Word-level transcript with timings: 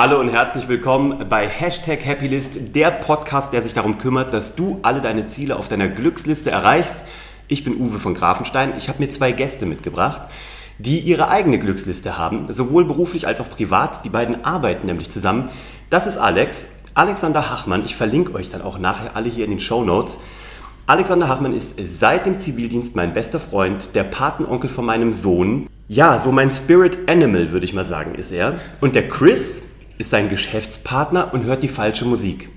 Hallo 0.00 0.20
und 0.20 0.28
herzlich 0.28 0.68
willkommen 0.68 1.28
bei 1.28 1.48
Hashtag 1.48 2.06
Happylist, 2.06 2.76
der 2.76 2.92
Podcast, 2.92 3.52
der 3.52 3.62
sich 3.62 3.74
darum 3.74 3.98
kümmert, 3.98 4.32
dass 4.32 4.54
du 4.54 4.78
alle 4.82 5.00
deine 5.00 5.26
Ziele 5.26 5.56
auf 5.56 5.66
deiner 5.66 5.88
Glücksliste 5.88 6.52
erreichst. 6.52 7.02
Ich 7.48 7.64
bin 7.64 7.74
Uwe 7.74 7.98
von 7.98 8.14
Grafenstein. 8.14 8.74
Ich 8.78 8.88
habe 8.88 9.02
mir 9.02 9.10
zwei 9.10 9.32
Gäste 9.32 9.66
mitgebracht, 9.66 10.22
die 10.78 11.00
ihre 11.00 11.30
eigene 11.30 11.58
Glücksliste 11.58 12.16
haben, 12.16 12.46
sowohl 12.52 12.84
beruflich 12.84 13.26
als 13.26 13.40
auch 13.40 13.50
privat. 13.50 14.04
Die 14.04 14.08
beiden 14.08 14.44
arbeiten 14.44 14.86
nämlich 14.86 15.10
zusammen. 15.10 15.48
Das 15.90 16.06
ist 16.06 16.16
Alex, 16.16 16.68
Alexander 16.94 17.50
Hachmann. 17.50 17.84
Ich 17.84 17.96
verlinke 17.96 18.34
euch 18.36 18.50
dann 18.50 18.62
auch 18.62 18.78
nachher 18.78 19.16
alle 19.16 19.28
hier 19.28 19.46
in 19.46 19.50
den 19.50 19.58
Show 19.58 19.82
Notes. 19.82 20.20
Alexander 20.86 21.26
Hachmann 21.26 21.56
ist 21.56 21.74
seit 21.98 22.24
dem 22.24 22.38
Zivildienst 22.38 22.94
mein 22.94 23.14
bester 23.14 23.40
Freund, 23.40 23.96
der 23.96 24.04
Patenonkel 24.04 24.70
von 24.70 24.86
meinem 24.86 25.12
Sohn. 25.12 25.66
Ja, 25.88 26.20
so 26.20 26.30
mein 26.30 26.52
Spirit 26.52 27.08
Animal, 27.08 27.50
würde 27.50 27.64
ich 27.64 27.74
mal 27.74 27.84
sagen, 27.84 28.14
ist 28.14 28.30
er. 28.30 28.60
Und 28.80 28.94
der 28.94 29.08
Chris 29.08 29.64
ist 29.98 30.10
sein 30.10 30.28
Geschäftspartner 30.28 31.34
und 31.34 31.44
hört 31.44 31.62
die 31.62 31.68
falsche 31.68 32.04
Musik. 32.04 32.48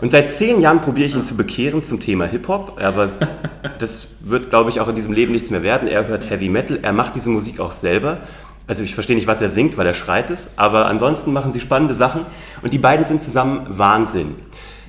Und 0.00 0.10
seit 0.10 0.32
zehn 0.32 0.60
Jahren 0.60 0.80
probiere 0.80 1.06
ich 1.06 1.14
ihn 1.14 1.24
zu 1.24 1.36
bekehren 1.36 1.84
zum 1.84 2.00
Thema 2.00 2.26
Hip-Hop, 2.26 2.80
aber 2.82 3.08
das 3.78 4.08
wird, 4.20 4.50
glaube 4.50 4.70
ich, 4.70 4.80
auch 4.80 4.88
in 4.88 4.94
diesem 4.94 5.12
Leben 5.12 5.32
nichts 5.32 5.50
mehr 5.50 5.62
werden. 5.62 5.86
Er 5.86 6.08
hört 6.08 6.28
Heavy 6.30 6.48
Metal, 6.48 6.78
er 6.82 6.92
macht 6.92 7.14
diese 7.14 7.30
Musik 7.30 7.60
auch 7.60 7.72
selber. 7.72 8.18
Also 8.66 8.84
ich 8.84 8.94
verstehe 8.94 9.16
nicht, 9.16 9.26
was 9.26 9.42
er 9.42 9.50
singt, 9.50 9.76
weil 9.76 9.86
er 9.86 9.94
schreit 9.94 10.30
es, 10.30 10.52
aber 10.56 10.86
ansonsten 10.86 11.32
machen 11.32 11.52
sie 11.52 11.60
spannende 11.60 11.94
Sachen 11.94 12.26
und 12.62 12.72
die 12.72 12.78
beiden 12.78 13.04
sind 13.04 13.22
zusammen 13.22 13.66
Wahnsinn. 13.68 14.36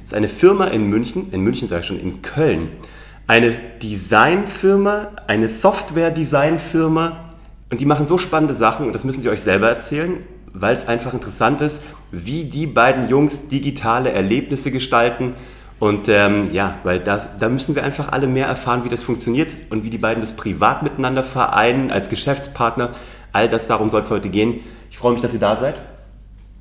Es 0.03 0.11
ist 0.11 0.13
eine 0.13 0.29
Firma 0.29 0.65
in 0.65 0.89
München, 0.89 1.31
in 1.31 1.41
München 1.41 1.67
sage 1.67 1.81
ich 1.81 1.87
schon, 1.87 1.99
in 1.99 2.21
Köln. 2.21 2.69
Eine 3.25 3.57
Designfirma, 3.81 5.11
eine 5.27 5.49
Software-Designfirma 5.49 7.29
und 7.71 7.81
die 7.81 7.85
machen 7.85 8.05
so 8.05 8.17
spannende 8.17 8.53
Sachen 8.53 8.85
und 8.85 8.93
das 8.93 9.03
müssen 9.03 9.21
sie 9.21 9.29
euch 9.29 9.41
selber 9.41 9.69
erzählen 9.69 10.17
weil 10.53 10.75
es 10.75 10.87
einfach 10.87 11.13
interessant 11.13 11.61
ist, 11.61 11.81
wie 12.11 12.45
die 12.45 12.67
beiden 12.67 13.09
Jungs 13.09 13.47
digitale 13.47 14.11
Erlebnisse 14.11 14.71
gestalten. 14.71 15.33
Und 15.79 16.07
ähm, 16.07 16.53
ja, 16.53 16.77
weil 16.83 16.99
da, 16.99 17.25
da 17.39 17.49
müssen 17.49 17.75
wir 17.75 17.83
einfach 17.83 18.11
alle 18.11 18.27
mehr 18.27 18.47
erfahren, 18.47 18.85
wie 18.85 18.89
das 18.89 19.03
funktioniert 19.03 19.55
und 19.69 19.83
wie 19.83 19.89
die 19.89 19.97
beiden 19.97 20.21
das 20.21 20.35
privat 20.35 20.83
miteinander 20.83 21.23
vereinen, 21.23 21.91
als 21.91 22.09
Geschäftspartner. 22.09 22.91
All 23.33 23.49
das, 23.49 23.67
darum 23.67 23.89
soll 23.89 24.01
es 24.01 24.09
heute 24.09 24.29
gehen. 24.29 24.61
Ich 24.91 24.97
freue 24.97 25.13
mich, 25.13 25.21
dass 25.21 25.33
ihr 25.33 25.39
da 25.39 25.55
seid. 25.55 25.81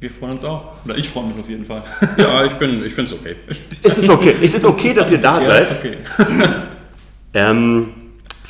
Wir 0.00 0.10
freuen 0.10 0.32
uns 0.32 0.42
auch. 0.42 0.72
Oder 0.84 0.96
ich 0.96 1.08
freue 1.08 1.26
mich 1.26 1.38
auf 1.38 1.48
jeden 1.48 1.64
Fall. 1.64 1.84
Ja, 2.16 2.44
ich, 2.44 2.52
ich 2.52 2.58
finde 2.94 3.04
es 3.04 3.12
okay. 3.12 3.36
Es 3.82 3.98
ist 3.98 4.08
okay. 4.08 4.34
Es 4.42 4.54
ist 4.54 4.64
okay, 4.64 4.94
dass 4.94 5.04
also 5.04 5.16
ihr 5.16 5.22
da 5.22 5.34
seid. 5.34 5.62
Ist 5.62 5.72
okay. 5.72 5.96
ähm, 7.34 7.92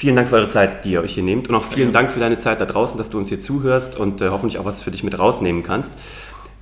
Vielen 0.02 0.16
Dank 0.16 0.30
für 0.30 0.34
eure 0.34 0.48
Zeit, 0.48 0.84
die 0.84 0.90
ihr 0.94 1.00
euch 1.00 1.14
hier 1.14 1.22
nehmt 1.22 1.48
und 1.48 1.54
auch 1.54 1.62
vielen 1.62 1.92
Dank 1.92 2.10
für 2.10 2.18
deine 2.18 2.36
Zeit 2.36 2.60
da 2.60 2.64
draußen, 2.64 2.98
dass 2.98 3.10
du 3.10 3.18
uns 3.18 3.28
hier 3.28 3.38
zuhörst 3.38 3.96
und 3.96 4.20
äh, 4.20 4.30
hoffentlich 4.30 4.58
auch 4.58 4.64
was 4.64 4.82
für 4.82 4.90
dich 4.90 5.04
mit 5.04 5.16
rausnehmen 5.16 5.62
kannst. 5.62 5.94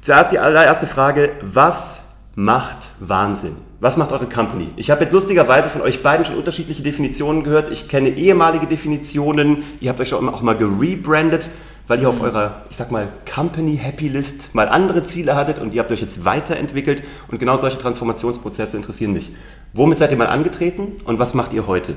Zuerst 0.03 0.31
die 0.31 0.39
allererste 0.39 0.87
Frage, 0.87 1.31
was 1.41 2.09
macht 2.35 2.91
Wahnsinn? 3.01 3.57
Was 3.81 3.97
macht 3.97 4.13
eure 4.13 4.27
Company? 4.27 4.69
Ich 4.77 4.91
habe 4.91 5.05
jetzt 5.05 5.15
lustigerweise 5.15 5.71
von 5.71 5.81
euch 5.81 6.03
beiden 6.03 6.27
schon 6.27 6.35
unterschiedliche 6.35 6.83
Definitionen 6.83 7.43
gehört. 7.43 7.71
Ich 7.71 7.89
kenne 7.89 8.11
ehemalige 8.11 8.67
Definitionen. 8.67 9.63
Ihr 9.81 9.89
habt 9.89 10.01
euch 10.01 10.13
auch 10.13 10.43
mal 10.43 10.59
gerebrandet, 10.59 11.49
weil 11.87 12.03
ihr 12.03 12.11
auf 12.11 12.19
mhm. 12.19 12.27
eurer, 12.27 12.57
ich 12.69 12.77
sag 12.77 12.91
mal, 12.91 13.09
Company 13.35 13.79
Happy 13.79 14.09
List 14.09 14.55
mal 14.55 14.69
andere 14.69 15.05
Ziele 15.05 15.35
hattet 15.35 15.59
und 15.59 15.73
ihr 15.73 15.81
habt 15.81 15.91
euch 15.91 16.03
jetzt 16.03 16.27
weiterentwickelt. 16.27 17.05
Und 17.29 17.39
genau 17.39 17.57
solche 17.57 17.79
Transformationsprozesse 17.79 18.77
interessieren 18.77 19.15
mich. 19.15 19.35
Womit 19.73 19.97
seid 19.97 20.11
ihr 20.11 20.19
mal 20.19 20.27
angetreten 20.27 20.99
und 21.07 21.19
was 21.19 21.33
macht 21.33 21.55
ihr 21.55 21.67
heute? 21.67 21.95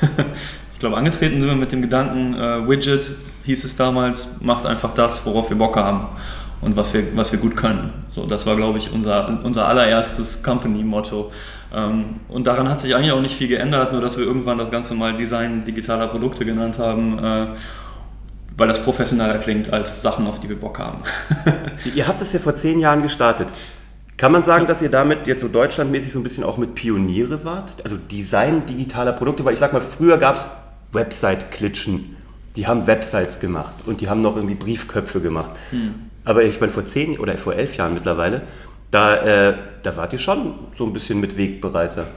ich 0.72 0.78
glaube, 0.78 0.96
angetreten 0.96 1.40
sind 1.40 1.48
wir 1.48 1.56
mit 1.56 1.72
dem 1.72 1.82
Gedanken, 1.82 2.34
äh, 2.34 2.68
Widget 2.68 3.10
hieß 3.44 3.64
es 3.64 3.76
damals, 3.76 4.28
macht 4.40 4.66
einfach 4.66 4.92
das, 4.92 5.24
worauf 5.24 5.48
wir 5.50 5.56
Bock 5.56 5.76
haben 5.76 6.06
und 6.60 6.76
was 6.76 6.92
wir, 6.94 7.04
was 7.16 7.32
wir 7.32 7.38
gut 7.38 7.56
können. 7.56 7.92
So, 8.10 8.26
das 8.26 8.46
war, 8.46 8.56
glaube 8.56 8.78
ich, 8.78 8.92
unser, 8.92 9.40
unser 9.44 9.66
allererstes 9.68 10.42
Company-Motto. 10.42 11.32
Ähm, 11.72 12.20
und 12.28 12.46
daran 12.46 12.68
hat 12.68 12.80
sich 12.80 12.94
eigentlich 12.94 13.12
auch 13.12 13.20
nicht 13.20 13.36
viel 13.36 13.48
geändert, 13.48 13.92
nur 13.92 14.00
dass 14.00 14.16
wir 14.16 14.24
irgendwann 14.24 14.58
das 14.58 14.70
Ganze 14.70 14.94
mal 14.94 15.14
Design 15.14 15.64
digitaler 15.64 16.08
Produkte 16.08 16.44
genannt 16.44 16.78
haben. 16.78 17.18
Äh, 17.18 17.46
weil 18.58 18.66
das 18.66 18.82
professioneller 18.82 19.38
klingt 19.38 19.72
als 19.72 20.02
Sachen, 20.02 20.26
auf 20.26 20.40
die 20.40 20.48
wir 20.48 20.58
Bock 20.58 20.80
haben. 20.80 20.98
Ihr 21.94 22.06
habt 22.08 22.20
es 22.20 22.32
ja 22.32 22.40
vor 22.40 22.56
zehn 22.56 22.80
Jahren 22.80 23.02
gestartet. 23.02 23.48
Kann 24.18 24.32
man 24.32 24.42
sagen, 24.42 24.66
dass 24.66 24.82
ihr 24.82 24.90
damit 24.90 25.28
jetzt 25.28 25.40
so 25.40 25.48
deutschlandmäßig 25.48 26.12
so 26.12 26.18
ein 26.18 26.24
bisschen 26.24 26.42
auch 26.42 26.58
mit 26.58 26.74
Pioniere 26.74 27.44
wart? 27.44 27.74
Also 27.84 27.96
Design 27.96 28.66
digitaler 28.66 29.12
Produkte, 29.12 29.44
weil 29.44 29.52
ich 29.52 29.60
sag 29.60 29.72
mal, 29.72 29.80
früher 29.80 30.18
gab 30.18 30.34
es 30.34 30.50
Website-Klitschen, 30.92 32.16
die 32.56 32.66
haben 32.66 32.88
Websites 32.88 33.38
gemacht 33.38 33.74
und 33.86 34.00
die 34.00 34.08
haben 34.08 34.20
noch 34.20 34.34
irgendwie 34.34 34.56
Briefköpfe 34.56 35.20
gemacht. 35.20 35.52
Hm. 35.70 35.94
Aber 36.24 36.42
ich 36.42 36.60
meine, 36.60 36.72
vor 36.72 36.84
zehn 36.84 37.16
oder 37.16 37.36
vor 37.36 37.54
elf 37.54 37.76
Jahren 37.76 37.94
mittlerweile, 37.94 38.42
da, 38.90 39.50
äh, 39.50 39.54
da 39.84 39.96
wart 39.96 40.12
ihr 40.12 40.18
schon 40.18 40.54
so 40.76 40.84
ein 40.84 40.92
bisschen 40.92 41.20
mit 41.20 41.36
Wegbereiter. 41.36 42.08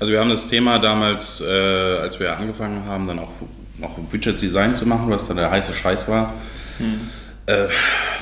Also 0.00 0.12
wir 0.12 0.18
haben 0.18 0.30
das 0.30 0.48
Thema 0.48 0.80
damals, 0.80 1.40
äh, 1.40 1.98
als 1.98 2.18
wir 2.18 2.36
angefangen 2.36 2.84
haben, 2.86 3.06
dann 3.06 3.20
auch 3.20 3.30
noch 3.78 3.96
Widget-Design 4.10 4.74
zu 4.74 4.84
machen, 4.86 5.08
was 5.10 5.28
dann 5.28 5.36
der 5.36 5.50
heiße 5.50 5.72
Scheiß 5.72 6.08
war. 6.08 6.34
Hm 6.78 7.21
äh, 7.46 7.66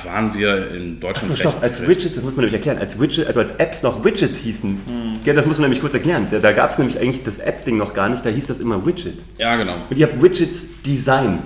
waren 0.04 0.34
wir 0.34 0.70
in 0.72 0.98
Deutschland. 0.98 1.32
Achso, 1.32 1.36
stopp, 1.36 1.62
als 1.62 1.86
Widgets, 1.86 2.14
das 2.14 2.25
muss 2.25 2.36
man 2.36 2.44
nämlich 2.44 2.54
erklären, 2.54 2.78
als 2.78 2.98
Widget, 2.98 3.26
also 3.26 3.41
als 3.41 3.53
Apps 3.53 3.82
noch 3.82 4.04
Widgets 4.04 4.38
hießen, 4.38 4.70
hm. 4.86 5.20
ja, 5.25 5.34
das 5.34 5.47
muss 5.47 5.58
man 5.58 5.64
nämlich 5.64 5.81
kurz 5.81 5.94
erklären. 5.94 6.28
Da, 6.31 6.38
da 6.38 6.53
gab 6.53 6.70
es 6.70 6.78
nämlich 6.78 6.98
eigentlich 6.98 7.22
das 7.22 7.38
App-Ding 7.38 7.76
noch 7.76 7.94
gar 7.94 8.09
nicht, 8.09 8.25
da 8.25 8.30
hieß 8.30 8.47
das 8.47 8.60
immer 8.60 8.84
Widget. 8.86 9.19
Ja, 9.38 9.56
genau. 9.56 9.76
Und 9.91 9.97
ihr 9.97 10.06
habt 10.06 10.22
Widgets 10.22 10.66
designt. 10.84 11.44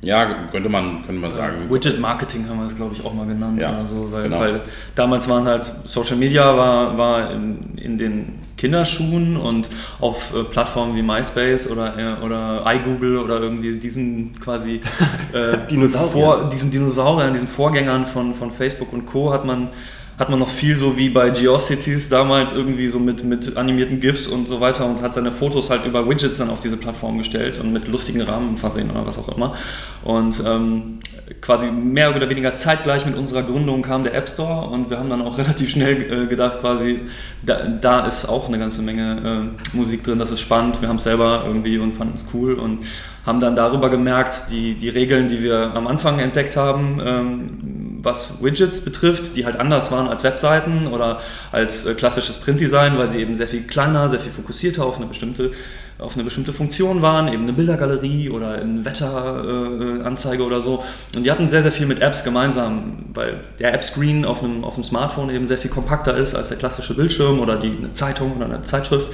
Ja, 0.00 0.26
könnte 0.52 0.68
man, 0.68 1.02
könnte 1.04 1.20
man 1.20 1.32
sagen. 1.32 1.56
Widget 1.68 1.98
Marketing 1.98 2.48
haben 2.48 2.58
wir 2.58 2.66
es, 2.66 2.76
glaube 2.76 2.94
ich, 2.94 3.04
auch 3.04 3.12
mal 3.12 3.26
genannt. 3.26 3.60
Ja, 3.60 3.72
oder 3.72 3.84
so, 3.84 4.12
weil, 4.12 4.24
genau. 4.24 4.38
weil 4.38 4.60
damals 4.94 5.28
waren 5.28 5.44
halt 5.44 5.72
Social 5.84 6.16
Media 6.16 6.56
war, 6.56 6.96
war 6.96 7.32
in, 7.32 7.76
in 7.76 7.98
den 7.98 8.38
Kinderschuhen 8.56 9.36
und 9.36 9.68
auf 10.00 10.32
äh, 10.34 10.44
Plattformen 10.44 10.94
wie 10.94 11.02
MySpace 11.02 11.68
oder, 11.68 11.98
äh, 11.98 12.24
oder 12.24 12.62
iGoogle 12.66 13.18
oder 13.18 13.40
irgendwie 13.40 13.76
diesen 13.76 14.38
quasi 14.38 14.80
äh, 15.32 15.66
Dinosaurier. 15.68 16.10
Vor, 16.10 16.48
diesen 16.48 16.70
Dinosauriern, 16.70 17.32
diesen 17.32 17.48
Vorgängern 17.48 18.06
von, 18.06 18.34
von 18.34 18.52
Facebook 18.52 18.92
und 18.92 19.04
Co. 19.04 19.32
hat 19.32 19.44
man 19.44 19.68
hat 20.18 20.30
man 20.30 20.40
noch 20.40 20.48
viel 20.48 20.74
so 20.74 20.96
wie 20.96 21.10
bei 21.10 21.30
Geocities 21.30 22.08
damals 22.08 22.52
irgendwie 22.52 22.88
so 22.88 22.98
mit, 22.98 23.22
mit 23.24 23.56
animierten 23.56 24.00
GIFs 24.00 24.26
und 24.26 24.48
so 24.48 24.60
weiter 24.60 24.84
und 24.84 25.00
hat 25.00 25.14
seine 25.14 25.30
Fotos 25.30 25.70
halt 25.70 25.84
über 25.84 26.08
Widgets 26.08 26.38
dann 26.38 26.50
auf 26.50 26.58
diese 26.58 26.76
Plattform 26.76 27.18
gestellt 27.18 27.60
und 27.60 27.72
mit 27.72 27.86
lustigen 27.86 28.22
Rahmen 28.22 28.56
versehen 28.56 28.90
oder 28.90 29.06
was 29.06 29.16
auch 29.16 29.28
immer. 29.28 29.54
Und 30.02 30.42
ähm, 30.44 30.98
quasi 31.40 31.70
mehr 31.70 32.16
oder 32.16 32.28
weniger 32.28 32.54
zeitgleich 32.56 33.06
mit 33.06 33.16
unserer 33.16 33.42
Gründung 33.44 33.82
kam 33.82 34.02
der 34.02 34.14
App 34.14 34.28
Store 34.28 34.66
und 34.68 34.90
wir 34.90 34.98
haben 34.98 35.08
dann 35.08 35.22
auch 35.22 35.38
relativ 35.38 35.70
schnell 35.70 36.24
äh, 36.24 36.26
gedacht, 36.26 36.60
quasi, 36.60 37.00
da, 37.42 37.66
da, 37.66 38.06
ist 38.06 38.26
auch 38.28 38.48
eine 38.48 38.58
ganze 38.58 38.82
Menge 38.82 39.52
äh, 39.72 39.76
Musik 39.76 40.02
drin, 40.02 40.18
das 40.18 40.32
ist 40.32 40.40
spannend, 40.40 40.80
wir 40.80 40.88
haben 40.88 40.96
es 40.96 41.04
selber 41.04 41.44
irgendwie 41.46 41.78
und 41.78 41.94
fanden 41.94 42.14
es 42.14 42.24
cool 42.34 42.54
und 42.54 42.80
haben 43.28 43.40
dann 43.40 43.54
darüber 43.54 43.90
gemerkt, 43.90 44.44
die, 44.50 44.74
die 44.74 44.88
Regeln, 44.88 45.28
die 45.28 45.42
wir 45.42 45.74
am 45.74 45.86
Anfang 45.86 46.18
entdeckt 46.18 46.56
haben, 46.56 46.98
ähm, 47.04 47.98
was 48.02 48.42
Widgets 48.42 48.80
betrifft, 48.80 49.36
die 49.36 49.44
halt 49.44 49.56
anders 49.56 49.92
waren 49.92 50.08
als 50.08 50.24
Webseiten 50.24 50.86
oder 50.86 51.20
als 51.52 51.84
äh, 51.84 51.92
klassisches 51.92 52.38
Printdesign, 52.38 52.96
weil 52.96 53.10
sie 53.10 53.20
eben 53.20 53.36
sehr 53.36 53.46
viel 53.46 53.64
kleiner, 53.64 54.08
sehr 54.08 54.18
viel 54.18 54.32
fokussierter 54.32 54.82
auf 54.86 54.96
eine 54.96 55.06
bestimmte 55.06 55.50
auf 55.98 56.14
eine 56.14 56.22
bestimmte 56.22 56.52
Funktion 56.52 57.02
waren, 57.02 57.26
eben 57.26 57.42
eine 57.42 57.52
Bildergalerie 57.52 58.30
oder 58.30 58.52
eine 58.52 58.84
Wetteranzeige 58.84 60.42
äh, 60.44 60.46
oder 60.46 60.60
so. 60.60 60.84
Und 61.16 61.24
die 61.24 61.30
hatten 61.32 61.48
sehr, 61.48 61.62
sehr 61.62 61.72
viel 61.72 61.86
mit 61.86 62.00
Apps 62.00 62.22
gemeinsam, 62.22 63.06
weil 63.14 63.40
der 63.58 63.74
App-Screen 63.74 64.24
auf 64.24 64.44
einem, 64.44 64.62
auf 64.62 64.76
einem 64.76 64.84
Smartphone 64.84 65.28
eben 65.30 65.48
sehr 65.48 65.58
viel 65.58 65.72
kompakter 65.72 66.16
ist 66.16 66.36
als 66.36 66.48
der 66.48 66.56
klassische 66.56 66.94
Bildschirm 66.94 67.40
oder 67.40 67.56
die, 67.56 67.76
eine 67.76 67.94
Zeitung 67.94 68.36
oder 68.36 68.44
eine 68.44 68.62
Zeitschrift. 68.62 69.12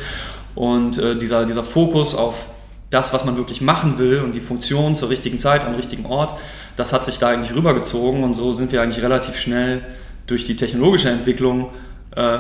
Und 0.55 0.99
äh, 0.99 1.17
dieser, 1.17 1.47
dieser 1.47 1.65
Fokus 1.65 2.15
auf 2.15 2.49
das, 2.95 3.13
was 3.13 3.25
man 3.25 3.37
wirklich 3.37 3.61
machen 3.61 3.99
will 3.99 4.21
und 4.21 4.35
die 4.35 4.41
Funktion 4.41 4.95
zur 4.95 5.11
richtigen 5.11 5.39
Zeit 5.39 5.65
am 5.65 5.75
richtigen 5.75 6.07
Ort, 6.07 6.39
das 6.77 6.93
hat 6.93 7.05
sich 7.05 7.19
da 7.19 7.29
eigentlich 7.29 7.55
rübergezogen 7.55 8.23
und 8.23 8.35
so 8.35 8.53
sind 8.53 8.71
wir 8.73 8.83
eigentlich 8.83 9.03
relativ 9.03 9.37
schnell 9.37 9.83
durch 10.27 10.45
die 10.45 10.57
technologische 10.57 11.11
Entwicklung, 11.11 11.71
äh, 12.15 12.39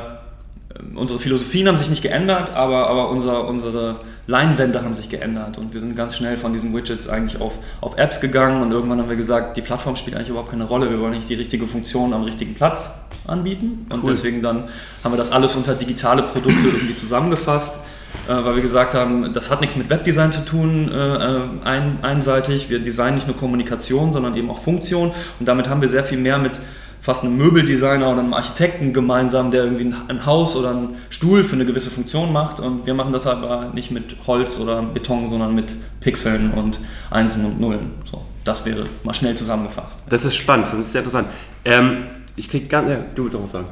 unsere 0.95 1.21
Philosophien 1.21 1.69
haben 1.69 1.77
sich 1.77 1.91
nicht 1.91 2.03
geändert, 2.03 2.55
aber, 2.55 2.89
aber 2.89 3.11
unser, 3.11 3.47
unsere 3.47 3.97
Leinwände 4.27 4.83
haben 4.83 4.95
sich 4.95 5.09
geändert 5.09 5.59
und 5.59 5.75
wir 5.75 5.81
sind 5.81 5.97
ganz 5.97 6.17
schnell 6.17 6.37
von 6.37 6.53
diesen 6.53 6.75
Widgets 6.75 7.09
eigentlich 7.09 7.41
auf, 7.41 7.59
auf 7.81 7.99
Apps 7.99 8.21
gegangen 8.21 8.62
und 8.62 8.73
irgendwann 8.73 9.01
haben 9.01 9.09
wir 9.09 9.17
gesagt, 9.17 9.56
die 9.56 9.61
Plattform 9.61 9.97
spielt 9.97 10.17
eigentlich 10.17 10.31
überhaupt 10.31 10.51
keine 10.51 10.65
Rolle, 10.65 10.89
wir 10.89 11.01
wollen 11.01 11.12
nicht 11.12 11.29
die 11.29 11.35
richtige 11.35 11.67
Funktion 11.67 12.12
am 12.12 12.23
richtigen 12.23 12.55
Platz 12.55 12.93
anbieten 13.27 13.87
und 13.91 14.03
cool. 14.03 14.11
deswegen 14.11 14.43
dann 14.43 14.69
haben 15.03 15.12
wir 15.12 15.17
das 15.17 15.33
alles 15.33 15.55
unter 15.55 15.75
digitale 15.75 16.23
Produkte 16.23 16.69
irgendwie 16.69 16.95
zusammengefasst 16.95 17.79
weil 18.27 18.57
wir 18.57 18.63
gesagt 18.63 18.95
haben, 18.95 19.33
das 19.33 19.51
hat 19.51 19.61
nichts 19.61 19.77
mit 19.77 19.91
Webdesign 19.91 20.33
zu 20.33 20.45
tun, 20.45 20.91
äh, 20.91 20.97
äh, 20.97 21.41
ein, 21.65 21.99
einseitig. 22.03 22.71
Wir 22.71 22.79
designen 22.79 23.17
nicht 23.17 23.27
nur 23.27 23.37
Kommunikation, 23.37 24.13
sondern 24.13 24.35
eben 24.37 24.51
auch 24.51 24.59
Funktion. 24.59 25.13
Und 25.39 25.47
damit 25.47 25.69
haben 25.69 25.83
wir 25.83 25.89
sehr 25.89 26.05
viel 26.05 26.19
mehr 26.19 26.39
mit 26.39 26.59
fast 27.01 27.23
einem 27.23 27.37
Möbeldesigner 27.37 28.09
oder 28.11 28.21
einem 28.21 28.33
Architekten 28.33 28.95
gemeinsam, 28.95 29.51
der 29.51 29.65
irgendwie 29.65 29.95
ein 30.09 30.25
Haus 30.25 30.57
oder 30.57 30.71
einen 30.71 30.95
Stuhl 31.11 31.45
für 31.45 31.55
eine 31.55 31.67
gewisse 31.67 31.91
Funktion 31.91 32.33
macht. 32.33 32.61
Und 32.61 32.87
wir 32.87 32.95
machen 32.95 33.13
das 33.13 33.27
aber 33.27 33.71
nicht 33.75 33.91
mit 33.91 34.17
Holz 34.27 34.59
oder 34.59 34.81
Beton, 34.83 35.29
sondern 35.29 35.55
mit 35.55 35.75
Pixeln 36.01 36.53
und 36.53 36.81
Einsen 37.11 37.45
und 37.45 37.61
Nullen. 37.61 37.91
So, 38.11 38.23
das 38.45 38.65
wäre 38.65 38.85
mal 39.03 39.13
schnell 39.13 39.37
zusammengefasst. 39.37 40.01
Das 40.09 40.25
ist 40.25 40.35
spannend, 40.35 40.69
das 40.73 40.81
ist 40.81 40.93
sehr 40.93 41.03
interessant. 41.03 41.29
Ähm, 41.67 42.05
ich 42.37 42.49
krieg 42.49 42.71
ganz, 42.71 42.89
ja, 42.89 42.97
du 43.15 43.25
willst 43.25 43.37
auch 43.37 43.43
was 43.43 43.53
sagen. 43.53 43.69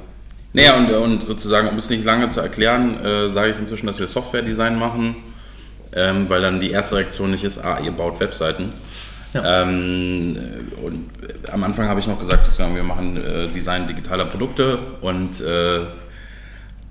Naja, 0.53 0.77
und, 0.77 0.91
und 0.91 1.23
sozusagen, 1.23 1.69
um 1.69 1.79
es 1.79 1.89
nicht 1.89 2.05
lange 2.05 2.29
zu 2.29 2.41
erklären, 2.41 3.03
äh, 3.03 3.31
sage 3.31 3.53
ich 3.53 3.59
inzwischen, 3.59 3.87
dass 3.87 3.99
wir 3.99 4.07
Software-Design 4.07 4.79
machen, 4.79 5.17
ähm, 5.95 6.29
weil 6.29 6.43
dann 6.43 6.61
die 6.61 6.71
erste 6.71 6.97
Reaktion 6.97 7.31
nicht 7.31 7.45
ist, 7.45 7.59
ah, 7.59 7.79
ihr 7.83 7.93
baut 7.93 8.21
Webseiten. 8.21 8.73
Ja. 9.33 9.63
Ähm, 9.63 10.37
und 10.83 11.11
am 11.51 11.65
Anfang 11.65 11.89
habe 11.89 12.01
ich 12.01 12.07
noch 12.07 12.19
gesagt, 12.19 12.45
sozusagen, 12.45 12.77
wir 12.77 12.83
machen 12.83 13.17
äh, 13.17 13.49
Design 13.49 13.87
digitaler 13.87 14.27
Produkte 14.27 14.79
und 15.01 15.41
äh, 15.41 15.81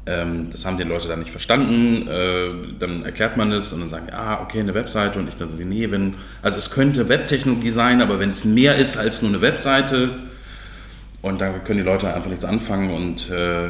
ähm, 0.08 0.50
das 0.52 0.66
haben 0.66 0.78
die 0.78 0.84
Leute 0.84 1.08
dann 1.08 1.20
nicht 1.20 1.30
verstanden. 1.30 2.08
Äh, 2.08 2.78
dann 2.80 3.06
erklärt 3.06 3.38
man 3.38 3.52
es 3.52 3.72
und 3.72 3.82
dann 3.82 3.90
sagen, 3.90 4.08
ah, 4.12 4.42
okay, 4.42 4.60
eine 4.60 4.74
Webseite. 4.74 5.20
Und 5.20 5.30
ich 5.30 5.36
dann 5.36 5.48
so, 5.48 5.56
nee, 5.58 5.92
wenn, 5.92 6.16
also 6.42 6.58
es 6.58 6.72
könnte 6.72 7.08
Webtechnologie 7.10 7.70
sein, 7.70 8.02
aber 8.02 8.20
wenn 8.20 8.32
es 8.32 8.44
mehr 8.44 8.78
ist 8.78 8.98
als 8.98 9.22
nur 9.22 9.30
eine 9.30 9.42
Webseite, 9.42 10.10
und 11.22 11.42
dann 11.42 11.64
können 11.64 11.80
die 11.80 11.86
Leute 11.86 12.14
einfach 12.14 12.30
nichts 12.30 12.46
anfangen 12.46 12.92
und 12.92 13.30
äh, 13.32 13.70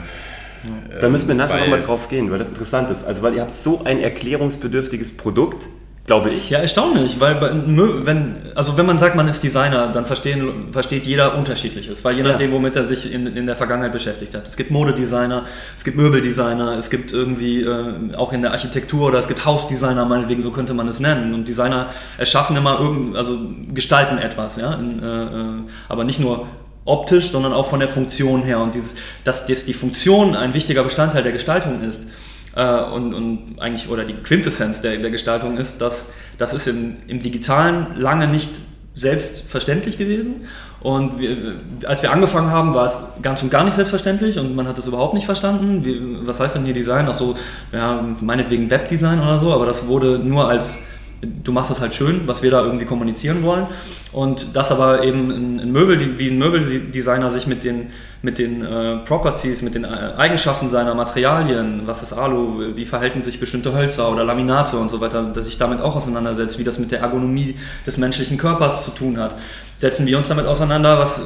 da 0.99 1.09
müssen 1.09 1.27
wir 1.27 1.35
nachher 1.35 1.61
nochmal 1.61 1.79
drauf 1.79 2.07
gehen, 2.07 2.29
weil 2.31 2.39
das 2.39 2.49
interessant 2.49 2.89
ist. 2.91 3.05
Also 3.05 3.21
weil 3.21 3.35
ihr 3.35 3.41
habt 3.41 3.55
so 3.55 3.81
ein 3.83 3.99
erklärungsbedürftiges 3.99 5.17
Produkt, 5.17 5.65
glaube 6.05 6.29
ich. 6.29 6.49
Ja, 6.49 6.59
erstaunlich, 6.59 7.19
weil 7.19 7.41
wenn, 7.41 8.35
also 8.53 8.77
wenn 8.77 8.85
man 8.85 8.99
sagt, 8.99 9.15
man 9.15 9.27
ist 9.27 9.43
Designer, 9.43 9.87
dann 9.87 10.05
verstehen, 10.05 10.67
versteht 10.71 11.05
jeder 11.05 11.35
unterschiedliches, 11.35 12.03
weil 12.03 12.17
je 12.17 12.23
nachdem, 12.23 12.51
womit 12.51 12.75
er 12.75 12.83
sich 12.83 13.11
in, 13.11 13.27
in 13.27 13.45
der 13.45 13.55
Vergangenheit 13.55 13.91
beschäftigt 13.91 14.35
hat. 14.35 14.47
Es 14.47 14.57
gibt 14.57 14.71
Modedesigner, 14.71 15.45
es 15.75 15.83
gibt 15.83 15.97
Möbeldesigner, 15.97 16.77
es 16.77 16.89
gibt 16.89 17.13
irgendwie 17.13 17.61
äh, 17.61 18.15
auch 18.15 18.33
in 18.33 18.41
der 18.41 18.51
Architektur 18.51 19.07
oder 19.07 19.19
es 19.19 19.27
gibt 19.27 19.45
Hausdesigner, 19.45 20.05
meinetwegen, 20.05 20.41
so 20.41 20.51
könnte 20.51 20.73
man 20.73 20.87
es 20.87 20.99
nennen. 20.99 21.33
Und 21.33 21.47
Designer 21.47 21.87
erschaffen 22.17 22.55
immer 22.55 22.79
irgend, 22.79 23.15
also 23.15 23.39
gestalten 23.73 24.17
etwas, 24.17 24.57
ja, 24.57 24.73
in, 24.73 25.01
äh, 25.01 25.23
äh 25.23 25.61
aber 25.87 26.03
nicht 26.03 26.19
nur 26.19 26.47
optisch, 26.85 27.29
sondern 27.29 27.53
auch 27.53 27.67
von 27.67 27.79
der 27.79 27.89
Funktion 27.89 28.43
her. 28.43 28.59
Und 28.59 28.75
dieses, 28.75 28.95
dass, 29.23 29.45
dass 29.45 29.65
die 29.65 29.73
Funktion 29.73 30.35
ein 30.35 30.53
wichtiger 30.53 30.83
Bestandteil 30.83 31.23
der 31.23 31.31
Gestaltung 31.31 31.81
ist 31.81 32.07
äh, 32.55 32.63
und, 32.63 33.13
und 33.13 33.59
eigentlich, 33.59 33.89
oder 33.89 34.03
die 34.03 34.13
Quintessenz 34.15 34.81
der, 34.81 34.97
der 34.97 35.11
Gestaltung 35.11 35.57
ist, 35.57 35.81
dass 35.81 36.09
das 36.37 36.53
ist 36.53 36.67
in, 36.67 36.97
im 37.07 37.21
Digitalen 37.21 37.95
lange 37.97 38.27
nicht 38.27 38.59
selbstverständlich 38.95 39.97
gewesen. 39.97 40.47
Und 40.81 41.19
wir, 41.19 41.57
als 41.85 42.01
wir 42.01 42.11
angefangen 42.11 42.49
haben, 42.49 42.73
war 42.73 42.87
es 42.87 42.97
ganz 43.21 43.43
und 43.43 43.51
gar 43.51 43.63
nicht 43.63 43.75
selbstverständlich 43.75 44.39
und 44.39 44.55
man 44.55 44.67
hat 44.67 44.79
es 44.79 44.87
überhaupt 44.87 45.13
nicht 45.13 45.25
verstanden. 45.25 45.85
Wie, 45.85 46.27
was 46.27 46.39
heißt 46.39 46.55
denn 46.55 46.65
hier 46.65 46.73
Design? 46.73 47.07
Auch 47.07 47.13
so, 47.13 47.35
ja, 47.71 48.03
meinetwegen 48.19 48.69
Webdesign 48.71 49.19
oder 49.19 49.37
so, 49.37 49.53
aber 49.53 49.67
das 49.67 49.85
wurde 49.85 50.17
nur 50.17 50.49
als 50.49 50.79
du 51.21 51.51
machst 51.51 51.69
das 51.69 51.81
halt 51.81 51.93
schön, 51.93 52.21
was 52.25 52.41
wir 52.43 52.51
da 52.51 52.63
irgendwie 52.63 52.85
kommunizieren 52.85 53.43
wollen. 53.43 53.67
Und 54.11 54.55
das 54.55 54.71
aber 54.71 55.03
eben 55.03 55.29
ein, 55.29 55.71
Möbel, 55.71 56.19
wie 56.19 56.29
ein 56.29 56.37
Möbeldesigner 56.37 57.31
sich 57.31 57.47
mit 57.47 57.63
den, 57.63 57.87
mit 58.21 58.37
den 58.37 58.65
äh, 58.65 58.97
Properties, 58.97 59.61
mit 59.61 59.75
den 59.75 59.83
äh, 59.83 60.13
Eigenschaften 60.17 60.69
seiner 60.69 60.95
Materialien, 60.95 61.83
was 61.85 62.03
ist 62.03 62.13
Alu, 62.13 62.75
wie 62.75 62.85
verhalten 62.85 63.21
sich 63.21 63.39
bestimmte 63.39 63.73
Hölzer 63.73 64.11
oder 64.11 64.23
Laminate 64.23 64.77
und 64.77 64.89
so 64.89 64.99
weiter, 64.99 65.23
dass 65.23 65.45
sich 65.45 65.57
damit 65.57 65.81
auch 65.81 65.95
auseinandersetzt, 65.95 66.59
wie 66.59 66.63
das 66.63 66.79
mit 66.79 66.91
der 66.91 66.99
Ergonomie 66.99 67.55
des 67.85 67.97
menschlichen 67.97 68.37
Körpers 68.37 68.83
zu 68.85 68.91
tun 68.91 69.17
hat 69.17 69.35
setzen 69.81 70.05
wir 70.05 70.15
uns 70.15 70.27
damit 70.27 70.45
auseinander, 70.45 70.99
was, 70.99 71.21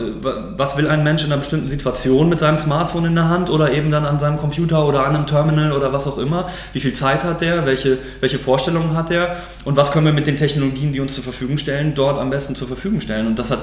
was 0.55 0.77
will 0.77 0.87
ein 0.87 1.03
Mensch 1.03 1.25
in 1.25 1.31
einer 1.31 1.39
bestimmten 1.39 1.67
Situation 1.67 2.29
mit 2.29 2.39
seinem 2.39 2.57
Smartphone 2.57 3.03
in 3.03 3.13
der 3.15 3.27
Hand 3.27 3.49
oder 3.49 3.73
eben 3.73 3.91
dann 3.91 4.05
an 4.05 4.17
seinem 4.17 4.37
Computer 4.37 4.87
oder 4.87 5.05
an 5.05 5.13
einem 5.13 5.27
Terminal 5.27 5.73
oder 5.73 5.91
was 5.91 6.07
auch 6.07 6.17
immer. 6.17 6.47
Wie 6.71 6.79
viel 6.79 6.93
Zeit 6.93 7.25
hat 7.25 7.41
der, 7.41 7.65
welche, 7.65 7.97
welche 8.21 8.39
Vorstellungen 8.39 8.95
hat 8.95 9.11
er 9.11 9.35
und 9.65 9.75
was 9.75 9.91
können 9.91 10.05
wir 10.05 10.13
mit 10.13 10.25
den 10.25 10.37
Technologien, 10.37 10.93
die 10.93 11.01
uns 11.01 11.15
zur 11.15 11.23
Verfügung 11.25 11.57
stellen, 11.57 11.95
dort 11.95 12.17
am 12.17 12.29
besten 12.29 12.55
zur 12.55 12.69
Verfügung 12.69 13.01
stellen. 13.01 13.27
Und 13.27 13.39
das 13.39 13.51
hat 13.51 13.59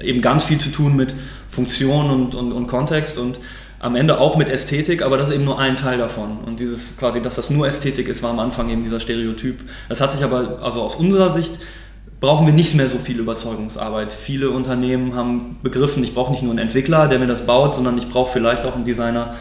eben 0.00 0.20
ganz 0.20 0.44
viel 0.44 0.58
zu 0.58 0.68
tun 0.68 0.94
mit 0.94 1.12
Funktion 1.48 2.08
und, 2.08 2.36
und, 2.36 2.52
und 2.52 2.68
Kontext 2.68 3.18
und 3.18 3.40
am 3.80 3.96
Ende 3.96 4.20
auch 4.20 4.36
mit 4.36 4.48
Ästhetik, 4.48 5.02
aber 5.02 5.18
das 5.18 5.30
ist 5.30 5.34
eben 5.34 5.44
nur 5.44 5.58
ein 5.58 5.76
Teil 5.76 5.98
davon. 5.98 6.38
Und 6.46 6.60
dieses 6.60 6.96
quasi, 6.98 7.20
dass 7.20 7.34
das 7.34 7.50
nur 7.50 7.66
Ästhetik 7.66 8.06
ist, 8.06 8.22
war 8.22 8.30
am 8.30 8.38
Anfang 8.38 8.70
eben 8.70 8.84
dieser 8.84 9.00
Stereotyp. 9.00 9.58
Das 9.88 10.00
hat 10.00 10.12
sich 10.12 10.22
aber, 10.22 10.60
also 10.62 10.82
aus 10.82 10.94
unserer 10.94 11.30
Sicht, 11.30 11.58
brauchen 12.20 12.46
wir 12.46 12.52
nicht 12.52 12.74
mehr 12.74 12.88
so 12.88 12.98
viel 12.98 13.18
Überzeugungsarbeit. 13.18 14.12
Viele 14.12 14.50
Unternehmen 14.50 15.14
haben 15.14 15.58
begriffen, 15.62 16.04
ich 16.04 16.14
brauche 16.14 16.30
nicht 16.30 16.42
nur 16.42 16.52
einen 16.52 16.58
Entwickler, 16.58 17.08
der 17.08 17.18
mir 17.18 17.26
das 17.26 17.46
baut, 17.46 17.74
sondern 17.74 17.96
ich 17.96 18.08
brauche 18.08 18.30
vielleicht 18.30 18.64
auch 18.64 18.74
einen 18.74 18.84
Designer, 18.84 19.36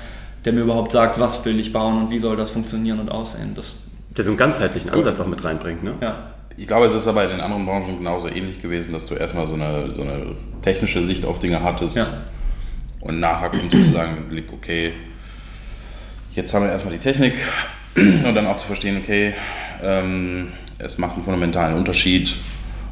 der 0.46 0.54
mir 0.54 0.62
überhaupt 0.62 0.94
sagt, 0.94 1.20
was 1.20 1.44
will 1.44 1.60
ich 1.60 1.74
bauen 1.74 1.98
und 2.04 2.12
wie 2.12 2.20
soll 2.20 2.38
das 2.38 2.52
funktionieren 2.52 3.00
und 3.00 3.10
aussehen. 3.10 3.54
Das 3.56 3.76
der 4.18 4.24
so 4.24 4.32
einen 4.32 4.38
ganzheitlichen 4.38 4.90
Ansatz 4.90 5.20
auch 5.20 5.28
mit 5.28 5.44
reinbringt, 5.44 5.84
ne? 5.84 5.94
Ja. 6.02 6.32
Ich 6.58 6.68
glaube, 6.68 6.88
es 6.88 6.94
ist 6.94 7.08
aber 7.08 7.24
in 7.24 7.30
den 7.30 7.42
anderen 7.42 7.66
Branchen 7.66 8.00
genauso 8.00 8.28
ähnlich 8.28 8.62
gewesen, 8.62 8.92
dass 8.92 9.06
du 9.06 9.16
erstmal 9.16 9.48
so 9.48 9.54
eine, 9.54 9.96
so 9.96 10.02
eine 10.02 10.36
technische 10.62 11.04
Sicht 11.04 11.24
auf 11.24 11.40
Dinge 11.40 11.64
hattest 11.64 11.96
ja. 11.96 12.06
und 13.00 13.22
nachher 13.22 13.50
kommt 13.50 13.72
sozusagen 13.72 14.16
der 14.16 14.24
Blick, 14.24 14.52
okay, 14.52 14.92
jetzt 16.34 16.54
haben 16.54 16.66
wir 16.66 16.72
erstmal 16.72 16.94
die 16.94 17.00
Technik 17.00 17.36
und 17.96 18.36
dann 18.36 18.46
auch 18.48 18.58
zu 18.58 18.68
verstehen, 18.68 18.98
okay, 18.98 19.34
ähm, 19.82 20.50
es 20.80 20.98
macht 20.98 21.14
einen 21.14 21.24
fundamentalen 21.24 21.78
Unterschied, 21.78 22.36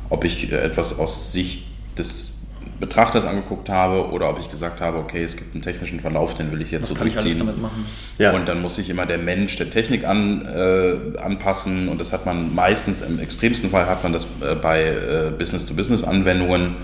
ob 0.10 0.24
ich 0.24 0.52
äh, 0.52 0.58
etwas 0.58 1.00
aus 1.00 1.32
Sicht 1.32 1.64
des 1.98 2.38
Betrachters 2.80 3.26
angeguckt 3.26 3.70
habe 3.70 4.12
oder 4.12 4.30
ob 4.30 4.40
ich 4.40 4.52
gesagt 4.52 4.82
habe, 4.82 5.00
okay, 5.00 5.24
es 5.24 5.36
gibt 5.36 5.56
einen 5.56 5.64
technischen 5.64 6.00
Verlauf, 6.00 6.36
den 6.36 6.52
will 6.52 6.62
ich 6.62 6.72
jetzt 6.72 6.84
Was 6.84 6.90
so 6.90 6.96
kann 6.96 7.08
ich 7.08 7.18
alles 7.18 7.38
damit 7.38 7.60
machen? 7.60 7.86
Ja. 8.20 8.34
Und 8.34 8.48
dann 8.48 8.62
muss 8.62 8.76
sich 8.76 8.90
immer 8.90 9.08
der 9.08 9.18
Mensch 9.18 9.56
der 9.58 9.72
Technik 9.72 10.06
an, 10.06 10.46
äh, 10.46 11.18
anpassen 11.18 11.88
und 11.90 12.00
das 12.00 12.14
hat 12.14 12.26
man 12.28 12.54
meistens, 12.54 13.02
im 13.02 13.20
extremsten 13.20 13.72
Fall 13.72 13.88
hat 13.88 14.04
man 14.04 14.14
das 14.14 14.26
äh, 14.42 14.54
bei 14.54 14.84
äh, 14.84 15.32
Business-to-Business-Anwendungen, 15.36 16.76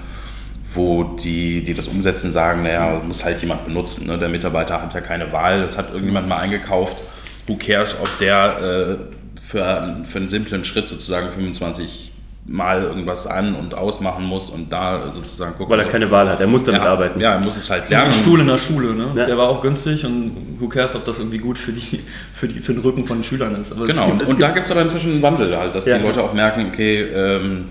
wo 0.74 1.04
die, 1.04 1.62
die 1.62 1.76
das 1.76 1.88
umsetzen, 1.88 2.32
sagen, 2.32 2.64
naja, 2.64 3.00
muss 3.06 3.24
halt 3.24 3.40
jemand 3.42 3.66
benutzen. 3.66 4.08
Ne? 4.08 4.18
Der 4.18 4.30
Mitarbeiter 4.30 4.82
hat 4.82 4.96
ja 4.96 5.02
keine 5.02 5.32
Wahl, 5.32 5.62
das 5.62 5.78
hat 5.78 5.90
irgendjemand 5.92 6.28
mal 6.28 6.38
eingekauft. 6.38 7.04
Who 7.46 7.58
cares, 7.58 7.98
ob 8.02 8.18
der 8.18 8.98
äh, 8.98 9.42
für, 9.44 10.02
für 10.06 10.18
einen 10.18 10.30
simplen 10.30 10.66
Schritt 10.66 10.90
sozusagen 10.90 11.30
25 11.30 12.13
mal 12.46 12.84
irgendwas 12.84 13.26
an 13.26 13.56
und 13.56 13.74
ausmachen 13.74 14.26
muss 14.26 14.50
und 14.50 14.72
da 14.72 15.12
sozusagen 15.14 15.54
gucken 15.54 15.72
Weil 15.72 15.80
er 15.80 15.86
muss. 15.86 15.94
keine 15.94 16.12
Wahl 16.12 16.28
hat, 16.30 16.42
er 16.42 16.48
muss 16.48 16.64
damit 16.64 16.84
ja, 16.84 16.90
arbeiten. 16.90 17.20
Ja, 17.20 17.34
er 17.36 17.40
muss 17.40 17.56
es 17.56 17.70
halt 17.70 17.90
lernen. 17.90 18.12
So 18.12 18.20
ein 18.20 18.24
Stuhl 18.24 18.40
in 18.42 18.48
der 18.48 18.58
Schule, 18.58 18.94
ne? 18.94 19.12
Ja. 19.16 19.26
der 19.26 19.38
war 19.38 19.48
auch 19.48 19.62
günstig 19.62 20.06
und 20.06 20.58
who 20.60 20.68
cares, 20.68 20.96
ob 20.96 21.06
das 21.06 21.20
irgendwie 21.20 21.38
gut 21.38 21.58
für, 21.58 21.72
die, 21.72 22.02
für, 22.34 22.48
die, 22.48 22.60
für 22.60 22.74
den 22.74 22.82
Rücken 22.82 23.06
von 23.06 23.20
den 23.20 23.24
Schülern 23.24 23.60
ist. 23.60 23.72
Aber 23.72 23.88
genau, 23.88 24.08
gibt, 24.08 24.22
und, 24.24 24.30
und 24.30 24.42
da 24.42 24.50
gibt 24.50 24.66
es 24.66 24.72
aber 24.72 24.82
inzwischen 24.82 25.14
einen 25.14 25.22
Wandel 25.22 25.58
halt, 25.58 25.74
dass 25.74 25.86
ja. 25.86 25.98
die 25.98 26.04
Leute 26.04 26.22
auch 26.22 26.34
merken, 26.34 26.66
okay, 26.68 27.04
ähm, 27.04 27.66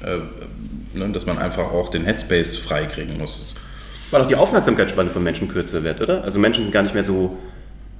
äh, 0.00 0.18
ne, 0.96 1.08
dass 1.12 1.26
man 1.26 1.38
einfach 1.38 1.72
auch 1.72 1.88
den 1.88 2.04
Headspace 2.04 2.56
freikriegen 2.56 3.18
muss. 3.18 3.56
Weil 4.12 4.22
auch 4.22 4.28
die 4.28 4.36
Aufmerksamkeitsspanne 4.36 5.10
von 5.10 5.24
Menschen 5.24 5.48
kürzer 5.48 5.82
wird, 5.82 6.00
oder? 6.00 6.22
Also 6.22 6.38
Menschen 6.38 6.62
sind 6.62 6.72
gar 6.72 6.82
nicht 6.82 6.94
mehr 6.94 7.02
so 7.02 7.36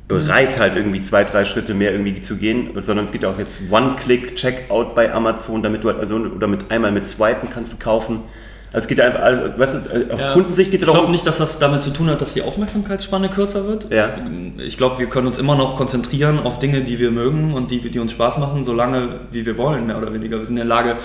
bereit, 0.09 0.59
halt 0.59 0.77
irgendwie 0.77 1.01
zwei, 1.01 1.25
drei 1.25 1.45
Schritte 1.45 1.73
mehr 1.73 1.93
irgendwie 1.93 2.21
zu 2.21 2.37
gehen, 2.37 2.71
sondern 2.81 3.07
es 3.07 3.13
geht 3.13 3.25
auch 3.25 3.39
jetzt 3.39 3.61
One-Click-Checkout 3.71 4.95
bei 4.95 5.13
Amazon, 5.13 5.63
damit 5.63 5.83
du 5.83 5.89
halt, 5.89 5.99
also, 5.99 6.17
oder 6.17 6.47
mit 6.47 6.71
einmal 6.71 6.93
mit 6.93 7.07
Swipen 7.07 7.49
kannst 7.51 7.73
du 7.73 7.77
kaufen. 7.79 8.21
Also 8.73 8.85
es 8.85 8.89
geht 8.89 9.01
einfach, 9.01 9.21
also, 9.21 9.43
weißt 9.57 9.75
du, 9.75 10.13
aus 10.13 10.21
ja, 10.21 10.33
Kundensicht 10.33 10.73
geht 10.73 10.83
es 10.83 10.89
Ich 10.89 10.93
glaube 10.93 11.11
nicht, 11.11 11.27
dass 11.27 11.39
das 11.39 11.59
damit 11.59 11.83
zu 11.83 11.91
tun 11.91 12.11
hat, 12.11 12.21
dass 12.21 12.35
die 12.35 12.43
Aufmerksamkeitsspanne 12.43 13.31
kürzer 13.31 13.67
wird. 13.67 13.91
Ja. 13.91 14.17
Ich 14.59 14.77
glaube, 14.77 14.99
wir 14.99 15.07
können 15.07 15.29
uns 15.29 15.39
immer 15.39 15.55
noch 15.55 15.77
konzentrieren 15.77 16.41
auf 16.41 16.59
Dinge, 16.59 16.83
die 16.83 16.99
wir 16.99 17.11
mögen 17.11 17.55
und 17.55 17.71
die, 17.71 17.79
die 17.79 17.99
uns 17.99 18.13
Spaß 18.13 18.39
machen, 18.39 18.65
solange 18.65 19.21
wie 19.31 19.47
wir 19.47 19.57
wollen, 19.57 19.87
mehr 19.87 19.97
oder 19.97 20.13
weniger. 20.13 20.39
Wir 20.39 20.45
sind 20.45 20.57
in 20.57 20.67
der 20.69 20.77
Lage, 20.77 20.97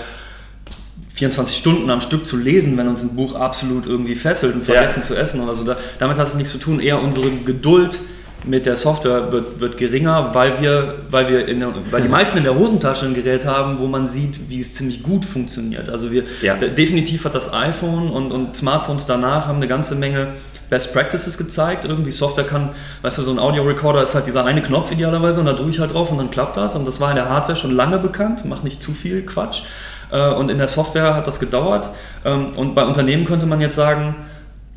24 1.14 1.56
Stunden 1.56 1.88
am 1.90 2.00
Stück 2.00 2.26
zu 2.26 2.36
lesen, 2.36 2.76
wenn 2.76 2.88
uns 2.88 3.02
ein 3.02 3.14
Buch 3.14 3.34
absolut 3.34 3.86
irgendwie 3.86 4.14
fesselt 4.16 4.54
und 4.54 4.64
vergessen 4.64 5.00
ja. 5.00 5.06
zu 5.06 5.14
essen. 5.14 5.40
Also 5.46 5.64
da, 5.64 5.76
damit 5.98 6.18
hat 6.18 6.28
es 6.28 6.34
nichts 6.34 6.50
zu 6.50 6.58
tun, 6.58 6.80
eher 6.80 7.00
unsere 7.00 7.30
Geduld 7.30 8.00
mit 8.44 8.66
der 8.66 8.76
Software 8.76 9.30
wird, 9.32 9.60
wird 9.60 9.76
geringer, 9.76 10.30
weil 10.32 10.60
wir, 10.60 10.94
weil 11.10 11.28
wir 11.28 11.46
in 11.46 11.60
der, 11.60 11.74
weil 11.90 12.02
die 12.02 12.08
meisten 12.18 12.38
in 12.38 12.44
der 12.44 12.54
Hosentasche 12.54 13.06
ein 13.06 13.14
Gerät 13.14 13.44
haben, 13.44 13.78
wo 13.78 13.86
man 13.86 14.08
sieht, 14.08 14.48
wie 14.48 14.60
es 14.60 14.74
ziemlich 14.74 15.02
gut 15.02 15.24
funktioniert. 15.24 15.88
Also 15.88 16.10
wir 16.10 16.24
ja. 16.42 16.54
definitiv 16.56 17.24
hat 17.24 17.34
das 17.34 17.52
iPhone 17.52 18.10
und, 18.10 18.32
und 18.32 18.56
Smartphones 18.56 19.06
danach 19.06 19.46
haben 19.46 19.56
eine 19.56 19.68
ganze 19.68 19.94
Menge 19.94 20.28
Best 20.70 20.92
Practices 20.92 21.36
gezeigt. 21.36 21.84
Irgendwie 21.84 22.12
Software 22.12 22.46
kann, 22.46 22.70
weißt 23.02 23.18
du, 23.18 23.22
so 23.22 23.32
ein 23.32 23.38
Audio-Recorder 23.38 24.02
ist 24.02 24.14
halt 24.14 24.26
dieser 24.26 24.44
eine 24.44 24.62
Knopf 24.62 24.92
idealerweise 24.92 25.40
und 25.40 25.46
da 25.46 25.52
drücke 25.52 25.70
ich 25.70 25.80
halt 25.80 25.92
drauf 25.92 26.10
und 26.10 26.18
dann 26.18 26.30
klappt 26.30 26.56
das. 26.56 26.76
Und 26.76 26.86
das 26.86 27.00
war 27.00 27.10
in 27.10 27.16
der 27.16 27.28
Hardware 27.28 27.56
schon 27.56 27.72
lange 27.72 27.98
bekannt, 27.98 28.44
mach 28.44 28.62
nicht 28.62 28.82
zu 28.82 28.92
viel 28.92 29.26
Quatsch. 29.26 29.62
Äh, 30.10 30.32
und 30.32 30.50
in 30.50 30.58
der 30.58 30.68
Software 30.68 31.14
hat 31.14 31.26
das 31.26 31.40
gedauert. 31.40 31.90
Ähm, 32.24 32.54
und 32.56 32.74
bei 32.74 32.84
Unternehmen 32.84 33.24
könnte 33.24 33.46
man 33.46 33.60
jetzt 33.60 33.74
sagen, 33.74 34.14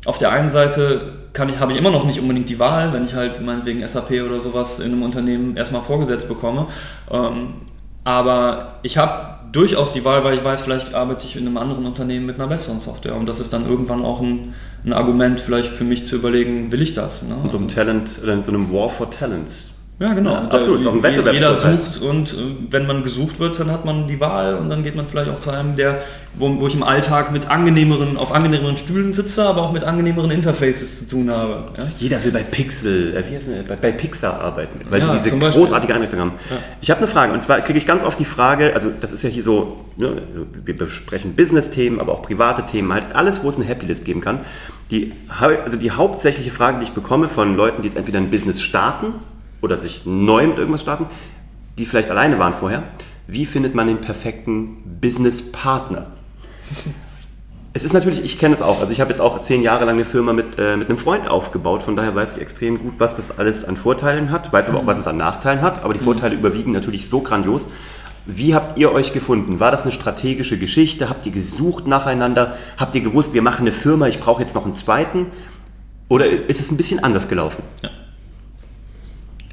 auf 0.04 0.18
der 0.18 0.32
einen 0.32 0.50
Seite 0.50 1.23
kann 1.34 1.50
ich, 1.50 1.58
habe 1.58 1.72
ich 1.72 1.78
immer 1.78 1.90
noch 1.90 2.06
nicht 2.06 2.20
unbedingt 2.20 2.48
die 2.48 2.58
Wahl, 2.58 2.92
wenn 2.94 3.04
ich 3.04 3.14
halt 3.14 3.44
meinetwegen 3.44 3.86
SAP 3.86 4.22
oder 4.24 4.40
sowas 4.40 4.80
in 4.80 4.92
einem 4.92 5.02
Unternehmen 5.02 5.56
erstmal 5.56 5.82
vorgesetzt 5.82 6.28
bekomme. 6.28 6.68
Ähm, 7.10 7.54
aber 8.04 8.78
ich 8.82 8.96
habe 8.96 9.34
durchaus 9.52 9.92
die 9.92 10.04
Wahl, 10.04 10.24
weil 10.24 10.34
ich 10.34 10.44
weiß, 10.44 10.62
vielleicht 10.62 10.94
arbeite 10.94 11.26
ich 11.26 11.36
in 11.36 11.46
einem 11.46 11.56
anderen 11.56 11.86
Unternehmen 11.86 12.26
mit 12.26 12.36
einer 12.36 12.46
besseren 12.46 12.80
Software. 12.80 13.16
Und 13.16 13.28
das 13.28 13.40
ist 13.40 13.52
dann 13.52 13.68
irgendwann 13.68 14.02
auch 14.02 14.20
ein, 14.20 14.54
ein 14.84 14.92
Argument, 14.92 15.40
vielleicht 15.40 15.70
für 15.70 15.84
mich 15.84 16.04
zu 16.04 16.16
überlegen, 16.16 16.70
will 16.72 16.82
ich 16.82 16.94
das? 16.94 17.22
Ne? 17.22 17.34
In 17.42 17.50
so 17.50 17.56
einem 17.56 17.68
Talent, 17.68 18.18
in 18.18 18.42
so 18.42 18.52
einem 18.52 18.72
War 18.72 18.88
for 18.88 19.10
Talents 19.10 19.73
Ja, 20.00 20.12
genau. 20.12 20.32
Ja, 20.32 20.48
absolut, 20.48 20.80
ist 20.80 20.86
auch 20.86 20.92
ein 20.92 20.96
Jeder 20.96 21.24
Wettbewerbsvorteil. 21.24 21.78
sucht 21.80 22.02
und 22.02 22.32
äh, 22.32 22.36
wenn 22.70 22.86
man 22.86 23.04
gesucht 23.04 23.38
wird, 23.38 23.60
dann 23.60 23.70
hat 23.70 23.84
man 23.84 24.08
die 24.08 24.18
Wahl 24.20 24.56
und 24.56 24.68
dann 24.68 24.82
geht 24.82 24.96
man 24.96 25.06
vielleicht 25.06 25.30
auch 25.30 25.38
zu 25.38 25.50
einem, 25.50 25.76
der, 25.76 26.02
wo, 26.34 26.60
wo 26.60 26.66
ich 26.66 26.74
im 26.74 26.82
Alltag 26.82 27.30
mit 27.30 27.48
angenehmeren, 27.48 28.16
auf 28.16 28.32
angenehmeren 28.32 28.76
Stühlen 28.76 29.14
sitze, 29.14 29.44
aber 29.44 29.62
auch 29.62 29.72
mit 29.72 29.84
angenehmeren 29.84 30.32
Interfaces 30.32 30.98
zu 30.98 31.08
tun 31.08 31.30
habe. 31.30 31.68
Ja? 31.78 31.84
Jeder 31.96 32.24
will 32.24 32.32
bei 32.32 32.42
Pixel, 32.42 33.16
äh, 33.16 33.30
wie 33.30 33.36
heißt 33.36 33.46
denn, 33.46 33.64
bei, 33.68 33.76
bei 33.76 33.92
Pixar 33.92 34.40
arbeiten, 34.40 34.80
weil 34.88 35.00
Ja, 35.00 35.06
die 35.06 35.22
diese 35.22 35.30
großartige 35.30 35.94
Einrichtung 35.94 36.18
haben. 36.18 36.32
Ich 36.80 36.90
habe 36.90 36.98
eine 36.98 37.06
Frage 37.06 37.32
und 37.32 37.44
zwar 37.44 37.60
kriege 37.60 37.78
ich 37.78 37.86
ganz 37.86 38.02
oft 38.02 38.18
die 38.18 38.24
Frage, 38.24 38.74
also 38.74 38.90
das 39.00 39.12
ist 39.12 39.22
ja 39.22 39.30
hier 39.30 39.44
so, 39.44 39.84
ne, 39.96 40.10
wir 40.64 40.76
besprechen 40.76 41.36
Business-Themen, 41.36 42.00
aber 42.00 42.12
auch 42.14 42.22
private 42.22 42.66
Themen, 42.66 42.92
halt 42.92 43.14
alles, 43.14 43.44
wo 43.44 43.48
es 43.48 43.56
eine 43.56 43.64
Happy 43.64 43.86
List 43.86 44.04
geben 44.04 44.20
kann. 44.20 44.40
Die, 44.90 45.12
also 45.38 45.76
die 45.76 45.92
hauptsächliche 45.92 46.50
Frage, 46.50 46.78
die 46.78 46.84
ich 46.84 46.92
bekomme 46.92 47.28
von 47.28 47.56
Leuten, 47.56 47.82
die 47.82 47.88
jetzt 47.88 47.96
entweder 47.96 48.18
ein 48.18 48.30
Business 48.30 48.60
starten 48.60 49.14
oder 49.64 49.78
sich 49.78 50.02
neu 50.04 50.46
mit 50.46 50.58
irgendwas 50.58 50.82
starten, 50.82 51.06
die 51.78 51.86
vielleicht 51.86 52.10
alleine 52.10 52.38
waren 52.38 52.52
vorher, 52.52 52.82
wie 53.26 53.46
findet 53.46 53.74
man 53.74 53.86
den 53.86 54.00
perfekten 54.00 54.98
Business-Partner? 55.00 56.06
Es 57.72 57.82
ist 57.82 57.92
natürlich, 57.92 58.22
ich 58.22 58.38
kenne 58.38 58.54
es 58.54 58.62
auch. 58.62 58.80
Also 58.80 58.92
ich 58.92 59.00
habe 59.00 59.10
jetzt 59.10 59.20
auch 59.20 59.42
zehn 59.42 59.62
Jahre 59.62 59.84
lang 59.84 59.96
eine 59.96 60.04
Firma 60.04 60.32
mit, 60.32 60.58
äh, 60.58 60.76
mit 60.76 60.88
einem 60.88 60.98
Freund 60.98 61.26
aufgebaut. 61.26 61.82
Von 61.82 61.96
daher 61.96 62.14
weiß 62.14 62.36
ich 62.36 62.42
extrem 62.42 62.78
gut, 62.78 62.94
was 62.98 63.16
das 63.16 63.36
alles 63.36 63.64
an 63.64 63.76
Vorteilen 63.76 64.30
hat. 64.30 64.52
Weiß 64.52 64.68
aber 64.68 64.78
auch, 64.78 64.86
was 64.86 64.98
es 64.98 65.08
an 65.08 65.16
Nachteilen 65.16 65.60
hat. 65.60 65.82
Aber 65.82 65.92
die 65.92 65.98
Vorteile 65.98 66.36
überwiegen 66.36 66.70
natürlich 66.70 67.08
so 67.08 67.20
grandios. 67.20 67.70
Wie 68.26 68.54
habt 68.54 68.78
ihr 68.78 68.92
euch 68.92 69.12
gefunden? 69.12 69.58
War 69.58 69.72
das 69.72 69.82
eine 69.82 69.90
strategische 69.90 70.56
Geschichte? 70.56 71.08
Habt 71.08 71.26
ihr 71.26 71.32
gesucht 71.32 71.88
nacheinander? 71.88 72.56
Habt 72.76 72.94
ihr 72.94 73.00
gewusst, 73.00 73.34
wir 73.34 73.42
machen 73.42 73.62
eine 73.62 73.72
Firma, 73.72 74.06
ich 74.06 74.20
brauche 74.20 74.42
jetzt 74.42 74.54
noch 74.54 74.66
einen 74.66 74.76
zweiten? 74.76 75.32
Oder 76.08 76.30
ist 76.30 76.60
es 76.60 76.70
ein 76.70 76.76
bisschen 76.76 77.02
anders 77.02 77.28
gelaufen? 77.28 77.64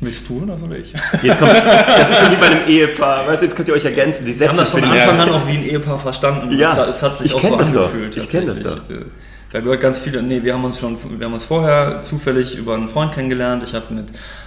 Willst 0.03 0.27
du 0.27 0.41
oder 0.43 0.58
soll 0.58 0.75
ich? 0.77 0.91
Jetzt 1.22 1.38
kommt, 1.39 1.51
das 1.53 2.10
ist 2.10 2.25
so 2.25 2.31
wie 2.31 2.36
bei 2.38 2.48
einem 2.48 2.67
Ehepaar. 2.67 3.27
Weißt 3.27 3.41
du, 3.41 3.46
jetzt 3.46 3.55
könnt 3.55 3.67
ihr 3.67 3.75
euch 3.75 3.86
ergänzen. 3.86 4.25
Die 4.25 4.39
Wir 4.39 4.48
haben 4.50 4.55
Sätze 4.58 4.72
das 4.74 4.81
von 4.81 4.84
Anfang 4.91 5.20
an 5.20 5.29
auch 5.29 5.48
wie 5.48 5.58
ein 5.58 5.63
Ehepaar 5.63 6.00
verstanden. 6.00 6.58
Ja, 6.58 6.72
es, 6.72 6.77
hat- 6.79 6.89
es 6.89 7.03
hat 7.03 7.17
sich 7.17 7.27
ich 7.27 7.36
auch 7.36 7.41
so 7.43 7.55
das 7.55 7.72
doch. 7.72 7.86
angefühlt. 7.86 8.17
Ich 8.17 8.27
kenn 8.27 8.46
das 8.48 8.62
tatsächlich. 8.63 9.00
Äh, 9.01 9.05
Da 9.51 9.60
gehört 9.60 9.81
ganz 9.81 10.00
viele. 10.00 10.24
Nee, 10.24 10.41
wir 10.43 10.53
haben 10.55 10.63
uns 10.63 10.79
schon, 10.79 10.98
wir 11.20 11.25
haben 11.25 11.34
uns 11.34 11.43
vorher 11.43 12.01
zufällig 12.01 12.58
über 12.58 12.74
einen 12.74 12.88
Freund 12.89 13.12
kennengelernt. 13.13 13.62
Ich 13.63 13.75
habe 13.75 13.93
mit 13.93 14.05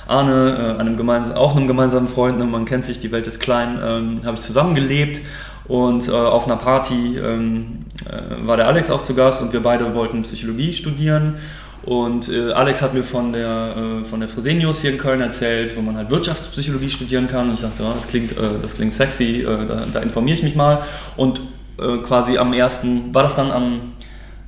Arne, 0.09 0.75
äh, 0.77 0.81
einem 0.81 0.97
gemeinsamen, 0.97 1.37
auch 1.37 1.55
einem 1.57 1.69
gemeinsamen 1.69 2.09
Freund, 2.09 2.39
ne, 2.39 2.45
man 2.47 2.65
kennt 2.65 2.85
sich, 2.85 2.99
die 2.99 3.13
Welt 3.13 3.27
ist 3.29 3.39
klein, 3.39 3.79
ähm, 3.85 4.21
habe 4.25 4.37
ich 4.37 4.43
zusammengelebt. 4.43 5.21
Und 5.67 6.09
äh, 6.09 6.11
auf 6.11 6.47
einer 6.47 6.57
Party 6.57 7.17
ähm, 7.17 7.85
äh, 8.11 8.47
war 8.47 8.57
der 8.59 8.67
Alex 8.67 8.91
auch 8.91 9.03
zu 9.03 9.15
Gast 9.15 9.41
und 9.41 9.53
wir 9.53 9.61
beide 9.63 9.95
wollten 9.95 10.21
Psychologie 10.23 10.73
studieren. 10.75 11.37
Und 11.85 12.31
äh, 12.31 12.53
Alex 12.53 12.81
hat 12.81 12.95
mir 12.95 13.03
von 13.03 13.33
der, 13.33 13.75
äh, 13.77 14.05
von 14.05 14.21
der 14.21 14.29
Fresenius 14.29 14.81
hier 14.81 14.91
in 14.91 14.99
Köln 14.99 15.21
erzählt, 15.21 15.77
wo 15.77 15.83
man 15.83 15.97
halt 15.97 16.11
Wirtschaftspsychologie 16.11 16.89
studieren 16.89 17.29
kann. 17.29 17.49
Und 17.49 17.55
ich 17.55 17.61
dachte, 17.61 17.83
oh, 17.83 17.93
das, 17.95 18.09
klingt, 18.09 18.33
äh, 18.33 18.37
das 18.63 18.75
klingt 18.75 18.93
sexy, 18.93 19.43
äh, 19.43 19.67
da, 19.67 19.85
da 19.93 20.01
informiere 20.01 20.37
ich 20.37 20.43
mich 20.43 20.57
mal. 20.57 20.83
Und 21.17 21.41
äh, 21.79 21.99
quasi 21.99 22.39
am 22.39 22.55
ersten, 22.55 23.15
war 23.15 23.23
das 23.23 23.37
dann 23.37 23.51
am, 23.51 23.93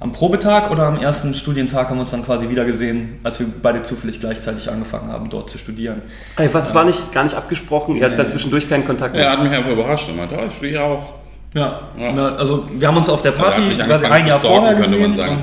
am 0.00 0.12
Probetag 0.12 0.70
oder 0.70 0.84
am 0.84 0.98
ersten 0.98 1.34
Studientag 1.34 1.88
haben 1.88 1.96
wir 1.96 2.00
uns 2.00 2.10
dann 2.10 2.24
quasi 2.24 2.48
wieder 2.48 2.64
gesehen, 2.64 3.18
als 3.22 3.38
wir 3.38 3.46
beide 3.62 3.82
zufällig 3.82 4.20
gleichzeitig 4.20 4.70
angefangen 4.70 5.10
haben, 5.10 5.28
dort 5.28 5.50
zu 5.50 5.58
studieren. 5.58 6.02
Ey, 6.36 6.48
was 6.52 6.74
war 6.74 6.84
nicht, 6.84 7.12
gar 7.12 7.24
nicht 7.24 7.34
abgesprochen? 7.34 7.96
Ihr 7.96 8.04
hattet 8.04 8.18
dann 8.18 8.30
zwischendurch 8.30 8.68
keinen 8.68 8.84
Kontakt 8.84 9.16
Er 9.16 9.30
hat 9.30 9.42
mich 9.42 9.52
einfach 9.52 9.70
überrascht 9.70 10.08
und 10.08 10.16
meinte, 10.16 10.36
oh, 10.38 10.46
ich 10.46 10.54
studiere 10.54 10.82
auch. 10.84 11.14
Ja, 11.56 11.80
Ja. 11.98 12.12
Na, 12.12 12.34
also 12.36 12.68
wir 12.70 12.86
haben 12.86 12.98
uns 12.98 13.08
auf 13.08 13.22
der 13.22 13.32
Er 13.32 13.38
Party 13.38 13.60
mich 13.62 13.78
quasi 13.78 14.04
ein 14.04 14.26
Jahr 14.26 14.38
stalken, 14.38 14.56
vorher 14.58 14.74
könnte 14.76 14.98
man 14.98 15.10
gesehen. 15.10 15.38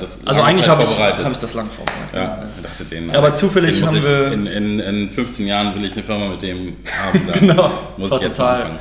das 0.00 0.20
Also 0.26 0.40
eigentlich 0.40 0.66
habe 0.68 0.82
ich, 0.82 0.98
hab 0.98 1.30
ich 1.32 1.38
das 1.38 1.54
lang 1.54 1.66
vorbereitet. 1.66 2.14
Ja, 2.14 2.38
ich 2.56 2.62
dachte, 2.62 2.84
den, 2.86 3.10
Ja, 3.10 3.18
aber 3.18 3.32
zufällig 3.34 3.78
den 3.78 3.86
haben 3.86 4.02
wir- 4.02 4.32
In, 4.32 4.46
in, 4.46 4.80
in 4.80 5.10
15 5.10 5.46
Jahren 5.46 5.74
will 5.74 5.84
ich 5.84 5.92
eine 5.92 6.02
Firma 6.02 6.26
mit 6.28 6.40
dem 6.42 6.76
haben. 6.90 7.32
Genau, 7.40 7.70
muss 7.98 8.08
das 8.08 8.10
war 8.10 8.20
total. 8.30 8.54
anfangen. 8.62 8.78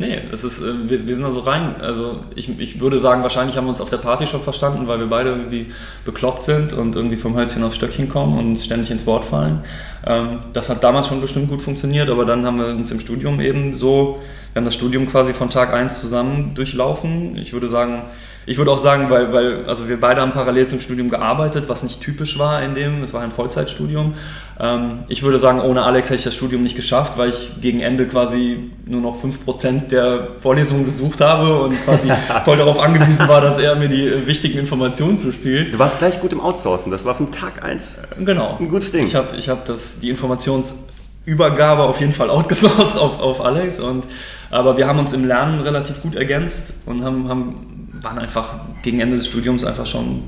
Nee, 0.00 0.20
es 0.32 0.44
ist, 0.44 0.60
äh, 0.60 0.88
wir, 0.88 1.06
wir 1.08 1.14
sind 1.14 1.24
da 1.24 1.30
so 1.32 1.40
rein. 1.40 1.74
Also 1.80 2.20
ich, 2.36 2.56
ich 2.60 2.80
würde 2.80 3.00
sagen, 3.00 3.24
wahrscheinlich 3.24 3.56
haben 3.56 3.64
wir 3.64 3.70
uns 3.70 3.80
auf 3.80 3.90
der 3.90 3.96
Party 3.96 4.28
schon 4.28 4.40
verstanden, 4.40 4.86
weil 4.86 5.00
wir 5.00 5.08
beide 5.08 5.30
irgendwie 5.30 5.66
bekloppt 6.04 6.44
sind 6.44 6.72
und 6.72 6.94
irgendwie 6.94 7.16
vom 7.16 7.36
Hölzchen 7.36 7.64
aufs 7.64 7.74
Stöckchen 7.74 8.08
kommen 8.08 8.38
und 8.38 8.58
ständig 8.58 8.92
ins 8.92 9.06
Wort 9.06 9.24
fallen. 9.24 9.62
Ähm, 10.06 10.38
das 10.52 10.68
hat 10.68 10.84
damals 10.84 11.08
schon 11.08 11.20
bestimmt 11.20 11.48
gut 11.48 11.62
funktioniert, 11.62 12.10
aber 12.10 12.24
dann 12.24 12.46
haben 12.46 12.58
wir 12.58 12.66
uns 12.68 12.92
im 12.92 13.00
Studium 13.00 13.40
eben 13.40 13.74
so, 13.74 14.20
wir 14.52 14.60
haben 14.60 14.66
das 14.66 14.74
Studium 14.74 15.08
quasi 15.08 15.34
von 15.34 15.50
Tag 15.50 15.74
1 15.74 16.00
zusammen 16.00 16.54
durchlaufen. 16.54 17.36
Ich 17.36 17.52
würde 17.52 17.68
sagen, 17.68 18.02
ich 18.48 18.56
würde 18.56 18.70
auch 18.70 18.78
sagen, 18.78 19.10
weil, 19.10 19.30
weil 19.32 19.66
also 19.66 19.90
wir 19.90 20.00
beide 20.00 20.22
haben 20.22 20.32
parallel 20.32 20.66
zum 20.66 20.80
Studium 20.80 21.10
gearbeitet, 21.10 21.68
was 21.68 21.82
nicht 21.82 22.00
typisch 22.00 22.38
war 22.38 22.62
in 22.62 22.74
dem, 22.74 23.02
es 23.04 23.12
war 23.12 23.20
ein 23.20 23.30
Vollzeitstudium. 23.30 24.14
Ähm, 24.58 25.00
ich 25.08 25.22
würde 25.22 25.38
sagen, 25.38 25.60
ohne 25.60 25.82
Alex 25.82 26.08
hätte 26.08 26.16
ich 26.16 26.24
das 26.24 26.34
Studium 26.34 26.62
nicht 26.62 26.74
geschafft, 26.74 27.18
weil 27.18 27.28
ich 27.28 27.60
gegen 27.60 27.80
Ende 27.80 28.06
quasi 28.06 28.70
nur 28.86 29.02
noch 29.02 29.22
5% 29.22 29.88
der 29.88 30.28
Vorlesungen 30.40 30.86
besucht 30.86 31.20
habe 31.20 31.60
und 31.60 31.74
quasi 31.84 32.10
voll 32.46 32.56
darauf 32.56 32.80
angewiesen 32.80 33.28
war, 33.28 33.42
dass 33.42 33.58
er 33.58 33.76
mir 33.76 33.90
die 33.90 34.06
äh, 34.06 34.26
wichtigen 34.26 34.58
Informationen 34.58 35.18
zuspielt. 35.18 35.74
Du 35.74 35.78
warst 35.78 35.98
gleich 35.98 36.18
gut 36.18 36.32
im 36.32 36.40
Outsourcen. 36.40 36.90
Das 36.90 37.04
war 37.04 37.14
von 37.14 37.30
Tag 37.30 37.62
1 37.62 37.98
Genau. 38.24 38.56
ein 38.58 38.70
gutes 38.70 38.92
Ding. 38.92 39.04
Ich 39.04 39.14
habe 39.14 39.36
ich 39.36 39.50
hab 39.50 39.66
das, 39.66 40.00
die 40.00 40.08
Informationsübergabe 40.08 41.82
auf 41.82 42.00
jeden 42.00 42.14
Fall 42.14 42.30
outgesourced 42.30 42.96
auf, 42.96 43.20
auf 43.20 43.44
Alex. 43.44 43.78
Und, 43.78 44.06
aber 44.50 44.78
wir 44.78 44.86
haben 44.86 44.98
uns 44.98 45.12
im 45.12 45.26
Lernen 45.26 45.60
relativ 45.60 46.00
gut 46.00 46.14
ergänzt 46.16 46.72
und 46.86 47.04
haben, 47.04 47.28
haben, 47.28 47.77
waren 48.02 48.18
einfach 48.18 48.54
gegen 48.82 49.00
Ende 49.00 49.16
des 49.16 49.26
Studiums 49.26 49.64
einfach 49.64 49.86
schon 49.86 50.22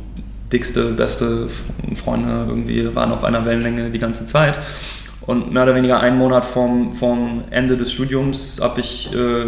dickste, 0.53 0.93
beste 0.93 1.49
Freunde 1.95 2.47
irgendwie, 2.49 2.95
waren 2.95 3.13
auf 3.13 3.25
einer 3.25 3.45
Wellenlänge 3.45 3.91
die 3.91 3.99
ganze 3.99 4.25
Zeit. 4.25 4.59
Und 5.23 5.53
mehr 5.53 5.65
oder 5.65 5.75
weniger 5.75 6.01
einen 6.01 6.19
Monat 6.19 6.45
vom, 6.45 6.95
vom 6.95 7.45
Ende 7.51 7.77
des 7.77 7.93
Studiums 7.93 8.59
hab 8.61 8.79
ich, 8.79 9.13
äh, 9.13 9.45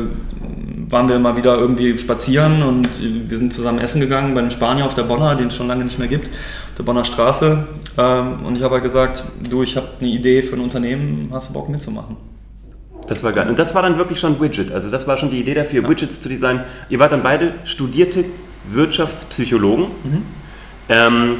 waren 0.90 1.08
wir 1.08 1.18
mal 1.18 1.36
wieder 1.36 1.56
irgendwie 1.56 1.96
spazieren 1.96 2.62
und 2.62 2.88
wir 3.00 3.38
sind 3.38 3.52
zusammen 3.52 3.78
essen 3.78 4.00
gegangen 4.00 4.34
bei 4.34 4.40
einem 4.40 4.50
Spanier 4.50 4.84
auf 4.84 4.94
der 4.94 5.04
Bonner, 5.04 5.34
den 5.34 5.48
es 5.48 5.56
schon 5.56 5.68
lange 5.68 5.84
nicht 5.84 5.98
mehr 5.98 6.08
gibt, 6.08 6.28
auf 6.28 6.76
der 6.76 6.82
Bonner 6.84 7.04
Straße. 7.04 7.66
Ähm, 7.98 8.44
und 8.44 8.56
ich 8.56 8.62
habe 8.62 8.74
halt 8.74 8.84
gesagt, 8.84 9.24
du, 9.48 9.62
ich 9.62 9.76
habe 9.76 9.88
eine 9.98 10.10
Idee 10.10 10.42
für 10.42 10.56
ein 10.56 10.60
Unternehmen, 10.60 11.30
hast 11.32 11.48
du 11.48 11.54
Bock 11.54 11.68
mitzumachen? 11.68 12.16
Das 13.06 13.22
war 13.24 13.32
geil. 13.32 13.48
Und 13.48 13.58
das 13.58 13.74
war 13.74 13.82
dann 13.82 13.98
wirklich 13.98 14.20
schon 14.20 14.40
Widget. 14.40 14.72
Also 14.72 14.90
das 14.90 15.06
war 15.06 15.16
schon 15.16 15.30
die 15.30 15.40
Idee 15.40 15.54
dafür, 15.54 15.88
Widgets 15.88 16.20
zu 16.20 16.28
designen. 16.28 16.64
Ihr 16.88 16.98
wart 16.98 17.12
dann 17.12 17.22
beide 17.22 17.54
studierte 17.64 18.24
Wirtschaftspsychologen. 18.64 19.86
Ähm, 20.88 21.36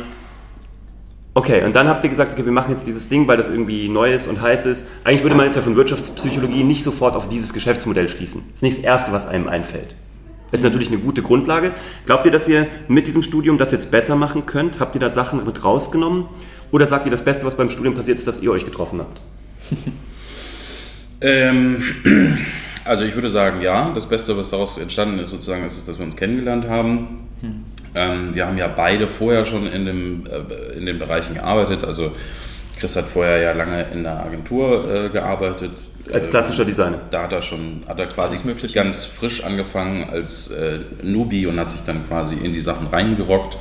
okay, 1.35 1.65
und 1.65 1.77
dann 1.77 1.89
habt 1.89 2.05
ihr 2.05 2.11
gesagt, 2.11 2.33
okay, 2.33 2.45
wir 2.45 2.53
machen 2.53 2.71
jetzt 2.71 2.87
dieses 2.87 3.09
Ding, 3.09 3.29
weil 3.29 3.37
das 3.37 3.49
irgendwie 3.49 3.89
neu 3.89 4.13
ist 4.13 4.27
und 4.27 4.41
heiß 4.41 4.67
ist. 4.67 4.89
Eigentlich 5.05 5.23
würde 5.23 5.37
man 5.37 5.47
jetzt 5.47 5.57
ja 5.57 5.63
von 5.63 5.77
Wirtschaftspsychologie 5.77 6.65
nicht 6.65 6.83
sofort 6.83 7.17
auf 7.17 7.29
dieses 7.29 7.53
Geschäftsmodell 7.53 8.09
schließen. 8.09 8.43
Das 8.47 8.57
ist 8.57 8.63
nicht 8.63 8.79
das 8.79 8.85
Erste, 8.85 9.13
was 9.13 9.29
einem 9.29 9.49
einfällt. 9.49 9.95
Das 10.51 10.61
ist 10.61 10.65
natürlich 10.65 10.89
eine 10.89 10.99
gute 10.99 11.23
Grundlage. 11.23 11.73
Glaubt 12.05 12.27
ihr, 12.27 12.33
dass 12.33 12.47
ihr 12.47 12.67
mit 12.87 13.07
diesem 13.07 13.23
Studium 13.23 13.57
das 13.57 13.71
jetzt 13.71 13.91
besser 13.91 14.17
machen 14.17 14.45
könnt? 14.45 14.81
Habt 14.81 14.95
ihr 14.95 15.01
da 15.01 15.09
Sachen 15.09 15.43
mit 15.45 15.65
rausgenommen? 15.65 16.27
Oder 16.73 16.87
sagt 16.87 17.07
ihr, 17.07 17.11
das 17.11 17.25
Beste, 17.25 17.47
was 17.47 17.57
beim 17.57 17.71
Studium 17.71 17.95
passiert, 17.95 18.19
ist, 18.19 18.29
dass 18.29 18.43
ihr 18.43 18.51
euch 18.51 18.65
getroffen 18.65 19.01
habt? 19.01 19.21
Ähm, 21.23 21.83
also 22.85 23.05
ich 23.05 23.15
würde 23.15 23.31
sagen, 23.31 23.61
ja. 23.61 23.91
Das 23.93 24.07
Beste, 24.07 24.37
was 24.37 24.51
daraus 24.51 24.77
entstanden 24.79 25.19
ist, 25.21 25.31
sozusagen, 25.31 25.65
ist, 25.65 25.89
dass 25.89 25.99
wir 25.99 26.05
uns 26.05 26.17
kennengelernt 26.17 26.69
haben. 26.69 27.29
Ähm, 27.95 28.35
wir 28.35 28.47
haben 28.47 28.59
ja 28.59 28.69
beide 28.69 29.07
vorher 29.07 29.45
schon 29.45 29.67
in, 29.67 29.85
dem, 29.85 30.25
äh, 30.27 30.77
in 30.77 30.87
den 30.87 30.99
Bereichen 30.99 31.35
gearbeitet. 31.35 31.85
Also 31.85 32.13
Chris 32.79 32.97
hat 32.97 33.05
vorher 33.07 33.39
ja 33.39 33.53
lange 33.53 33.87
in 33.93 34.03
der 34.03 34.25
Agentur 34.25 34.85
äh, 34.91 35.09
gearbeitet. 35.09 35.73
Als 36.13 36.31
klassischer 36.31 36.65
Designer. 36.65 37.01
Da 37.11 37.23
hat 37.25 37.33
er 37.33 37.43
schon, 37.43 37.83
hat 37.87 37.99
er 38.01 38.07
quasi 38.07 38.37
ganz 38.73 39.05
frisch 39.05 39.45
angefangen 39.45 40.09
als 40.11 40.49
äh, 40.49 40.81
Newbie 41.03 41.47
und 41.47 41.61
hat 41.61 41.71
sich 41.71 41.83
dann 41.83 42.07
quasi 42.09 42.37
in 42.37 42.53
die 42.53 42.61
Sachen 42.61 42.89
reingerockt. 42.89 43.57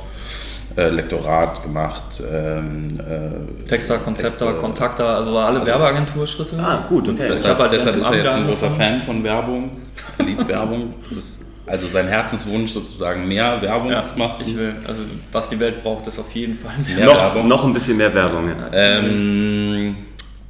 Äh, 0.76 0.88
Lektorat 0.88 1.62
gemacht. 1.62 2.22
Ähm, 2.30 2.98
äh, 2.98 3.64
Texter, 3.68 3.98
Konzepter, 3.98 4.46
Texte. 4.46 4.60
Kontakter, 4.60 5.06
also 5.06 5.36
alle 5.38 5.64
Werbeagenturschritte. 5.66 6.56
Ah, 6.58 6.86
gut, 6.88 7.08
okay. 7.08 7.26
Deshalb, 7.28 7.58
halt 7.58 7.72
deshalb 7.72 7.96
ist 7.96 8.10
er 8.10 8.16
jetzt 8.16 8.32
ein 8.34 8.46
großer. 8.46 8.70
Fan 8.70 9.02
von 9.02 9.22
Werbung, 9.22 9.82
liebt 10.18 10.48
Werbung. 10.48 10.94
Das 11.10 11.18
ist 11.18 11.44
also 11.66 11.86
sein 11.86 12.08
Herzenswunsch 12.08 12.72
sozusagen, 12.72 13.28
mehr 13.28 13.60
Werbung 13.62 13.90
Ja, 13.90 14.02
zu 14.02 14.18
machen. 14.18 14.42
ich 14.44 14.56
will, 14.56 14.74
also 14.86 15.02
was 15.30 15.48
die 15.48 15.60
Welt 15.60 15.82
braucht, 15.82 16.06
ist 16.06 16.18
auf 16.18 16.30
jeden 16.32 16.54
Fall 16.54 16.72
mehr. 16.86 16.96
Mehr 16.96 17.06
noch, 17.06 17.14
Werbung. 17.22 17.48
noch 17.48 17.64
ein 17.64 17.72
bisschen 17.72 17.96
mehr 17.96 18.12
Werbung. 18.12 18.48
Ja. 18.48 18.68
Ähm, 18.72 19.96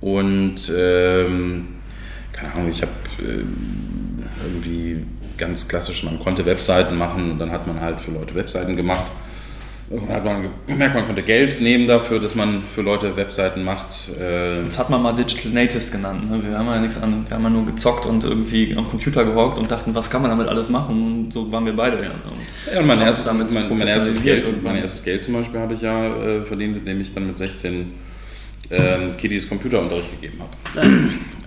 und 0.00 0.72
ähm, 0.74 1.68
keine 2.32 2.52
Ahnung, 2.54 2.70
ich 2.70 2.80
habe 2.82 2.92
äh, 3.20 3.44
irgendwie 4.44 5.04
ganz 5.36 5.68
klassisch, 5.68 6.02
man 6.04 6.18
konnte 6.18 6.46
Webseiten 6.46 6.96
machen 6.96 7.32
und 7.32 7.38
dann 7.38 7.52
hat 7.52 7.66
man 7.66 7.80
halt 7.80 8.00
für 8.00 8.12
Leute 8.12 8.34
Webseiten 8.34 8.74
gemacht. 8.74 9.10
Irgendwann 9.92 10.16
hat 10.16 10.24
man 10.24 10.48
gemerkt, 10.66 10.94
man 10.94 11.04
konnte 11.04 11.22
Geld 11.22 11.60
nehmen 11.60 11.86
dafür, 11.86 12.18
dass 12.18 12.34
man 12.34 12.62
für 12.62 12.80
Leute 12.80 13.14
Webseiten 13.16 13.62
macht. 13.62 14.08
Äh, 14.18 14.64
Das 14.64 14.78
hat 14.78 14.88
man 14.88 15.02
mal 15.02 15.12
Digital 15.12 15.52
Natives 15.52 15.92
genannt. 15.92 16.30
Ne? 16.30 16.42
Wir 16.42 16.58
haben 16.58 16.66
ja 16.66 16.80
nichts 16.80 17.02
an, 17.02 17.26
wir 17.28 17.36
haben 17.36 17.44
ja 17.44 17.50
nur 17.50 17.66
gezockt 17.66 18.06
und 18.06 18.24
irgendwie 18.24 18.74
am 18.74 18.88
Computer 18.88 19.24
gehockt 19.24 19.58
und 19.58 19.70
dachten, 19.70 19.94
was 19.94 20.10
kann 20.10 20.22
man 20.22 20.30
damit 20.30 20.48
alles 20.48 20.70
machen? 20.70 21.24
Und 21.26 21.32
so 21.32 21.52
waren 21.52 21.66
wir 21.66 21.76
beide 21.76 22.02
ja. 22.02 22.10
Und 22.10 22.74
Ja, 22.74 22.80
und 22.80 22.86
mein, 22.86 23.00
damit 23.00 23.52
mein, 23.52 23.78
mein, 23.78 23.88
erstes 23.88 24.22
Geld, 24.22 24.62
mein 24.62 24.76
erstes 24.76 25.04
Geld 25.04 25.24
zum 25.24 25.34
Beispiel 25.34 25.60
habe 25.60 25.74
ich 25.74 25.82
ja 25.82 26.06
äh, 26.06 26.42
verdient, 26.42 26.78
indem 26.78 27.00
ich 27.02 27.12
dann 27.12 27.26
mit 27.26 27.36
16 27.36 27.92
ähm, 28.72 29.16
Kiddies 29.16 29.48
Computerunterricht 29.48 30.10
gegeben 30.10 30.40
habe. 30.40 30.80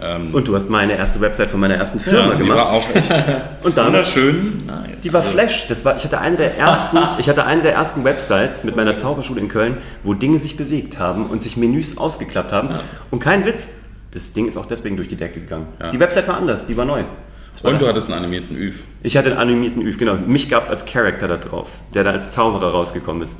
Ähm, 0.01 0.33
und 0.33 0.47
du 0.47 0.55
hast 0.55 0.69
meine 0.69 0.95
erste 0.95 1.19
Website 1.21 1.49
von 1.49 1.59
meiner 1.59 1.75
ersten 1.75 1.99
Firma 1.99 2.33
ja, 2.33 2.33
gemacht. 2.35 2.43
Die 2.43 2.49
war 2.49 2.71
auch 2.71 2.95
echt 2.95 3.11
und 3.63 3.77
dann, 3.77 3.87
wunderschön. 3.87 4.63
Nice. 4.65 4.99
Die 5.03 5.13
war 5.13 5.23
Flash. 5.23 5.67
Das 5.67 5.83
war, 5.85 5.95
ich, 5.95 6.03
hatte 6.03 6.19
eine 6.19 6.35
der 6.35 6.57
ersten, 6.57 6.97
ich 7.17 7.29
hatte 7.29 7.45
eine 7.45 7.61
der 7.61 7.73
ersten 7.73 8.03
Websites 8.03 8.63
mit 8.63 8.75
meiner 8.75 8.95
Zauberschule 8.95 9.41
in 9.41 9.47
Köln, 9.47 9.77
wo 10.03 10.13
Dinge 10.13 10.39
sich 10.39 10.57
bewegt 10.57 10.99
haben 10.99 11.27
und 11.27 11.41
sich 11.41 11.57
Menüs 11.57 11.97
ausgeklappt 11.97 12.51
haben. 12.51 12.69
Ja. 12.69 12.81
Und 13.09 13.19
kein 13.19 13.45
Witz, 13.45 13.71
das 14.11 14.33
Ding 14.33 14.47
ist 14.47 14.57
auch 14.57 14.65
deswegen 14.65 14.95
durch 14.95 15.07
die 15.07 15.15
Decke 15.15 15.39
gegangen. 15.39 15.67
Ja. 15.79 15.91
Die 15.91 15.99
Website 15.99 16.27
war 16.27 16.37
anders, 16.37 16.67
die 16.67 16.77
war 16.77 16.85
neu. 16.85 17.03
War 17.61 17.71
und 17.71 17.81
du 17.81 17.87
hattest 17.87 18.11
einen 18.11 18.23
animierten 18.23 18.57
Üf. 18.57 18.83
Ich 19.01 19.15
hatte 19.15 19.31
einen 19.31 19.39
animierten 19.39 19.81
Üf, 19.81 19.97
genau. 19.97 20.15
Mich 20.15 20.49
gab 20.49 20.63
es 20.63 20.69
als 20.69 20.85
Charakter 20.85 21.27
da 21.27 21.37
drauf, 21.37 21.69
der 21.93 22.03
da 22.03 22.11
als 22.11 22.31
Zauberer 22.31 22.71
rausgekommen 22.71 23.21
ist. 23.23 23.37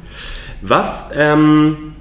Was 0.61 1.11
ähm, 1.15 1.95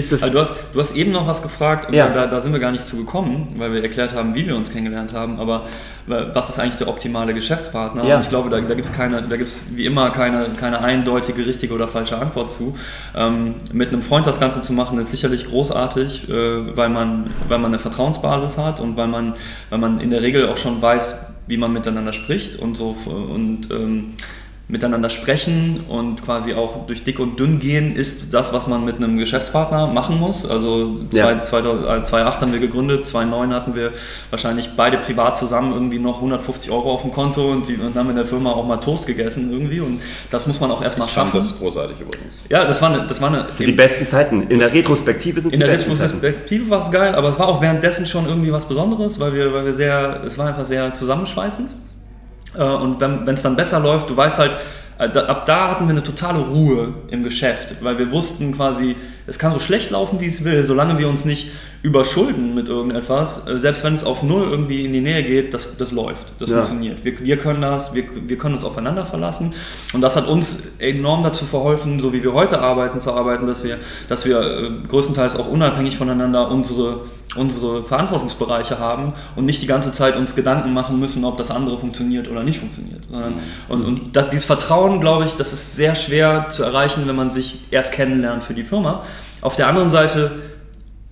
ist 0.00 0.12
das. 0.12 0.22
Also 0.22 0.34
du, 0.34 0.40
hast, 0.40 0.54
du 0.72 0.80
hast 0.80 0.96
eben 0.96 1.12
noch 1.12 1.26
was 1.26 1.42
gefragt 1.42 1.88
und 1.88 1.94
ja. 1.94 2.08
da, 2.08 2.26
da, 2.26 2.40
sind 2.40 2.52
wir 2.52 2.60
gar 2.60 2.72
nicht 2.72 2.84
zu 2.84 2.96
gekommen, 2.96 3.54
weil 3.56 3.72
wir 3.72 3.82
erklärt 3.82 4.14
haben, 4.14 4.34
wie 4.34 4.46
wir 4.46 4.56
uns 4.56 4.72
kennengelernt 4.72 5.12
haben. 5.12 5.38
Aber 5.38 5.66
was 6.06 6.48
ist 6.48 6.58
eigentlich 6.58 6.78
der 6.78 6.88
optimale 6.88 7.34
Geschäftspartner? 7.34 8.04
Ja. 8.04 8.16
Und 8.16 8.22
ich 8.22 8.28
glaube, 8.28 8.48
da, 8.48 8.60
da 8.60 8.74
gibt 8.74 8.86
es 8.86 8.94
keine, 8.94 9.22
da 9.22 9.36
gibt 9.36 9.50
wie 9.74 9.86
immer 9.86 10.10
keine, 10.10 10.46
keine 10.58 10.80
eindeutige, 10.80 11.46
richtige 11.46 11.74
oder 11.74 11.86
falsche 11.86 12.18
Antwort 12.18 12.50
zu. 12.50 12.76
Ähm, 13.14 13.54
mit 13.72 13.92
einem 13.92 14.02
Freund 14.02 14.26
das 14.26 14.40
Ganze 14.40 14.62
zu 14.62 14.72
machen, 14.72 14.98
ist 14.98 15.10
sicherlich 15.10 15.46
großartig, 15.46 16.28
äh, 16.28 16.76
weil, 16.76 16.88
man, 16.88 17.30
weil 17.48 17.58
man 17.58 17.70
eine 17.70 17.78
Vertrauensbasis 17.78 18.58
hat 18.58 18.80
und 18.80 18.96
weil 18.96 19.06
man, 19.06 19.34
weil 19.68 19.78
man 19.78 20.00
in 20.00 20.10
der 20.10 20.22
Regel 20.22 20.48
auch 20.48 20.56
schon 20.56 20.80
weiß, 20.80 21.34
wie 21.46 21.56
man 21.56 21.72
miteinander 21.72 22.12
spricht 22.12 22.56
und 22.56 22.76
so 22.76 22.96
und 23.06 23.68
ähm, 23.70 24.14
miteinander 24.70 25.10
sprechen 25.10 25.80
und 25.88 26.22
quasi 26.22 26.54
auch 26.54 26.86
durch 26.86 27.04
dick 27.04 27.18
und 27.18 27.38
dünn 27.38 27.58
gehen, 27.58 27.96
ist 27.96 28.32
das, 28.32 28.52
was 28.52 28.66
man 28.66 28.84
mit 28.84 28.96
einem 28.96 29.18
Geschäftspartner 29.18 29.86
machen 29.86 30.18
muss. 30.18 30.48
Also 30.48 31.00
ja. 31.12 31.40
2008 31.40 32.12
äh, 32.12 32.40
haben 32.40 32.52
wir 32.52 32.60
gegründet, 32.60 33.06
2009 33.06 33.54
hatten 33.54 33.74
wir 33.74 33.92
wahrscheinlich 34.30 34.70
beide 34.76 34.98
privat 34.98 35.36
zusammen 35.36 35.72
irgendwie 35.72 35.98
noch 35.98 36.16
150 36.16 36.70
Euro 36.70 36.92
auf 36.92 37.02
dem 37.02 37.12
Konto 37.12 37.50
und, 37.50 37.68
die, 37.68 37.76
und 37.76 37.94
haben 37.96 38.10
in 38.10 38.16
der 38.16 38.26
Firma 38.26 38.52
auch 38.52 38.66
mal 38.66 38.76
Toast 38.76 39.06
gegessen 39.06 39.52
irgendwie 39.52 39.80
und 39.80 40.00
das 40.30 40.46
muss 40.46 40.60
man 40.60 40.70
auch 40.70 40.82
erstmal 40.82 41.08
ich 41.08 41.14
schaffen. 41.14 41.32
das 41.34 41.46
ist 41.46 41.58
großartig 41.58 42.00
übrigens. 42.00 42.44
Ja, 42.48 42.64
das 42.64 42.80
war 42.80 42.92
eine... 42.92 43.06
Das, 43.06 43.20
war 43.20 43.28
eine, 43.28 43.38
das 43.38 43.58
sind 43.58 43.66
die 43.66 43.72
besten 43.72 44.06
Zeiten. 44.06 44.42
In 44.48 44.58
der 44.58 44.72
Retrospektive 44.72 45.40
sind 45.40 45.52
es 45.52 45.58
die 45.58 45.64
besten 45.64 45.96
Zeiten. 45.96 46.14
In 46.14 46.20
der 46.20 46.30
Retrospektive 46.30 46.70
war 46.70 46.84
es 46.84 46.90
geil, 46.90 47.14
aber 47.14 47.28
es 47.28 47.38
war 47.38 47.48
auch 47.48 47.60
währenddessen 47.60 48.06
schon 48.06 48.26
irgendwie 48.26 48.52
was 48.52 48.66
Besonderes, 48.66 49.18
weil 49.18 49.34
wir, 49.34 49.52
weil 49.52 49.64
wir 49.64 49.74
sehr... 49.74 50.22
Es 50.24 50.38
war 50.38 50.46
einfach 50.46 50.64
sehr 50.64 50.94
zusammenschweißend. 50.94 51.74
Äh, 52.56 52.62
und 52.62 53.00
wenn 53.00 53.28
es 53.28 53.42
dann 53.42 53.56
besser 53.56 53.80
läuft, 53.80 54.10
du 54.10 54.16
weißt 54.16 54.38
halt, 54.38 54.56
äh, 54.98 55.18
ab 55.18 55.46
da 55.46 55.70
hatten 55.70 55.86
wir 55.86 55.92
eine 55.92 56.02
totale 56.02 56.38
Ruhe 56.38 56.94
im 57.08 57.22
Geschäft, 57.22 57.76
weil 57.80 57.98
wir 57.98 58.10
wussten 58.10 58.54
quasi, 58.54 58.96
es 59.26 59.38
kann 59.38 59.52
so 59.52 59.60
schlecht 59.60 59.90
laufen, 59.90 60.20
wie 60.20 60.26
es 60.26 60.44
will, 60.44 60.62
solange 60.64 60.98
wir 60.98 61.08
uns 61.08 61.24
nicht 61.24 61.52
überschulden 61.82 62.54
mit 62.54 62.68
irgendetwas, 62.68 63.48
äh, 63.48 63.58
selbst 63.58 63.82
wenn 63.84 63.94
es 63.94 64.04
auf 64.04 64.22
Null 64.22 64.48
irgendwie 64.50 64.84
in 64.84 64.92
die 64.92 65.00
Nähe 65.00 65.22
geht, 65.22 65.54
das, 65.54 65.76
das 65.78 65.92
läuft, 65.92 66.34
das 66.38 66.50
ja. 66.50 66.56
funktioniert. 66.56 67.04
Wir, 67.04 67.18
wir 67.20 67.38
können 67.38 67.62
das, 67.62 67.94
wir, 67.94 68.04
wir 68.26 68.36
können 68.36 68.54
uns 68.54 68.64
aufeinander 68.64 69.06
verlassen 69.06 69.54
und 69.94 70.02
das 70.02 70.14
hat 70.16 70.28
uns 70.28 70.58
enorm 70.78 71.22
dazu 71.22 71.46
verholfen, 71.46 71.98
so 71.98 72.12
wie 72.12 72.22
wir 72.22 72.34
heute 72.34 72.60
arbeiten, 72.60 73.00
zu 73.00 73.12
arbeiten, 73.12 73.46
dass 73.46 73.64
wir, 73.64 73.78
dass 74.10 74.26
wir 74.26 74.40
äh, 74.40 74.70
größtenteils 74.88 75.36
auch 75.36 75.48
unabhängig 75.48 75.96
voneinander 75.96 76.50
unsere, 76.50 77.06
unsere 77.36 77.82
Verantwortungsbereiche 77.84 78.78
haben 78.78 79.14
und 79.34 79.46
nicht 79.46 79.62
die 79.62 79.66
ganze 79.66 79.90
Zeit 79.92 80.16
uns 80.16 80.34
Gedanken 80.34 80.74
machen 80.74 81.00
müssen, 81.00 81.24
ob 81.24 81.38
das 81.38 81.50
andere 81.50 81.78
funktioniert 81.78 82.28
oder 82.28 82.42
nicht 82.42 82.58
funktioniert. 82.58 83.06
Sondern, 83.10 83.34
mhm. 83.34 83.38
Und, 83.68 83.84
und 83.84 84.16
das, 84.16 84.28
dieses 84.28 84.44
Vertrauen, 84.44 85.00
glaube 85.00 85.24
ich, 85.24 85.32
das 85.32 85.54
ist 85.54 85.76
sehr 85.76 85.94
schwer 85.94 86.50
zu 86.50 86.62
erreichen, 86.62 87.04
wenn 87.06 87.16
man 87.16 87.30
sich 87.30 87.64
erst 87.70 87.92
kennenlernt 87.92 88.44
für 88.44 88.52
die 88.52 88.64
Firma. 88.64 89.02
Auf 89.40 89.56
der 89.56 89.68
anderen 89.68 89.88
Seite 89.88 90.32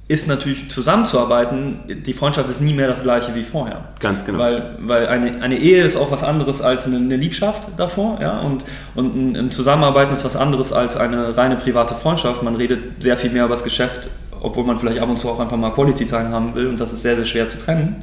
ist 0.09 0.27
natürlich 0.27 0.71
zusammenzuarbeiten, 0.71 1.81
die 1.87 2.15
Freundschaft 2.15 2.49
ist 2.49 2.63
nie 2.63 2.73
mehr 2.73 2.89
das 2.89 3.03
gleiche 3.03 3.35
wie 3.35 3.43
vorher. 3.43 3.85
Ganz 4.01 4.25
genau. 4.25 4.39
Weil, 4.39 4.77
weil 4.81 5.07
eine, 5.07 5.43
eine 5.43 5.59
Ehe 5.59 5.85
ist 5.85 5.99
auch 5.99 6.11
was 6.11 6.25
anderes 6.25 6.63
als 6.63 6.87
eine, 6.87 6.97
eine 6.97 7.17
Liebschaft 7.17 7.69
davor, 7.77 8.19
ja, 8.19 8.41
und, 8.41 8.65
und 8.95 9.15
ein, 9.15 9.37
ein, 9.37 9.51
Zusammenarbeiten 9.51 10.15
ist 10.15 10.25
was 10.25 10.35
anderes 10.35 10.73
als 10.73 10.97
eine 10.97 11.37
reine 11.37 11.57
private 11.57 11.95
Freundschaft. 11.95 12.43
Man 12.43 12.57
redet 12.57 13.03
sehr 13.03 13.19
viel 13.19 13.31
mehr 13.31 13.45
über 13.45 13.53
das 13.53 13.65
Geschäft, 13.65 14.09
obwohl 14.41 14.65
man 14.65 14.79
vielleicht 14.79 15.01
ab 15.01 15.11
und 15.11 15.19
zu 15.19 15.29
auch 15.29 15.41
einfach 15.41 15.59
mal 15.59 15.73
Quality 15.73 16.07
Time 16.07 16.31
haben 16.31 16.55
will 16.55 16.69
und 16.69 16.81
das 16.81 16.95
ist 16.95 17.03
sehr, 17.03 17.17
sehr 17.17 17.27
schwer 17.27 17.47
zu 17.47 17.59
trennen. 17.59 17.97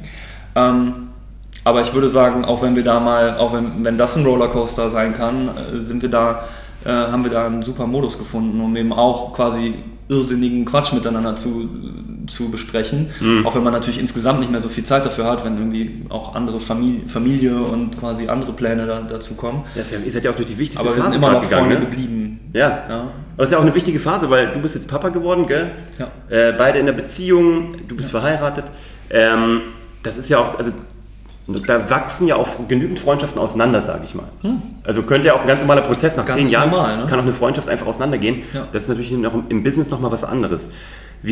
Ähm, 0.54 1.08
aber 1.64 1.80
ich 1.82 1.92
würde 1.92 2.08
sagen, 2.08 2.44
auch 2.44 2.62
wenn 2.62 2.76
wir 2.76 2.84
da 2.84 3.00
mal, 3.00 3.36
auch 3.38 3.52
wenn, 3.52 3.84
wenn 3.84 3.98
das 3.98 4.16
ein 4.16 4.24
Rollercoaster 4.24 4.90
sein 4.90 5.12
kann, 5.16 5.48
äh, 5.48 5.82
sind 5.82 6.02
wir 6.02 6.08
da, 6.08 6.44
äh, 6.84 6.90
haben 6.90 7.24
wir 7.24 7.32
da 7.32 7.46
einen 7.46 7.62
super 7.62 7.88
Modus 7.88 8.16
gefunden, 8.16 8.60
um 8.60 8.76
eben 8.76 8.92
auch 8.92 9.34
quasi 9.34 9.74
irrsinnigen 10.08 10.64
Quatsch 10.64 10.92
miteinander 10.92 11.36
zu, 11.36 11.68
zu 12.26 12.50
besprechen. 12.50 13.08
Mhm. 13.20 13.46
Auch 13.46 13.54
wenn 13.54 13.64
man 13.64 13.72
natürlich 13.72 13.98
insgesamt 13.98 14.40
nicht 14.40 14.50
mehr 14.50 14.60
so 14.60 14.68
viel 14.68 14.84
Zeit 14.84 15.04
dafür 15.04 15.24
hat, 15.24 15.44
wenn 15.44 15.56
irgendwie 15.58 16.06
auch 16.08 16.34
andere 16.34 16.60
Familie, 16.60 17.08
Familie 17.08 17.56
und 17.56 17.98
quasi 17.98 18.28
andere 18.28 18.52
Pläne 18.52 18.86
da, 18.86 19.00
dazu 19.00 19.34
kommen. 19.34 19.64
Ja, 19.74 19.82
ihr 19.82 20.12
seid 20.12 20.24
ja 20.24 20.30
auch 20.30 20.36
durch 20.36 20.48
die 20.48 20.58
wichtigste 20.58 20.80
Aber 20.80 20.90
Phase 20.90 21.06
wir 21.06 21.12
sind 21.12 21.22
immer 21.22 21.32
noch 21.32 21.42
gegangen, 21.42 21.70
vorne 21.70 21.80
ne? 21.80 21.86
geblieben. 21.86 22.40
Ja. 22.52 22.84
ja. 22.88 23.00
Aber 23.34 23.42
es 23.42 23.48
ist 23.48 23.52
ja 23.52 23.58
auch 23.58 23.62
eine 23.62 23.74
wichtige 23.74 23.98
Phase, 23.98 24.30
weil 24.30 24.52
du 24.52 24.60
bist 24.60 24.74
jetzt 24.74 24.88
Papa 24.88 25.08
geworden, 25.08 25.46
gell? 25.46 25.72
Ja. 25.98 26.08
Äh, 26.28 26.52
beide 26.56 26.78
in 26.78 26.86
der 26.86 26.92
Beziehung, 26.92 27.86
du 27.88 27.96
bist 27.96 28.12
ja. 28.12 28.20
verheiratet. 28.20 28.66
Ähm, 29.10 29.60
das 30.02 30.16
ist 30.18 30.28
ja 30.28 30.38
auch, 30.38 30.58
also 30.58 30.70
da 31.48 31.88
wachsen 31.90 32.26
ja 32.26 32.36
auch 32.36 32.48
genügend 32.66 32.98
Freundschaften 32.98 33.40
auseinander, 33.40 33.80
sage 33.80 34.02
ich 34.04 34.14
mal. 34.16 34.26
Hm. 34.42 34.60
Also 34.82 35.02
könnte 35.02 35.28
ja 35.28 35.34
auch 35.34 35.42
ein 35.42 35.46
ganz 35.46 35.60
normaler 35.60 35.82
Prozess, 35.82 36.16
nach 36.16 36.26
ganz 36.26 36.40
zehn 36.40 36.48
Jahren 36.48 36.70
normal, 36.70 36.96
ne? 36.98 37.06
kann 37.06 37.20
auch 37.20 37.24
eine 37.24 37.32
Freundschaft 37.32 37.68
einfach 37.68 37.86
auseinandergehen. 37.86 38.42
Ja. 38.52 38.66
Das 38.72 38.82
ist 38.82 38.88
natürlich 38.88 39.12
noch 39.12 39.32
im 39.48 39.62
Business 39.62 39.88
nochmal 39.90 40.10
was 40.10 40.24
anderes. 40.24 40.70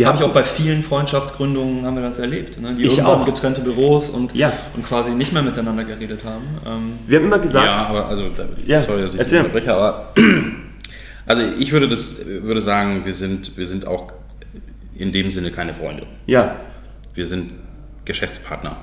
Habe 0.04 0.18
ich 0.18 0.24
auch 0.24 0.32
bei 0.32 0.44
vielen 0.44 0.82
Freundschaftsgründungen 0.82 1.84
haben 1.84 1.96
wir 1.96 2.02
das 2.02 2.18
erlebt, 2.18 2.60
ne? 2.60 2.74
die 2.74 2.84
ich 2.84 2.98
irgendwann 2.98 3.20
auch. 3.20 3.26
getrennte 3.26 3.60
Büros 3.60 4.08
und, 4.08 4.34
ja. 4.34 4.52
und 4.74 4.86
quasi 4.86 5.10
nicht 5.10 5.32
mehr 5.32 5.42
miteinander 5.42 5.84
geredet 5.84 6.24
haben. 6.24 6.44
Ähm 6.66 6.92
wir 7.06 7.18
haben 7.18 7.26
immer 7.26 7.38
gesagt... 7.38 7.66
Ja, 7.66 7.86
aber 7.86 8.06
also, 8.06 8.24
ja, 8.66 8.82
sorry, 8.82 9.02
dass 9.02 9.14
ich 9.14 9.20
erzähl. 9.20 9.40
unterbreche, 9.40 9.74
aber 9.74 10.12
also 11.26 11.42
ich 11.58 11.72
würde, 11.72 11.88
das, 11.88 12.16
würde 12.24 12.60
sagen, 12.60 13.04
wir 13.04 13.14
sind, 13.14 13.56
wir 13.56 13.66
sind 13.66 13.86
auch 13.86 14.12
in 14.96 15.12
dem 15.12 15.30
Sinne 15.30 15.50
keine 15.50 15.74
Freunde. 15.74 16.06
Ja. 16.26 16.56
Wir 17.14 17.26
sind 17.26 17.52
Geschäftspartner. 18.04 18.76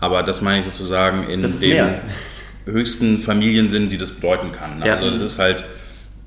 Aber 0.00 0.22
das 0.22 0.40
meine 0.40 0.60
ich 0.60 0.66
sozusagen 0.66 1.28
in 1.28 1.42
dem 1.42 1.70
mehr. 1.70 2.00
höchsten 2.64 3.18
Familiensinn, 3.18 3.90
die 3.90 3.98
das 3.98 4.10
bedeuten 4.10 4.52
kann. 4.52 4.82
Also 4.82 5.06
es 5.08 5.20
ist 5.20 5.38
halt, 5.38 5.64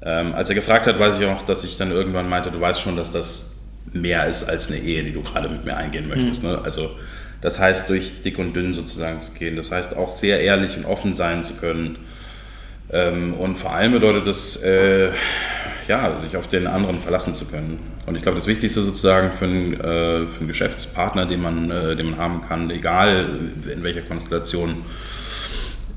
ähm, 0.01 0.33
als 0.33 0.49
er 0.49 0.55
gefragt 0.55 0.87
hat, 0.87 0.99
weiß 0.99 1.19
ich 1.19 1.25
auch, 1.25 1.43
dass 1.45 1.63
ich 1.63 1.77
dann 1.77 1.91
irgendwann 1.91 2.29
meinte, 2.29 2.51
du 2.51 2.61
weißt 2.61 2.81
schon, 2.81 2.95
dass 2.95 3.11
das 3.11 3.55
mehr 3.91 4.27
ist 4.27 4.43
als 4.49 4.69
eine 4.69 4.79
Ehe, 4.79 5.03
die 5.03 5.11
du 5.11 5.21
gerade 5.21 5.49
mit 5.49 5.65
mir 5.65 5.75
eingehen 5.75 6.07
möchtest. 6.07 6.43
Mhm. 6.43 6.49
Ne? 6.49 6.61
Also 6.63 6.91
das 7.41 7.59
heißt, 7.59 7.89
durch 7.89 8.21
dick 8.21 8.39
und 8.39 8.55
dünn 8.55 8.73
sozusagen 8.73 9.19
zu 9.19 9.33
gehen. 9.33 9.57
Das 9.57 9.71
heißt, 9.71 9.97
auch 9.97 10.11
sehr 10.11 10.39
ehrlich 10.39 10.77
und 10.77 10.85
offen 10.85 11.13
sein 11.13 11.43
zu 11.43 11.55
können. 11.55 11.97
Ähm, 12.91 13.33
und 13.35 13.55
vor 13.55 13.73
allem 13.73 13.93
bedeutet 13.93 14.27
das, 14.27 14.57
äh, 14.63 15.09
ja, 15.87 16.19
sich 16.19 16.37
auf 16.37 16.47
den 16.47 16.67
anderen 16.67 16.99
verlassen 16.99 17.33
zu 17.33 17.45
können. 17.45 17.79
Und 18.05 18.15
ich 18.15 18.21
glaube, 18.21 18.35
das 18.35 18.47
Wichtigste 18.47 18.81
sozusagen 18.81 19.31
für 19.31 19.45
einen, 19.45 19.73
äh, 19.73 20.27
für 20.27 20.39
einen 20.39 20.47
Geschäftspartner, 20.47 21.25
den 21.25 21.41
man, 21.41 21.71
äh, 21.71 21.95
den 21.95 22.11
man 22.11 22.19
haben 22.19 22.41
kann, 22.41 22.69
egal 22.69 23.29
in 23.73 23.83
welcher 23.83 24.01
Konstellation, 24.01 24.83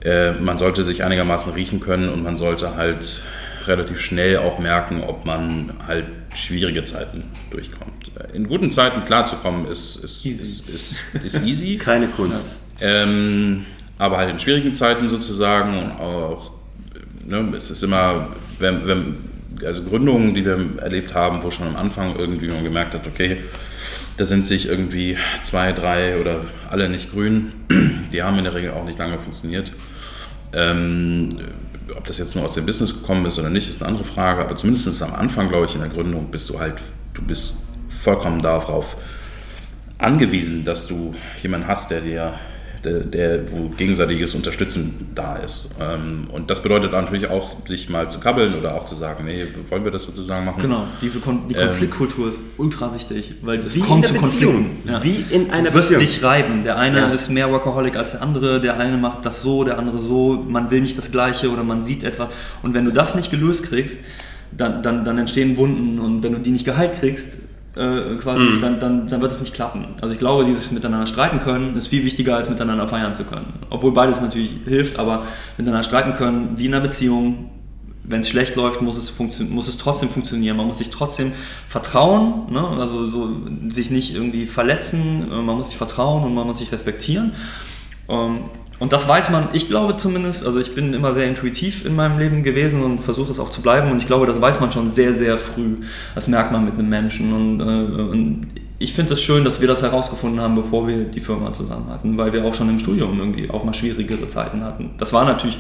äh, 0.05 0.33
man 0.33 0.59
sollte 0.59 0.85
sich 0.85 1.03
einigermaßen 1.03 1.53
riechen 1.53 1.81
können 1.81 2.09
und 2.09 2.23
man 2.23 2.37
sollte 2.37 2.77
halt 2.77 3.23
relativ 3.67 4.01
schnell 4.01 4.39
auch 4.39 4.59
merken, 4.59 5.03
ob 5.03 5.25
man 5.25 5.73
halt 5.87 6.07
schwierige 6.35 6.85
Zeiten 6.85 7.25
durchkommt. 7.51 8.13
In 8.33 8.47
guten 8.47 8.71
Zeiten 8.71 9.05
klarzukommen 9.05 9.67
ist, 9.67 9.97
ist, 9.97 10.25
easy. 10.25 10.47
Ist, 10.47 10.69
ist, 10.69 11.25
ist 11.25 11.45
easy. 11.45 11.77
Keine 11.83 12.09
Kunst. 12.09 12.45
Ähm, 12.81 13.65
aber 13.99 14.19
halt 14.19 14.31
in 14.31 14.39
schwierigen 14.39 14.75
Zeiten 14.75 15.09
sozusagen 15.09 15.79
und 15.79 15.91
auch, 15.93 16.53
ne, 17.27 17.53
es 17.57 17.71
ist 17.71 17.83
immer, 17.83 18.29
wenn, 18.59 18.87
wenn, 18.87 19.17
also 19.65 19.85
Gründungen, 19.85 20.35
die 20.35 20.45
wir 20.45 20.59
erlebt 20.81 21.15
haben, 21.15 21.43
wo 21.43 21.51
schon 21.51 21.67
am 21.67 21.77
Anfang 21.77 22.17
irgendwie 22.17 22.49
man 22.49 22.65
gemerkt 22.65 22.95
hat, 22.95 23.07
okay, 23.07 23.39
da 24.17 24.25
sind 24.25 24.47
sich 24.47 24.69
irgendwie 24.69 25.17
zwei, 25.43 25.73
drei 25.73 26.21
oder 26.21 26.41
alle 26.71 26.89
nicht 26.89 27.13
grün. 27.13 27.53
Die 28.13 28.23
haben 28.23 28.39
in 28.39 28.45
der 28.45 28.55
Regel 28.55 28.71
auch 28.71 28.85
nicht 28.85 28.99
lange 28.99 29.19
funktioniert. 29.19 29.73
Ähm, 30.55 31.39
ob 31.95 32.05
das 32.05 32.19
jetzt 32.19 32.35
nur 32.35 32.45
aus 32.45 32.55
dem 32.55 32.65
Business 32.65 32.95
gekommen 32.95 33.27
ist 33.27 33.39
oder 33.39 33.51
nicht, 33.51 33.69
ist 33.69 33.83
eine 33.83 33.91
andere 33.91 34.05
Frage. 34.05 34.41
Aber 34.41 34.57
zumindest 34.57 35.03
am 35.03 35.15
Anfang, 35.15 35.49
glaube 35.49 35.67
ich, 35.67 35.75
in 35.75 35.81
der 35.81 35.91
Gründung 35.91 36.31
bist 36.31 36.49
du 36.49 36.59
halt, 36.59 36.75
du 37.13 37.23
bist 37.23 37.69
vollkommen 37.89 38.41
darauf 38.41 38.97
angewiesen, 39.99 40.65
dass 40.65 40.87
du 40.87 41.15
jemanden 41.43 41.67
hast, 41.69 41.91
der 41.91 42.01
dir 42.01 42.35
der, 42.87 43.01
der, 43.01 43.53
wo 43.53 43.69
gegenseitiges 43.69 44.35
Unterstützen 44.35 45.09
da 45.15 45.37
ist. 45.37 45.71
Ähm, 45.81 46.29
und 46.33 46.51
das 46.51 46.63
bedeutet 46.63 46.93
natürlich 46.93 47.29
auch, 47.29 47.57
sich 47.67 47.89
mal 47.89 48.09
zu 48.09 48.21
kabbeln 48.21 48.55
oder 48.55 48.75
auch 48.75 48.87
zu 48.87 48.95
sagen, 48.95 49.25
nee, 49.25 49.47
wollen 49.69 49.85
wir 49.85 49.91
das 49.91 50.05
sozusagen 50.05 50.45
machen? 50.45 50.63
Genau, 50.63 50.85
diese 51.03 51.19
Kon 51.19 51.49
die 51.49 51.55
ähm, 51.55 51.67
Konfliktkultur 51.67 52.27
ähm, 52.27 52.31
ist 52.31 52.41
ultra 52.57 52.95
wichtig, 52.95 53.35
weil 53.43 53.59
es 53.59 53.79
kommt 53.81 54.07
zu 54.07 54.15
Konflikten. 54.15 54.83
Ja. 54.87 55.03
Wie 55.03 55.25
in 55.31 55.51
einer 55.51 55.71
du 55.71 55.75
wirst 55.75 55.91
Beziehung. 55.91 56.01
dich 56.01 56.23
reiben. 56.23 56.65
Der 56.65 56.79
eine 56.79 56.99
ja. 56.99 57.09
ist 57.09 57.29
mehr 57.29 57.51
Workaholic 57.51 57.97
als 57.97 58.13
der 58.13 58.23
andere, 58.23 58.61
der 58.61 58.79
eine 58.79 58.97
macht 58.97 59.27
das 59.27 59.43
so, 59.43 59.65
der 59.65 59.79
andere 59.79 60.01
so, 60.01 60.45
man 60.49 60.71
will 60.71 60.81
nicht 60.81 60.97
das 60.97 61.11
Gleiche 61.11 61.51
oder 61.51 61.65
man 61.65 61.85
sieht 61.85 62.05
etwas. 62.05 62.33
Und 62.63 62.75
wenn 62.75 62.85
du 62.85 62.93
das 62.93 63.15
nicht 63.15 63.31
gelöst 63.31 63.65
kriegst, 63.65 63.99
dann, 64.57 64.83
dann, 64.83 65.05
dann 65.05 65.19
entstehen 65.19 65.57
Wunden 65.57 65.99
und 65.99 66.23
wenn 66.23 66.33
du 66.33 66.39
die 66.39 66.51
nicht 66.51 66.65
geheilt 66.65 67.01
kriegst, 67.01 67.39
äh, 67.77 68.17
quasi, 68.17 68.41
mhm. 68.41 68.61
dann, 68.61 68.81
dann, 68.81 69.09
dann 69.09 69.21
wird 69.21 69.33
es 69.33 69.41
nicht 69.41 69.55
klappen. 69.55 69.87
Also 70.01 70.15
ich 70.15 70.19
glaube, 70.19 70.45
dieses 70.45 70.71
miteinander 70.71 71.07
streiten 71.07 71.41
können 71.41 71.77
ist 71.77 71.89
viel 71.89 72.05
wichtiger 72.05 72.37
als 72.37 72.49
miteinander 72.49 72.89
feiern 72.89 73.15
zu 73.15 73.25
können. 73.25 73.53
Obwohl 73.71 73.93
beides 73.93 74.21
natürlich 74.21 74.51
hilft, 74.65 74.99
aber 74.99 75.25
miteinander 75.59 75.85
streiten 75.85 76.15
können, 76.15 76.55
wie 76.57 76.67
in 76.67 76.75
einer 76.75 76.83
Beziehung, 76.83 77.51
wenn 78.03 78.21
es 78.21 78.29
schlecht 78.29 78.57
läuft, 78.57 78.81
muss 78.81 78.97
es, 78.97 79.19
muss 79.51 79.69
es 79.69 79.77
trotzdem 79.79 80.09
funktionieren. 80.09 80.57
Man 80.57 80.67
muss 80.67 80.79
sich 80.79 80.91
trotzdem 80.91 81.33
vertrauen, 81.69 82.51
ne? 82.51 82.67
also 82.67 83.07
so, 83.07 83.29
sich 83.69 83.91
nicht 83.91 84.15
irgendwie 84.15 84.47
verletzen, 84.47 85.31
äh, 85.31 85.43
man 85.43 85.57
muss 85.57 85.67
sich 85.67 85.77
vertrauen 85.77 86.25
und 86.25 86.35
man 86.35 86.47
muss 86.47 86.59
sich 86.59 86.73
respektieren. 86.73 87.33
Ähm, 88.09 88.41
und 88.79 88.93
das 88.93 89.09
weiß 89.09 89.31
man, 89.31 89.49
ich 89.55 89.69
glaube 89.69 89.97
zumindest, 89.97 90.45
also 90.45 90.61
ich 90.61 90.75
bin 90.75 90.93
immer 90.93 91.15
sehr 91.15 91.27
intuitiv 91.27 91.87
in 91.87 91.97
meinem 91.97 92.19
Leben 92.19 92.43
gewesen 92.43 92.83
und 92.83 92.99
versuche 92.99 93.31
es 93.31 93.39
auch 93.39 93.49
zu 93.49 93.63
bleiben 93.63 93.91
und 93.91 93.99
ich 93.99 94.07
glaube, 94.07 94.27
das 94.27 94.41
weiß 94.41 94.61
man 94.61 94.71
schon 94.71 94.91
sehr, 94.91 95.15
sehr 95.15 95.39
früh. 95.39 95.77
Das 96.15 96.27
merkt 96.27 96.53
man 96.53 96.65
mit 96.67 96.75
einem 96.75 96.89
Menschen 96.91 97.33
und, 97.33 97.61
äh, 97.61 97.65
und 97.65 98.47
ich 98.79 98.93
finde 98.93 99.15
es 99.15 99.23
schön, 99.23 99.45
dass 99.45 99.61
wir 99.63 99.69
das 99.69 99.83
herausgefunden 99.83 100.41
haben, 100.41 100.55
bevor 100.55 100.87
wir 100.87 101.05
die 101.05 101.21
Firma 101.21 101.53
zusammen 101.55 101.89
hatten, 101.89 102.19
weil 102.19 102.33
wir 102.35 102.45
auch 102.45 102.55
schon 102.55 102.69
im 102.69 102.79
Studium 102.79 103.19
irgendwie 103.19 103.49
auch 103.49 103.65
mal 103.65 103.73
schwierigere 103.73 104.29
Zeiten 104.29 104.63
hatten. 104.63 104.91
Das 104.99 105.15
war 105.15 105.25
natürlich, 105.25 105.57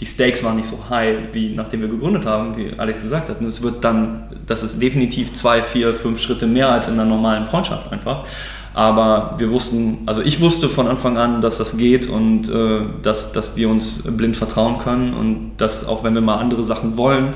die 0.00 0.06
Stakes 0.06 0.42
waren 0.42 0.56
nicht 0.56 0.68
so 0.68 0.78
high, 0.90 1.32
wie 1.32 1.54
nachdem 1.54 1.82
wir 1.82 1.88
gegründet 1.88 2.26
haben, 2.26 2.56
wie 2.56 2.76
Alex 2.76 3.02
gesagt 3.02 3.28
hat. 3.28 3.40
Und 3.40 3.46
es 3.46 3.62
wird 3.62 3.84
dann, 3.84 4.24
das 4.46 4.64
ist 4.64 4.82
definitiv 4.82 5.32
zwei, 5.34 5.62
vier, 5.62 5.94
fünf 5.94 6.18
Schritte 6.18 6.48
mehr 6.48 6.70
als 6.70 6.88
in 6.88 6.94
einer 6.94 7.04
normalen 7.04 7.46
Freundschaft 7.46 7.92
einfach. 7.92 8.24
Aber 8.72 9.34
wir 9.38 9.50
wussten, 9.50 9.98
also 10.06 10.22
ich 10.22 10.40
wusste 10.40 10.68
von 10.68 10.86
Anfang 10.86 11.16
an, 11.16 11.40
dass 11.40 11.58
das 11.58 11.76
geht 11.76 12.08
und 12.08 12.48
äh, 12.48 12.82
dass, 13.02 13.32
dass 13.32 13.56
wir 13.56 13.68
uns 13.68 14.02
blind 14.04 14.36
vertrauen 14.36 14.78
können 14.78 15.14
und 15.14 15.52
dass 15.56 15.84
auch 15.86 16.04
wenn 16.04 16.14
wir 16.14 16.20
mal 16.20 16.36
andere 16.36 16.62
Sachen 16.62 16.96
wollen, 16.96 17.34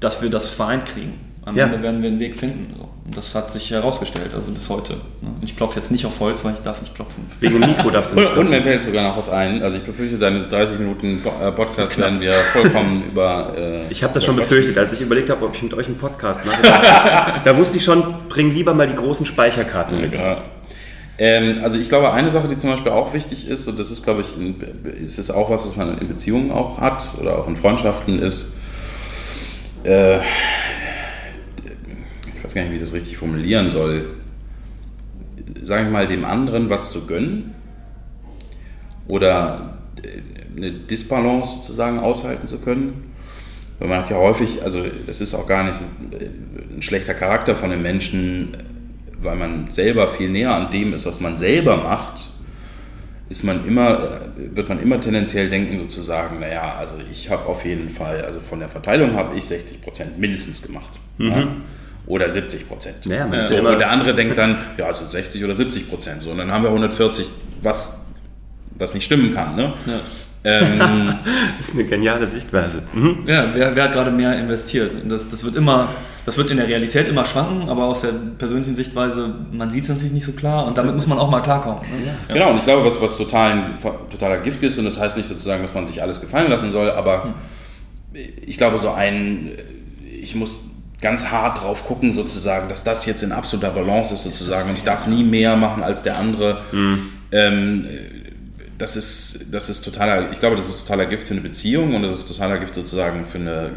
dass 0.00 0.22
wir 0.22 0.30
das 0.30 0.50
vereint 0.50 0.86
kriegen. 0.86 1.12
Am 1.44 1.56
ja. 1.56 1.64
Ende 1.64 1.82
werden 1.82 2.02
wir 2.02 2.08
einen 2.08 2.20
Weg 2.20 2.36
finden. 2.36 2.72
So. 2.78 2.88
Und 3.04 3.16
das 3.16 3.34
hat 3.34 3.50
sich 3.50 3.68
herausgestellt, 3.72 4.30
also 4.32 4.52
bis 4.52 4.70
heute. 4.70 4.92
Ne? 4.92 5.30
Und 5.34 5.42
ich 5.42 5.56
klopfe 5.56 5.80
jetzt 5.80 5.90
nicht 5.90 6.06
auf 6.06 6.20
Holz, 6.20 6.44
weil 6.44 6.52
ich 6.54 6.60
darf 6.60 6.80
nicht 6.80 6.94
klopfen. 6.94 7.24
Wegen 7.40 7.58
Mikro 7.58 7.90
darfst 7.90 8.12
du 8.12 8.16
nicht 8.16 8.26
klopfen. 8.26 8.42
Und 8.46 8.50
mir 8.50 8.62
fällt 8.62 8.84
sogar 8.84 9.02
noch 9.02 9.18
was 9.18 9.28
ein. 9.28 9.60
Also 9.60 9.76
ich 9.76 9.82
befürchte, 9.82 10.18
deine 10.18 10.44
30 10.44 10.78
Minuten 10.78 11.20
äh, 11.40 11.50
Podcast 11.50 11.98
werden 11.98 12.20
wir 12.20 12.32
vollkommen 12.32 13.06
über... 13.10 13.54
Äh, 13.58 13.90
ich 13.90 14.04
habe 14.04 14.14
das 14.14 14.24
schon 14.24 14.36
befürchtet, 14.36 14.78
als 14.78 14.92
ich 14.92 15.00
überlegt 15.00 15.30
habe, 15.30 15.44
ob 15.44 15.56
ich 15.56 15.62
mit 15.62 15.74
euch 15.74 15.86
einen 15.86 15.98
Podcast 15.98 16.46
mache. 16.46 16.62
da 17.44 17.56
wusste 17.56 17.76
ich 17.76 17.84
schon, 17.84 18.04
bring 18.28 18.52
lieber 18.52 18.72
mal 18.72 18.86
die 18.86 18.94
großen 18.94 19.26
Speicherkarten 19.26 20.00
mit. 20.00 20.14
Ja. 20.14 20.38
Ähm, 21.18 21.60
also 21.62 21.78
ich 21.78 21.88
glaube, 21.88 22.12
eine 22.12 22.30
Sache, 22.30 22.48
die 22.48 22.56
zum 22.56 22.70
Beispiel 22.70 22.92
auch 22.92 23.12
wichtig 23.12 23.48
ist, 23.48 23.68
und 23.68 23.78
das 23.78 23.90
ist, 23.90 24.02
glaube 24.02 24.22
ich, 24.22 24.36
in, 24.36 24.60
ist 25.04 25.18
es 25.18 25.30
auch 25.30 25.50
was, 25.50 25.66
was 25.66 25.76
man 25.76 25.98
in 25.98 26.08
Beziehungen 26.08 26.50
auch 26.50 26.80
hat 26.80 27.12
oder 27.20 27.38
auch 27.38 27.48
in 27.48 27.56
Freundschaften, 27.56 28.18
ist, 28.18 28.56
äh, 29.84 30.18
ich 32.34 32.42
weiß 32.42 32.54
gar 32.54 32.62
nicht, 32.62 32.72
wie 32.72 32.76
ich 32.76 32.82
das 32.82 32.94
richtig 32.94 33.16
formulieren 33.16 33.70
soll, 33.70 34.06
sage 35.62 35.84
ich 35.84 35.90
mal, 35.90 36.06
dem 36.06 36.24
anderen 36.24 36.70
was 36.70 36.90
zu 36.90 37.06
gönnen 37.06 37.54
oder 39.06 39.78
eine 40.56 40.72
Disbalance 40.72 41.56
sozusagen 41.56 41.98
aushalten 41.98 42.46
zu 42.46 42.58
können. 42.58 43.12
Weil 43.78 43.88
man 43.88 43.98
hat 44.00 44.10
ja 44.10 44.16
häufig, 44.16 44.62
also 44.62 44.84
das 45.06 45.20
ist 45.20 45.34
auch 45.34 45.46
gar 45.46 45.64
nicht 45.64 45.78
ein 46.74 46.82
schlechter 46.82 47.14
Charakter 47.14 47.56
von 47.56 47.72
einem 47.72 47.82
Menschen, 47.82 48.56
weil 49.22 49.36
man 49.36 49.70
selber 49.70 50.08
viel 50.08 50.28
näher 50.28 50.54
an 50.54 50.70
dem 50.70 50.92
ist, 50.94 51.06
was 51.06 51.20
man 51.20 51.36
selber 51.36 51.76
macht, 51.76 52.28
ist 53.28 53.44
man 53.44 53.66
immer, 53.66 54.20
wird 54.36 54.68
man 54.68 54.78
immer 54.80 55.00
tendenziell 55.00 55.48
denken 55.48 55.78
sozusagen, 55.78 56.40
naja, 56.40 56.74
also 56.78 56.96
ich 57.10 57.30
habe 57.30 57.46
auf 57.46 57.64
jeden 57.64 57.88
Fall, 57.88 58.22
also 58.22 58.40
von 58.40 58.60
der 58.60 58.68
Verteilung 58.68 59.14
habe 59.14 59.36
ich 59.36 59.44
60 59.44 59.80
Prozent 59.80 60.18
mindestens 60.18 60.60
gemacht. 60.60 61.00
Mhm. 61.18 61.30
Ja? 61.30 61.56
Oder 62.06 62.28
70 62.28 62.68
Prozent. 62.68 63.06
Ja, 63.06 63.42
so, 63.42 63.56
und 63.56 63.78
der 63.78 63.90
andere 63.90 64.14
denkt 64.14 64.36
dann, 64.36 64.58
ja, 64.76 64.86
also 64.86 65.04
60 65.04 65.44
oder 65.44 65.54
70 65.54 65.88
Prozent. 65.88 66.20
So, 66.20 66.30
und 66.32 66.38
dann 66.38 66.50
haben 66.50 66.64
wir 66.64 66.70
140, 66.70 67.26
was, 67.62 67.96
was 68.76 68.92
nicht 68.92 69.04
stimmen 69.04 69.32
kann. 69.32 69.54
Ne? 69.54 69.72
Ähm, 70.44 70.78
das 71.58 71.68
ist 71.68 71.74
eine 71.74 71.84
geniale 71.84 72.26
Sichtweise. 72.26 72.82
Mhm. 72.92 73.24
Ja, 73.26 73.54
wer, 73.54 73.76
wer, 73.76 73.84
hat 73.84 73.92
gerade 73.92 74.10
mehr 74.10 74.36
investiert? 74.38 74.92
Das, 75.08 75.28
das, 75.28 75.44
wird 75.44 75.56
immer, 75.56 75.90
das 76.26 76.36
wird 76.36 76.50
in 76.50 76.56
der 76.56 76.66
Realität 76.66 77.06
immer 77.06 77.24
schwanken, 77.24 77.68
aber 77.68 77.84
aus 77.84 78.00
der 78.00 78.12
persönlichen 78.38 78.74
Sichtweise, 78.74 79.34
man 79.52 79.70
sieht 79.70 79.84
es 79.84 79.88
natürlich 79.88 80.12
nicht 80.12 80.24
so 80.24 80.32
klar 80.32 80.66
und 80.66 80.76
damit 80.76 80.96
muss 80.96 81.06
man 81.06 81.18
auch 81.18 81.30
mal 81.30 81.42
klarkommen. 81.42 81.82
Ne? 81.82 82.14
Ja. 82.28 82.34
Genau, 82.34 82.50
und 82.50 82.58
ich 82.58 82.64
glaube, 82.64 82.84
was, 82.84 83.00
was 83.00 83.16
total, 83.16 83.76
totaler 84.10 84.38
Gift 84.38 84.62
ist, 84.62 84.78
und 84.78 84.84
das 84.84 84.98
heißt 84.98 85.16
nicht 85.16 85.28
sozusagen, 85.28 85.62
dass 85.62 85.74
man 85.74 85.86
sich 85.86 86.02
alles 86.02 86.20
gefallen 86.20 86.50
lassen 86.50 86.72
soll, 86.72 86.90
aber 86.90 87.24
hm. 87.24 87.34
ich 88.46 88.56
glaube, 88.56 88.78
so 88.78 88.90
ein, 88.90 89.50
ich 90.20 90.34
muss 90.34 90.72
ganz 91.00 91.30
hart 91.30 91.62
drauf 91.62 91.86
gucken, 91.86 92.14
sozusagen, 92.14 92.68
dass 92.68 92.84
das 92.84 93.06
jetzt 93.06 93.22
in 93.22 93.32
absoluter 93.32 93.70
Balance 93.70 94.14
ist, 94.14 94.22
sozusagen, 94.22 94.70
und 94.70 94.76
ich 94.76 94.84
darf 94.84 95.06
nie 95.06 95.24
mehr 95.24 95.56
machen 95.56 95.82
als 95.82 96.02
der 96.02 96.16
andere. 96.16 96.62
Mhm. 96.70 97.10
Ähm, 97.32 97.86
das 98.82 98.96
ist, 98.96 99.46
das 99.52 99.68
ist 99.68 99.84
totaler, 99.84 100.32
ich 100.32 100.40
glaube, 100.40 100.56
das 100.56 100.68
ist 100.68 100.80
totaler 100.80 101.06
Gift 101.06 101.28
für 101.28 101.34
eine 101.34 101.40
Beziehung 101.40 101.94
und 101.94 102.02
das 102.02 102.18
ist 102.18 102.26
totaler 102.26 102.58
Gift 102.58 102.74
sozusagen 102.74 103.26
für 103.26 103.38
eine 103.38 103.74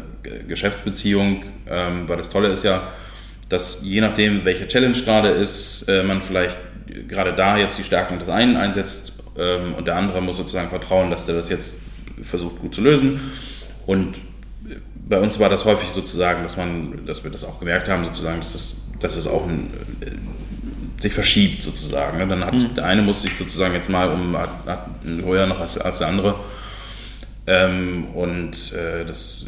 Geschäftsbeziehung, 0.48 1.44
ähm, 1.68 2.08
weil 2.08 2.16
das 2.16 2.28
Tolle 2.28 2.48
ist 2.48 2.64
ja, 2.64 2.88
dass 3.48 3.78
je 3.82 4.00
nachdem, 4.00 4.44
welche 4.44 4.66
Challenge 4.66 5.00
gerade 5.00 5.28
ist, 5.28 5.88
äh, 5.88 6.02
man 6.02 6.20
vielleicht 6.20 6.58
gerade 7.06 7.36
da 7.36 7.56
jetzt 7.56 7.78
die 7.78 7.84
Stärken 7.84 8.18
des 8.18 8.28
einen 8.28 8.56
einsetzt 8.56 9.12
ähm, 9.38 9.74
und 9.74 9.86
der 9.86 9.94
andere 9.94 10.20
muss 10.20 10.38
sozusagen 10.38 10.70
vertrauen, 10.70 11.08
dass 11.08 11.24
der 11.24 11.36
das 11.36 11.50
jetzt 11.50 11.76
versucht 12.20 12.58
gut 12.58 12.74
zu 12.74 12.80
lösen. 12.80 13.20
Und 13.86 14.18
bei 15.08 15.20
uns 15.20 15.38
war 15.38 15.48
das 15.48 15.64
häufig 15.64 15.90
sozusagen, 15.90 16.42
dass 16.42 16.56
man, 16.56 17.06
dass 17.06 17.22
wir 17.22 17.30
das 17.30 17.44
auch 17.44 17.60
gemerkt 17.60 17.88
haben, 17.88 18.02
sozusagen, 18.02 18.40
dass 18.40 18.54
das, 18.54 18.76
dass 18.98 19.14
es 19.14 19.28
auch 19.28 19.46
ein 19.46 19.70
sich 21.00 21.12
verschiebt 21.12 21.62
sozusagen. 21.62 22.18
Ne? 22.18 22.26
Dann 22.26 22.44
hat 22.44 22.54
mhm. 22.54 22.74
der 22.74 22.84
eine 22.84 23.02
muss 23.02 23.22
sich 23.22 23.36
sozusagen 23.36 23.74
jetzt 23.74 23.90
mal 23.90 24.08
um 24.10 24.36
hat, 24.36 24.50
hat 24.66 24.86
höher 25.04 25.46
noch 25.46 25.60
als, 25.60 25.78
als 25.78 25.98
der 25.98 26.08
andere. 26.08 26.36
Ähm, 27.46 28.06
und 28.14 28.72
äh, 28.72 29.04
das, 29.04 29.46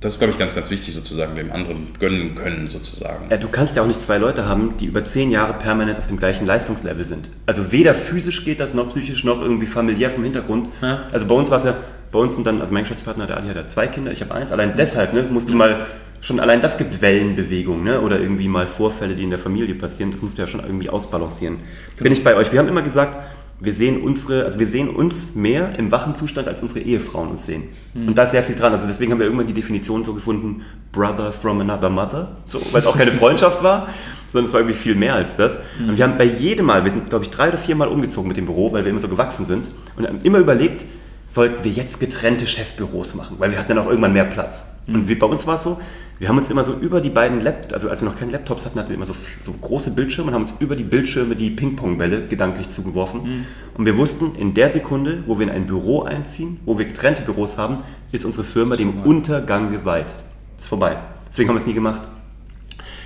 das 0.00 0.12
ist, 0.12 0.18
glaube 0.18 0.32
ich, 0.32 0.38
ganz, 0.38 0.54
ganz 0.54 0.70
wichtig, 0.70 0.94
sozusagen 0.94 1.36
dem 1.36 1.52
anderen 1.52 1.88
gönnen 1.98 2.34
können, 2.34 2.68
sozusagen. 2.68 3.30
Ja, 3.30 3.36
du 3.36 3.48
kannst 3.48 3.76
ja 3.76 3.82
auch 3.82 3.86
nicht 3.86 4.02
zwei 4.02 4.18
Leute 4.18 4.46
haben, 4.46 4.76
die 4.78 4.86
über 4.86 5.04
zehn 5.04 5.30
Jahre 5.30 5.54
permanent 5.54 5.98
auf 5.98 6.06
dem 6.06 6.18
gleichen 6.18 6.46
Leistungslevel 6.46 7.04
sind. 7.04 7.30
Also 7.46 7.72
weder 7.72 7.94
physisch 7.94 8.44
geht 8.44 8.60
das, 8.60 8.74
noch 8.74 8.90
psychisch, 8.90 9.24
noch 9.24 9.40
irgendwie 9.40 9.66
familiär 9.66 10.10
vom 10.10 10.22
Hintergrund. 10.22 10.68
Ja. 10.82 11.04
Also 11.12 11.26
bei 11.26 11.34
uns 11.34 11.50
war 11.50 11.58
es 11.58 11.64
ja, 11.64 11.76
bei 12.12 12.18
uns 12.18 12.34
sind 12.34 12.46
dann, 12.46 12.60
also 12.60 12.72
mein 12.72 12.84
Geschäftspartner, 12.84 13.26
der 13.26 13.36
Adi 13.36 13.48
hat 13.48 13.56
ja 13.56 13.66
zwei 13.66 13.86
Kinder, 13.86 14.10
ich 14.12 14.20
habe 14.20 14.34
eins. 14.34 14.52
Allein 14.52 14.74
deshalb 14.76 15.12
ne, 15.12 15.24
musst 15.30 15.48
du 15.48 15.54
mal 15.54 15.86
schon 16.20 16.38
allein 16.38 16.60
das 16.60 16.76
gibt 16.76 17.00
Wellenbewegungen 17.00 17.84
ne? 17.84 18.00
oder 18.00 18.20
irgendwie 18.20 18.48
mal 18.48 18.66
Vorfälle, 18.66 19.14
die 19.14 19.22
in 19.22 19.30
der 19.30 19.38
Familie 19.38 19.74
passieren. 19.74 20.10
Das 20.10 20.22
musst 20.22 20.36
du 20.36 20.42
ja 20.42 20.48
schon 20.48 20.60
irgendwie 20.60 20.90
ausbalancieren. 20.90 21.56
Genau. 21.56 22.02
Bin 22.02 22.12
ich 22.12 22.22
bei 22.22 22.36
euch. 22.36 22.52
Wir 22.52 22.58
haben 22.58 22.68
immer 22.68 22.82
gesagt, 22.82 23.16
wir 23.60 23.74
sehen 23.74 24.02
unsere, 24.02 24.44
also 24.44 24.58
wir 24.58 24.66
sehen 24.66 24.88
uns 24.88 25.34
mehr 25.34 25.78
im 25.78 25.92
wachen 25.92 26.14
Zustand, 26.14 26.48
als 26.48 26.62
unsere 26.62 26.80
Ehefrauen 26.80 27.28
uns 27.28 27.46
sehen. 27.46 27.64
Mhm. 27.94 28.08
Und 28.08 28.18
da 28.18 28.24
ist 28.24 28.30
sehr 28.30 28.42
viel 28.42 28.56
dran. 28.56 28.72
Also 28.72 28.86
deswegen 28.86 29.12
haben 29.12 29.18
wir 29.18 29.26
irgendwann 29.26 29.46
die 29.46 29.54
Definition 29.54 30.04
so 30.04 30.14
gefunden, 30.14 30.62
Brother 30.92 31.32
from 31.32 31.60
another 31.60 31.90
mother, 31.90 32.36
so, 32.46 32.60
weil 32.72 32.80
es 32.80 32.86
auch 32.86 32.96
keine 32.96 33.12
Freundschaft 33.12 33.62
war, 33.62 33.88
sondern 34.30 34.46
es 34.46 34.52
war 34.52 34.60
irgendwie 34.60 34.78
viel 34.78 34.94
mehr 34.94 35.14
als 35.14 35.36
das. 35.36 35.60
Mhm. 35.78 35.90
Und 35.90 35.98
wir 35.98 36.04
haben 36.04 36.16
bei 36.16 36.24
jedem 36.24 36.66
Mal, 36.66 36.84
wir 36.84 36.90
sind 36.90 37.10
glaube 37.10 37.24
ich 37.24 37.30
drei 37.30 37.48
oder 37.48 37.58
vier 37.58 37.76
Mal 37.76 37.88
umgezogen 37.88 38.28
mit 38.28 38.36
dem 38.36 38.46
Büro, 38.46 38.72
weil 38.72 38.84
wir 38.84 38.90
immer 38.90 39.00
so 39.00 39.08
gewachsen 39.08 39.44
sind 39.44 39.66
und 39.96 40.06
haben 40.06 40.20
immer 40.22 40.38
überlegt, 40.38 40.86
sollten 41.30 41.62
wir 41.62 41.70
jetzt 41.70 42.00
getrennte 42.00 42.46
Chefbüros 42.46 43.14
machen, 43.14 43.36
weil 43.38 43.52
wir 43.52 43.58
hatten 43.58 43.68
dann 43.68 43.78
auch 43.78 43.86
irgendwann 43.86 44.12
mehr 44.12 44.24
Platz. 44.24 44.68
Mhm. 44.86 44.94
Und 44.94 45.08
wie, 45.08 45.14
bei 45.14 45.26
uns 45.26 45.46
war 45.46 45.54
es 45.54 45.62
so, 45.62 45.80
wir 46.18 46.28
haben 46.28 46.36
uns 46.36 46.50
immer 46.50 46.64
so 46.64 46.74
über 46.74 47.00
die 47.00 47.08
beiden 47.08 47.40
Laptops, 47.40 47.72
also 47.72 47.88
als 47.88 48.02
wir 48.02 48.08
noch 48.08 48.16
keine 48.16 48.32
Laptops 48.32 48.66
hatten, 48.66 48.78
hatten 48.78 48.88
wir 48.88 48.96
immer 48.96 49.06
so, 49.06 49.14
so 49.40 49.52
große 49.52 49.94
Bildschirme 49.94 50.28
und 50.28 50.34
haben 50.34 50.42
uns 50.42 50.56
über 50.58 50.74
die 50.74 50.82
Bildschirme 50.82 51.36
die 51.36 51.50
Ping-Pong-Bälle 51.50 52.26
gedanklich 52.26 52.68
zugeworfen. 52.68 53.22
Mhm. 53.22 53.46
Und 53.74 53.86
wir 53.86 53.96
wussten, 53.96 54.34
in 54.34 54.54
der 54.54 54.70
Sekunde, 54.70 55.22
wo 55.26 55.38
wir 55.38 55.46
in 55.46 55.52
ein 55.52 55.66
Büro 55.66 56.02
einziehen, 56.02 56.58
wo 56.66 56.78
wir 56.78 56.84
getrennte 56.84 57.22
Büros 57.22 57.56
haben, 57.56 57.78
ist 58.10 58.24
unsere 58.24 58.42
Firma 58.42 58.76
dem 58.76 58.92
vorbei. 58.92 59.08
Untergang 59.08 59.70
geweiht. 59.70 60.14
Ist 60.58 60.68
vorbei. 60.68 60.98
Deswegen 61.30 61.48
haben 61.48 61.56
wir 61.56 61.60
es 61.60 61.66
nie 61.66 61.74
gemacht. 61.74 62.02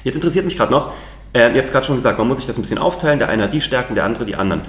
Jetzt 0.03 0.15
interessiert 0.15 0.47
mich 0.47 0.57
gerade 0.57 0.73
noch, 0.73 0.95
äh, 1.35 1.51
ihr 1.51 1.57
habt 1.57 1.67
es 1.67 1.73
gerade 1.73 1.85
schon 1.85 1.97
gesagt, 1.97 2.19
man 2.19 2.27
muss 2.27 2.39
sich 2.39 2.47
das 2.47 2.57
ein 2.57 2.63
bisschen 2.63 2.79
aufteilen, 2.79 3.19
der 3.19 3.29
eine 3.29 3.45
hat 3.45 3.53
die 3.53 3.61
Stärken, 3.61 3.95
der 3.95 4.05
andere 4.05 4.25
die 4.25 4.35
anderen. 4.35 4.63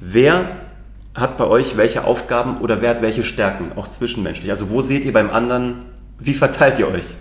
Wer 0.00 0.67
hat 1.14 1.36
bei 1.36 1.44
euch 1.46 1.76
welche 1.76 2.04
Aufgaben 2.04 2.58
oder 2.58 2.80
wer 2.80 2.90
hat 2.90 3.02
welche 3.02 3.24
Stärken, 3.24 3.72
auch 3.76 3.88
zwischenmenschlich? 3.88 4.50
Also 4.50 4.70
wo 4.70 4.80
seht 4.82 5.04
ihr 5.04 5.12
beim 5.12 5.30
anderen, 5.30 5.82
wie 6.18 6.34
verteilt 6.34 6.78
ihr 6.78 6.88
euch? 6.88 7.04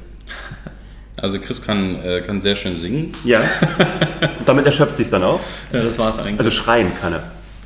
Also 1.19 1.39
Chris 1.39 1.63
kann, 1.65 1.95
äh, 2.03 2.21
kann 2.21 2.41
sehr 2.41 2.55
schön 2.55 2.77
singen. 2.77 3.11
Ja. 3.25 3.39
Und 3.39 4.29
damit 4.45 4.67
erschöpft 4.67 4.97
sich 4.97 5.09
dann 5.09 5.23
auch. 5.23 5.39
Ja, 5.73 5.81
das 5.81 5.97
war 5.97 6.11
es 6.11 6.19
eigentlich. 6.19 6.37
Also 6.37 6.51
schreien 6.51 6.91
kann 7.01 7.13
er. 7.13 7.23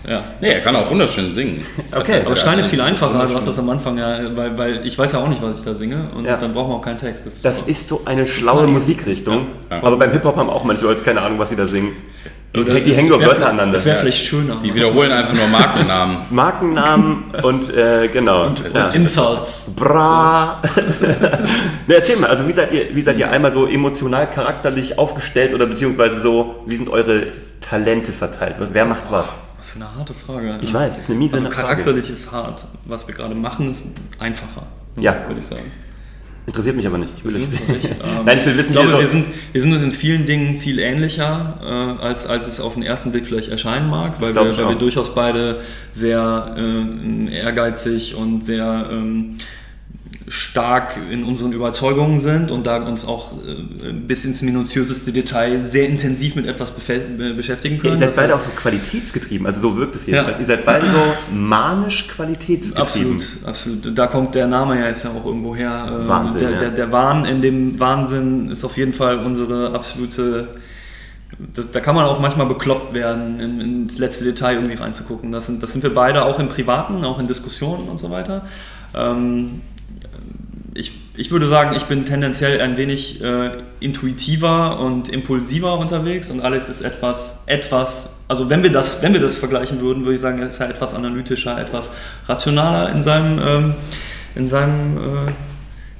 Ja. 0.09 0.23
Nee, 0.39 0.51
er 0.51 0.61
kann 0.61 0.73
auch 0.73 0.89
wunderschön 0.89 1.35
singen. 1.35 1.65
Okay. 1.93 2.21
Aber 2.25 2.37
Stein 2.37 2.59
ist 2.59 2.69
viel 2.69 2.79
einfacher, 2.79 3.27
du 3.27 3.35
hast 3.35 3.47
das 3.47 3.59
am 3.59 3.69
Anfang 3.69 3.97
ja, 3.97 4.17
weil, 4.37 4.57
weil 4.57 4.87
ich 4.87 4.97
weiß 4.97 5.11
ja 5.11 5.19
auch 5.19 5.27
nicht, 5.27 5.41
was 5.41 5.59
ich 5.59 5.65
da 5.65 5.75
singe 5.75 6.07
und 6.15 6.23
Ja. 6.23 6.37
dann 6.37 6.53
braucht 6.53 6.69
man 6.69 6.77
auch 6.77 6.81
keinen 6.81 6.97
Text. 6.97 7.25
Das 7.25 7.33
ist 7.33 7.43
Das 7.45 7.61
ist 7.63 7.87
so 7.89 8.03
eine 8.05 8.25
schlaue 8.25 8.67
Musikrichtung. 8.67 9.47
Ja. 9.69 9.75
Ja. 9.75 9.83
Aber 9.83 9.97
beim 9.97 10.11
Hip-Hop 10.11 10.37
haben 10.37 10.49
auch 10.49 10.63
manche 10.63 10.85
Leute 10.85 11.03
keine 11.03 11.21
Ahnung, 11.21 11.37
was 11.37 11.49
sie 11.49 11.57
da 11.57 11.67
singen. 11.67 11.91
Die, 12.53 12.59
Oder 12.59 12.75
die 12.75 12.89
das- 12.89 12.97
hängen 12.97 13.09
nur 13.09 13.21
Wörter 13.21 13.47
aneinander. 13.47 13.73
Das 13.73 13.85
wäre 13.85 13.95
vielleicht 13.97 14.25
schöner. 14.25 14.57
Die 14.57 14.75
wiederholen 14.75 15.11
einfach 15.11 15.33
nur 15.33 15.47
Markennamen. 15.47 16.17
Markennamen 16.31 17.23
und 17.43 17.73
äh, 17.73 18.09
genau. 18.11 18.47
und, 18.47 18.61
ja. 18.73 18.85
und 18.85 18.93
Insults. 18.93 19.67
Bra. 19.73 20.61
ne, 21.87 21.95
erzähl 21.95 22.17
mal, 22.17 22.29
also 22.29 22.45
wie 22.49 22.51
seid 22.51 22.73
ihr, 22.73 22.93
wie 22.93 23.01
seid 23.01 23.17
ihr 23.17 23.31
einmal 23.31 23.53
so 23.53 23.67
emotional, 23.67 24.29
charakterlich 24.29 24.97
aufgestellt 24.97 25.53
oder 25.53 25.65
beziehungsweise 25.65 26.19
so, 26.19 26.55
wie 26.65 26.75
sind 26.75 26.89
eure 26.89 27.31
Talente 27.61 28.11
verteilt? 28.11 28.55
Wer 28.59 28.83
macht 28.85 29.03
was? 29.09 29.43
Was 29.57 29.71
für 29.71 29.77
eine 29.77 29.95
harte 29.95 30.13
Frage. 30.13 30.57
Ich 30.61 30.73
weiß, 30.73 30.99
ist 30.99 31.09
eine 31.09 31.17
miese 31.19 31.37
also 31.37 31.49
Frage. 31.49 31.61
charakterlich 31.61 32.09
ist 32.09 32.31
hart. 32.33 32.65
Was 32.83 33.07
wir 33.07 33.15
gerade 33.15 33.35
machen, 33.35 33.69
ist 33.71 33.85
einfacher. 34.19 34.63
Ja. 34.97 35.15
Würde 35.27 35.39
ich 35.39 35.47
sagen. 35.47 35.71
Interessiert 36.47 36.75
mich 36.75 36.87
aber 36.87 36.97
nicht. 36.97 37.13
Ich 37.17 37.23
will 37.23 37.39
nicht. 37.39 37.69
nicht. 37.69 37.89
Ähm, 38.01 38.25
Nein, 38.25 38.39
ich 38.39 38.45
will 38.45 38.57
wissen, 38.57 38.73
ich 38.75 38.81
glaube, 38.81 38.99
wir, 38.99 39.07
sind, 39.07 39.27
wir 39.51 39.61
sind 39.61 39.73
uns 39.73 39.83
in 39.83 39.91
vielen 39.91 40.25
Dingen 40.25 40.59
viel 40.59 40.79
ähnlicher, 40.79 41.59
äh, 41.61 42.03
als, 42.03 42.25
als 42.25 42.47
es 42.47 42.59
auf 42.59 42.73
den 42.73 42.83
ersten 42.83 43.11
Blick 43.11 43.25
vielleicht 43.25 43.49
erscheinen 43.49 43.89
mag, 43.89 44.19
weil, 44.19 44.33
wir, 44.33 44.57
weil 44.57 44.69
wir 44.69 44.75
durchaus 44.75 45.13
beide 45.13 45.61
sehr 45.93 46.55
äh, 46.57 47.35
ehrgeizig 47.35 48.15
und 48.15 48.43
sehr 48.43 48.89
ähm, 48.91 49.37
stark 50.27 50.97
in 51.09 51.23
unseren 51.23 51.51
Überzeugungen 51.51 52.19
sind 52.19 52.51
und 52.51 52.67
da 52.67 52.77
uns 52.83 53.05
auch 53.05 53.33
äh, 53.33 53.91
bis 53.91 54.23
ins 54.23 54.41
minutiöseste 54.41 55.11
Detail 55.11 55.63
sehr 55.63 55.87
intensiv 55.89 56.35
mit 56.35 56.45
etwas 56.45 56.71
beschäftigen 56.71 57.79
können. 57.79 57.93
Ihr 57.93 57.97
seid 57.99 58.09
Das 58.09 58.15
beide 58.15 58.35
auch 58.35 58.39
heißt- 58.39 58.43
so 58.43 58.49
qualitätsgetrieben, 58.55 59.45
also 59.47 59.61
so 59.61 59.77
wirkt 59.77 59.95
es 59.95 60.05
jedenfalls. 60.05 60.35
Ja. 60.35 60.39
Ihr 60.39 60.45
seid 60.45 60.65
beide 60.65 60.85
so 60.85 60.99
manisch 61.33 62.07
qualitätsgetrieben. 62.07 63.13
Absolut, 63.15 63.47
absolut. 63.47 63.97
Da 63.97 64.07
kommt 64.07 64.35
der 64.35 64.47
Name 64.47 64.79
ja 64.79 64.87
jetzt 64.87 65.03
ja 65.03 65.09
auch 65.11 65.25
irgendwo 65.25 65.55
her. 65.55 66.01
Äh, 66.03 66.07
Wahnsinn, 66.07 66.39
Der, 66.41 66.51
ja. 66.51 66.57
der, 66.59 66.69
der 66.71 66.91
Wahn 66.91 67.25
in 67.25 67.41
dem 67.41 67.79
Wahnsinn 67.79 68.49
ist 68.49 68.63
auf 68.63 68.77
jeden 68.77 68.93
Fall 68.93 69.17
unsere 69.19 69.73
absolute. 69.73 70.49
Da 71.71 71.79
kann 71.79 71.95
man 71.95 72.05
auch 72.05 72.19
manchmal 72.19 72.45
bekloppt 72.45 72.93
werden, 72.93 73.39
in, 73.39 73.59
ins 73.61 73.97
letzte 73.97 74.25
Detail 74.25 74.55
irgendwie 74.55 74.75
reinzugucken. 74.75 75.31
Das 75.31 75.47
sind, 75.47 75.63
das 75.63 75.71
sind 75.71 75.81
wir 75.81 75.93
beide 75.93 76.25
auch 76.25 76.39
im 76.39 76.49
Privaten, 76.49 77.03
auch 77.03 77.19
in 77.19 77.27
Diskussionen 77.27 77.87
und 77.89 77.97
so 77.99 78.11
weiter. 78.11 78.45
Ähm, 78.93 79.61
ich, 80.73 80.93
ich 81.17 81.31
würde 81.31 81.47
sagen, 81.47 81.75
ich 81.75 81.83
bin 81.85 82.05
tendenziell 82.05 82.61
ein 82.61 82.77
wenig 82.77 83.21
äh, 83.23 83.51
intuitiver 83.79 84.79
und 84.79 85.09
impulsiver 85.09 85.77
unterwegs 85.77 86.29
und 86.29 86.41
Alex 86.41 86.69
ist 86.69 86.81
etwas, 86.81 87.43
etwas, 87.45 88.09
also 88.27 88.49
wenn 88.49 88.63
wir 88.63 88.71
das, 88.71 89.01
wenn 89.01 89.13
wir 89.13 89.19
das 89.19 89.35
vergleichen 89.35 89.81
würden, 89.81 90.03
würde 90.05 90.15
ich 90.15 90.21
sagen, 90.21 90.39
er 90.39 90.47
ist 90.49 90.59
ja 90.59 90.67
etwas 90.67 90.93
analytischer, 90.93 91.59
etwas 91.59 91.91
rationaler 92.27 92.91
in 92.93 93.03
seinem, 93.03 93.39
ähm, 93.45 93.73
in 94.35 94.47
seinem 94.47 94.97
äh, 94.97 95.31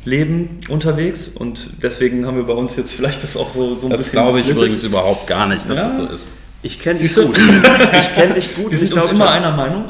Leben 0.06 0.60
unterwegs 0.70 1.28
und 1.28 1.84
deswegen 1.84 2.26
haben 2.26 2.38
wir 2.38 2.46
bei 2.46 2.54
uns 2.54 2.76
jetzt 2.78 2.94
vielleicht 2.96 3.22
das 3.24 3.36
auch 3.38 3.50
so, 3.50 3.76
so 3.78 3.88
ein 3.88 3.92
Das 3.92 4.00
bisschen 4.00 4.14
glaube 4.24 4.40
ich 4.40 4.48
übrigens 4.50 4.84
überhaupt 4.84 5.28
gar 5.28 5.48
nicht, 5.48 5.70
dass 5.70 5.78
Ja. 5.78 5.84
das 5.86 5.98
so 5.98 6.06
ist. 6.06 6.30
Ich 6.64 6.80
kenne 6.80 7.00
dich 7.00 7.16
gut. 7.16 7.36
Ich 8.00 8.14
kenne 8.14 8.36
dich 8.36 8.56
gut. 8.56 8.70
Wir 8.70 8.78
sind 8.78 8.90
ich 8.92 8.96
uns 8.96 9.08
immer 9.08 9.26
das- 9.26 9.34
einer 9.34 9.52
Meinung. 9.52 9.86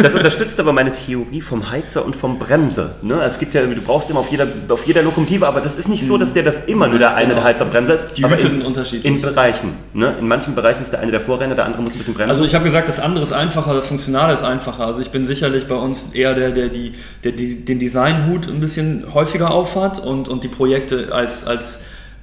Das 0.00 0.12
unterstützt 0.12 0.58
aber 0.58 0.72
meine 0.72 0.92
Theorie 0.92 1.40
vom 1.40 1.70
Heizer 1.70 2.04
und 2.04 2.16
vom 2.16 2.40
Bremser. 2.40 2.96
Ne? 3.02 3.14
Also 3.14 3.34
Es 3.34 3.38
gibt 3.38 3.54
ja, 3.54 3.62
du 3.62 3.80
brauchst 3.80 4.10
immer 4.10 4.18
auf 4.20 4.30
jeder, 4.30 4.46
auf 4.68 4.84
jeder 4.86 5.02
Lokomotive, 5.02 5.46
aber 5.46 5.60
das 5.60 5.76
ist 5.76 5.88
nicht 5.88 6.04
so, 6.04 6.18
dass 6.18 6.32
der 6.32 6.42
das 6.42 6.64
immer 6.64 6.88
nur 6.88 6.98
der 6.98 7.14
eine 7.14 7.28
Genau. 7.28 7.36
der 7.42 7.44
Heizer 7.44 7.64
Bremser 7.66 7.94
ist. 7.94 8.14
Die 8.16 8.24
aber 8.24 8.34
Hüte 8.34 8.46
in, 8.46 8.50
sind 8.50 8.64
unterschiedlich. 8.64 9.04
In 9.04 9.22
Bereichen. 9.22 9.76
Ne? 9.92 10.16
In 10.18 10.26
manchen 10.26 10.56
Bereichen 10.56 10.82
ist 10.82 10.90
der 10.92 10.98
eine 11.00 11.12
der 11.12 11.20
Vorrenner, 11.20 11.54
der 11.54 11.64
andere 11.64 11.82
muss 11.82 11.92
ein 11.94 11.98
bisschen 11.98 12.14
bremsen. 12.14 12.30
Also 12.30 12.44
ich 12.44 12.54
habe 12.56 12.64
gesagt, 12.64 12.88
das 12.88 12.98
andere 12.98 13.22
ist 13.22 13.32
einfacher, 13.32 13.72
das 13.74 13.86
Funktionale 13.86 14.34
ist 14.34 14.42
einfacher. 14.42 14.84
Also 14.86 15.02
ich 15.02 15.10
bin 15.10 15.24
sicherlich 15.24 15.68
bei 15.68 15.76
uns 15.76 16.08
eher 16.12 16.34
der, 16.34 16.50
der, 16.50 16.70
die, 16.70 16.92
der, 17.22 17.32
die 17.32 17.64
den 17.64 17.78
Designhut 17.78 18.48
ein 18.48 18.58
bisschen 18.60 19.04
häufiger 19.14 19.52
aufhat 19.52 20.00
und, 20.00 20.28
und 20.28 20.42
die 20.42 20.48
Projekte 20.48 21.08
als, 21.12 21.46
als 21.46 21.80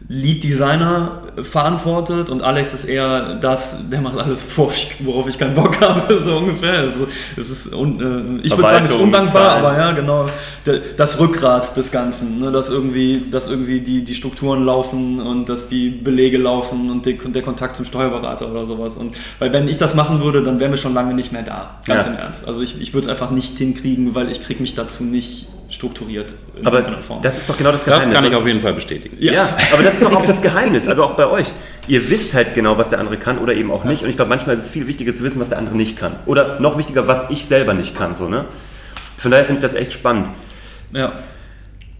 Lead 0.09 0.43
Designer 0.43 1.21
verantwortet 1.41 2.29
und 2.29 2.43
Alex 2.43 2.73
ist 2.73 2.83
eher 2.83 3.35
das, 3.35 3.89
der 3.89 4.01
macht 4.01 4.17
alles, 4.17 4.45
worauf 4.57 5.27
ich, 5.27 5.37
keinen 5.37 5.55
Bock 5.55 5.79
habe, 5.81 6.19
so 6.21 6.37
ungefähr. 6.37 6.79
Also 6.79 7.07
es 7.37 7.49
ist, 7.49 7.73
un, 7.73 8.39
äh, 8.41 8.45
ich 8.45 8.55
würde 8.55 8.69
sagen, 8.69 8.85
es 8.85 8.91
ist 8.91 8.97
undankbar, 8.97 9.57
aber 9.57 9.77
ja, 9.77 9.91
genau, 9.93 10.29
das 10.97 11.19
Rückgrat 11.19 11.75
des 11.77 11.91
Ganzen, 11.91 12.39
ne, 12.39 12.51
dass 12.51 12.69
irgendwie, 12.69 13.23
dass 13.31 13.47
irgendwie 13.49 13.79
die, 13.79 14.03
die 14.03 14.15
Strukturen 14.15 14.65
laufen 14.65 15.21
und 15.21 15.47
dass 15.47 15.67
die 15.69 15.89
Belege 15.89 16.37
laufen 16.37 16.91
und 16.91 17.05
die, 17.05 17.17
der 17.17 17.41
Kontakt 17.41 17.77
zum 17.77 17.85
Steuerberater 17.85 18.51
oder 18.51 18.65
sowas. 18.65 18.97
Und 18.97 19.15
weil 19.39 19.53
wenn 19.53 19.67
ich 19.67 19.77
das 19.77 19.95
machen 19.95 20.21
würde, 20.21 20.43
dann 20.43 20.59
wären 20.59 20.71
wir 20.71 20.77
schon 20.77 20.93
lange 20.93 21.13
nicht 21.13 21.31
mehr 21.31 21.43
da. 21.43 21.79
Ganz 21.85 22.05
Ja. 22.05 22.11
im 22.11 22.17
Ernst. 22.17 22.47
Also 22.47 22.61
ich, 22.61 22.79
ich 22.81 22.93
würde 22.93 23.05
es 23.05 23.11
einfach 23.11 23.31
nicht 23.31 23.57
hinkriegen, 23.57 24.15
weil 24.15 24.29
ich 24.29 24.41
kriege 24.41 24.61
mich 24.61 24.75
dazu 24.75 25.03
nicht 25.03 25.47
strukturiert 25.73 26.33
in 26.57 26.65
aber 26.67 26.77
irgendeiner 26.79 27.03
Form. 27.03 27.21
das 27.21 27.37
ist 27.37 27.49
doch 27.49 27.57
genau 27.57 27.71
das 27.71 27.83
Das 27.83 27.95
Geheimnis. 27.95 28.15
kann 28.15 28.25
ich 28.31 28.35
auf 28.35 28.45
jeden 28.47 28.61
Fall 28.61 28.73
bestätigen. 28.73 29.17
ja. 29.19 29.49
aber 29.73 29.83
das 29.83 29.95
ist 29.95 30.03
doch 30.03 30.13
auch 30.15 30.25
das 30.25 30.41
Geheimnis, 30.47 30.87
also 30.87 31.03
auch 31.03 31.15
bei 31.15 31.27
euch. 31.27 31.47
Ihr 31.87 32.09
wisst 32.09 32.33
halt 32.33 32.53
genau, 32.53 32.77
was 32.77 32.89
der 32.89 32.99
andere 32.99 33.17
kann 33.17 33.39
oder 33.39 33.53
eben 33.53 33.71
auch 33.71 33.83
nicht. 33.83 34.03
Und 34.03 34.09
ich 34.09 34.15
glaube, 34.15 34.29
manchmal 34.29 34.55
ist 34.55 34.63
es 34.63 34.69
viel 34.69 34.87
wichtiger 34.87 35.13
zu 35.15 35.23
wissen, 35.23 35.39
was 35.39 35.49
der 35.49 35.57
andere 35.57 35.75
nicht 35.75 35.97
kann. 35.97 36.15
Oder 36.25 36.59
noch 36.59 36.77
wichtiger, 36.77 37.07
was 37.07 37.29
ich 37.29 37.45
selber 37.45 37.73
nicht 37.73 37.97
kann. 37.97 38.15
So, 38.15 38.29
ne? 38.29 38.45
Von 39.17 39.31
daher 39.31 39.45
finde 39.45 39.59
ich 39.59 39.63
das 39.63 39.73
echt 39.73 39.93
spannend. 39.93 40.27
ja. 40.91 41.11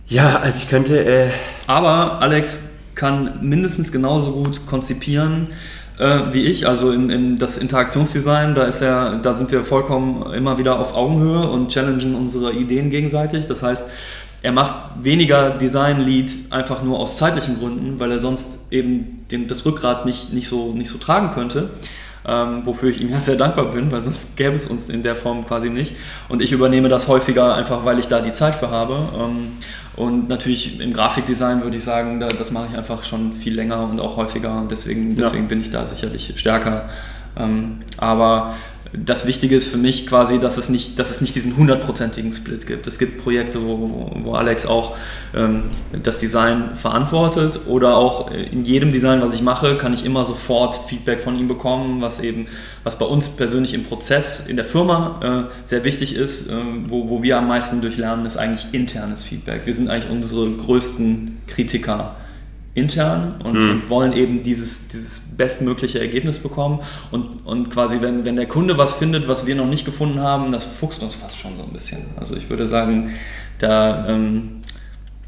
Ja, 0.08 0.40
also 0.44 0.58
ich 0.58 0.70
könnte, 0.70 1.00
äh, 1.04 1.28
Aber 1.66 2.22
Alex 2.22 2.70
kann 2.94 3.40
mindestens 3.42 3.92
genauso 3.92 4.34
gut 4.34 4.68
konzipieren 4.68 5.48
äh, 5.98 6.20
wie 6.32 6.46
ich. 6.46 6.68
Also 6.68 6.92
in, 6.92 7.10
in 7.10 7.40
das 7.40 7.58
Interaktionsdesign, 7.58 8.56
da 8.56 8.64
ist 8.64 8.82
er, 8.82 9.18
da 9.18 9.34
sind 9.34 9.52
wir 9.52 9.64
vollkommen 9.64 10.34
immer 10.34 10.58
wieder 10.58 10.80
auf 10.80 10.96
Augenhöhe 10.96 11.48
und 11.50 11.72
challengen 11.72 12.16
unsere 12.16 12.52
Ideen 12.54 12.90
gegenseitig. 12.90 13.46
Das 13.46 13.64
heißt, 13.64 13.90
er 14.42 14.52
macht 14.52 14.74
weniger 15.02 15.52
Design-Lead 15.52 16.52
einfach 16.52 16.84
nur 16.84 17.00
aus 17.00 17.18
zeitlichen 17.18 17.60
Gründen, 17.60 18.00
weil 18.00 18.12
er 18.12 18.20
sonst 18.20 18.60
eben 18.72 19.26
den, 19.32 19.48
das 19.48 19.66
Rückgrat 19.66 20.06
nicht, 20.06 20.34
nicht, 20.34 20.48
so, 20.48 20.74
nicht 20.74 20.90
so 20.90 20.98
tragen 20.98 21.32
könnte. 21.34 21.70
Ähm, 22.26 22.62
wofür 22.66 22.90
ich 22.90 23.02
ihm 23.02 23.10
ja 23.10 23.20
sehr 23.20 23.36
dankbar 23.36 23.66
bin, 23.72 23.92
weil 23.92 24.02
sonst 24.02 24.38
gäbe 24.38 24.56
es 24.56 24.66
uns 24.66 24.88
in 24.90 25.04
der 25.04 25.16
Form 25.16 25.46
quasi 25.46 25.70
nicht. 25.70 25.96
Und 26.30 26.42
ich 26.42 26.52
übernehme 26.54 26.88
das 26.88 27.08
häufiger 27.10 27.54
einfach, 27.56 27.84
weil 27.84 28.00
ich 28.00 28.08
da 28.08 28.22
die 28.22 28.32
Zeit 28.32 28.56
für 28.56 28.70
habe. 28.72 29.00
Ähm, 29.20 29.58
und 29.96 30.30
natürlich 30.30 30.80
im 30.80 30.94
Grafikdesign 30.94 31.64
würde 31.64 31.78
ich 31.78 31.84
sagen, 31.84 32.20
da, 32.20 32.30
das 32.30 32.52
mache 32.52 32.68
ich 32.72 32.78
einfach 32.78 33.04
schon 33.04 33.34
viel 33.34 33.54
länger 33.54 33.84
und 33.90 34.00
auch 34.00 34.18
häufiger 34.18 34.58
und 34.58 34.72
deswegen, 34.72 35.16
Ja. 35.18 35.24
deswegen 35.26 35.48
bin 35.48 35.60
ich 35.62 35.70
da 35.70 35.86
sicherlich 35.86 36.34
stärker. 36.38 36.90
Ähm, 37.38 37.80
aber 37.98 38.56
das 38.96 39.26
Wichtige 39.26 39.56
ist 39.56 39.68
für 39.68 39.78
mich 39.78 40.06
quasi, 40.06 40.40
dass 40.40 40.58
es 40.58 40.70
nicht, 40.70 41.00
dass 41.00 41.10
es 41.10 41.20
nicht 41.20 41.36
diesen 41.36 41.58
hundertprozentigen 41.58 42.32
Split 42.32 42.68
gibt. 42.68 42.86
Es 42.86 43.00
gibt 43.00 43.24
Projekte, 43.24 43.66
wo, 43.66 44.12
wo 44.24 44.34
Alex 44.34 44.68
auch 44.68 44.96
ähm, 45.36 45.64
das 46.04 46.20
Design 46.20 46.76
verantwortet 46.76 47.62
oder 47.66 47.98
auch 47.98 48.30
in 48.30 48.66
jedem 48.66 48.92
Design, 48.92 49.22
was 49.22 49.34
ich 49.34 49.42
mache, 49.42 49.78
kann 49.78 49.94
ich 49.94 50.06
immer 50.06 50.26
sofort 50.26 50.80
Feedback 50.88 51.22
von 51.22 51.38
ihm 51.38 51.48
bekommen, 51.48 52.02
was 52.02 52.20
eben, 52.20 52.46
was 52.84 52.98
bei 53.00 53.06
uns 53.06 53.30
persönlich 53.30 53.74
im 53.74 53.84
Prozess 53.84 54.44
in 54.48 54.58
der 54.58 54.66
Firma 54.66 55.50
äh, 55.50 55.68
sehr 55.68 55.84
wichtig 55.84 56.16
ist, 56.16 56.50
äh, 56.50 56.54
wo, 56.88 57.10
wo 57.10 57.24
wir 57.24 57.40
am 57.40 57.48
meisten 57.48 57.82
durchlernen, 57.82 58.28
ist 58.28 58.38
eigentlich 58.38 58.74
internes 58.74 59.24
Feedback. 59.24 59.66
Wir 59.66 59.74
sind 59.74 59.90
eigentlich 59.90 60.12
unsere 60.12 60.52
größten 60.52 61.40
Kritiker 61.48 62.16
intern 62.76 63.36
und, 63.44 63.58
und 63.58 63.90
wollen 63.90 64.14
eben 64.14 64.42
dieses, 64.44 64.88
dieses 64.88 65.20
bestmögliche 65.20 66.00
Ergebnis 66.00 66.40
bekommen 66.40 66.80
und, 67.12 67.46
und 67.46 67.70
quasi, 67.70 68.02
wenn, 68.02 68.26
wenn 68.26 68.36
der 68.36 68.48
Kunde 68.48 68.78
was 68.78 68.94
findet, 68.94 69.28
was 69.28 69.46
wir 69.46 69.56
noch 69.56 69.68
nicht 69.68 69.86
gefunden 69.86 70.20
haben, 70.20 70.52
das 70.52 70.66
fuchst 70.66 71.04
uns 71.04 71.16
fast 71.16 71.38
schon 71.38 71.56
so 71.58 71.64
ein 71.64 71.72
bisschen. 71.74 72.00
Also 72.16 72.36
ich 72.36 72.50
würde 72.50 72.66
sagen, 72.68 73.14
da, 73.60 74.08
ähm, 74.08 74.62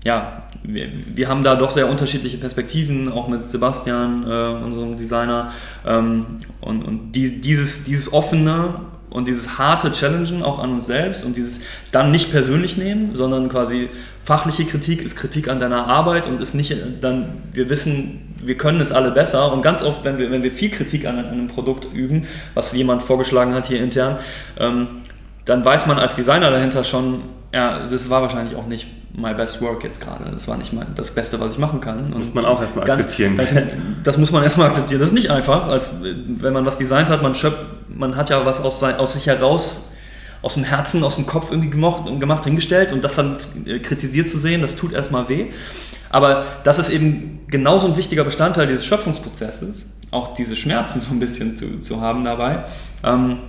ja, 0.03 0.43
wir, 0.63 0.89
wir 1.15 1.27
haben 1.27 1.43
da 1.43 1.55
doch 1.55 1.71
sehr 1.71 1.89
unterschiedliche 1.89 2.37
Perspektiven, 2.37 3.11
auch 3.11 3.27
mit 3.27 3.49
Sebastian, 3.49 4.23
äh, 4.23 4.63
unserem 4.63 4.97
Designer. 4.97 5.51
Ähm, 5.85 6.25
und 6.61 6.83
und 6.83 7.11
die, 7.11 7.41
dieses, 7.41 7.83
dieses 7.83 8.13
offene 8.13 8.75
und 9.15 9.27
dieses 9.27 9.57
harte 9.57 9.91
Challengen 9.93 10.43
auch 10.43 10.59
an 10.59 10.71
uns 10.73 10.85
selbst 10.87 11.23
und 11.23 11.37
dieses 11.37 11.61
dann 11.91 12.11
nicht 12.11 12.31
persönlich 12.31 12.75
nehmen, 12.75 13.15
sondern 13.15 13.47
quasi 13.47 13.89
fachliche 14.23 14.65
Kritik 14.65 15.01
ist 15.01 15.15
Kritik 15.15 15.47
an 15.47 15.59
deiner 15.59 15.87
Arbeit 15.87 16.27
und 16.27 16.41
ist 16.41 16.53
nicht 16.53 16.71
äh, 16.71 16.77
dann, 16.99 17.43
wir 17.53 17.69
wissen, 17.69 18.35
wir 18.43 18.57
können 18.57 18.81
es 18.81 18.91
alle 18.91 19.11
besser 19.11 19.53
und 19.53 19.61
ganz 19.61 19.83
oft, 19.83 20.03
wenn 20.03 20.17
wir, 20.19 20.31
wenn 20.31 20.43
wir 20.43 20.51
viel 20.51 20.69
Kritik 20.69 21.05
an, 21.05 21.17
einem 21.17 21.47
Produkt 21.47 21.87
üben, 21.93 22.23
was 22.55 22.73
jemand 22.73 23.03
vorgeschlagen 23.03 23.53
hat 23.53 23.67
hier 23.67 23.81
intern, 23.81 24.17
ähm, 24.59 24.87
dann 25.45 25.63
weiß 25.63 25.85
man 25.85 25.97
als 25.97 26.15
Designer 26.15 26.51
dahinter 26.51 26.83
schon, 26.83 27.21
ja, 27.53 27.87
das 27.89 28.09
war 28.09 28.21
wahrscheinlich 28.21 28.55
auch 28.55 28.67
nicht 28.67 28.87
my 29.15 29.33
best 29.33 29.61
work 29.61 29.83
jetzt 29.83 30.01
gerade. 30.01 30.29
Das 30.29 30.47
war 30.47 30.57
nicht 30.57 30.73
mein, 30.73 30.87
das 30.95 31.11
Beste, 31.11 31.39
was 31.39 31.53
ich 31.53 31.57
machen 31.57 31.79
kann. 31.79 32.11
Und 32.11 32.17
Muss 32.19 32.33
man 32.33 32.45
auch 32.45 32.59
erstmal 32.59 32.85
ganz- 32.85 32.99
akzeptieren. 32.99 33.37
Das, 33.37 33.53
das 34.03 34.17
muss 34.17 34.31
man 34.31 34.43
erstmal 34.43 34.67
akzeptieren. 34.67 34.99
Das 34.99 35.09
ist 35.09 35.15
nicht 35.15 35.29
einfach, 35.31 35.67
als 35.67 35.93
wenn 36.01 36.51
man 36.51 36.65
was 36.65 36.77
designt 36.77 37.09
hat, 37.09 37.21
man 37.21 37.33
schöpft, 37.33 37.59
man 37.87 38.15
hat 38.15 38.29
ja 38.29 38.45
was 38.45 38.61
aus, 38.61 38.79
sein, 38.79 38.95
aus 38.95 39.13
sich 39.13 39.27
heraus, 39.27 39.89
aus 40.41 40.55
dem 40.55 40.63
Herzen, 40.63 41.03
aus 41.03 41.15
dem 41.15 41.25
Kopf 41.25 41.51
irgendwie 41.51 41.69
gemacht, 41.69 42.03
gemacht, 42.19 42.43
hingestellt 42.43 42.91
und 42.91 43.03
das 43.03 43.15
dann 43.15 43.37
äh, 43.65 43.79
kritisiert 43.79 44.29
zu 44.29 44.37
sehen, 44.37 44.61
das 44.61 44.75
tut 44.75 44.93
erstmal 44.93 45.27
weh. 45.29 45.47
Aber 46.09 46.45
das 46.63 46.79
ist 46.79 46.89
eben 46.89 47.39
genauso 47.47 47.87
ein 47.87 47.97
wichtiger 47.97 48.23
Bestandteil 48.23 48.67
dieses 48.67 48.85
Schöpfungsprozesses, 48.85 49.87
auch 50.11 50.33
diese 50.33 50.55
Schmerzen 50.55 51.01
so 51.01 51.11
ein 51.11 51.19
bisschen 51.19 51.53
zu, 51.53 51.81
zu 51.81 51.99
haben 51.99 52.23
dabei. 52.23 52.65
Ähm, 53.03 53.39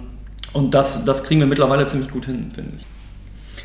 Und 0.52 0.72
das, 0.72 1.04
das 1.04 1.22
kriegen 1.22 1.40
wir 1.40 1.46
mittlerweile 1.46 1.84
ziemlich 1.86 2.10
gut 2.10 2.24
hin, 2.24 2.50
finde 2.54 2.72
ich. 2.78 2.86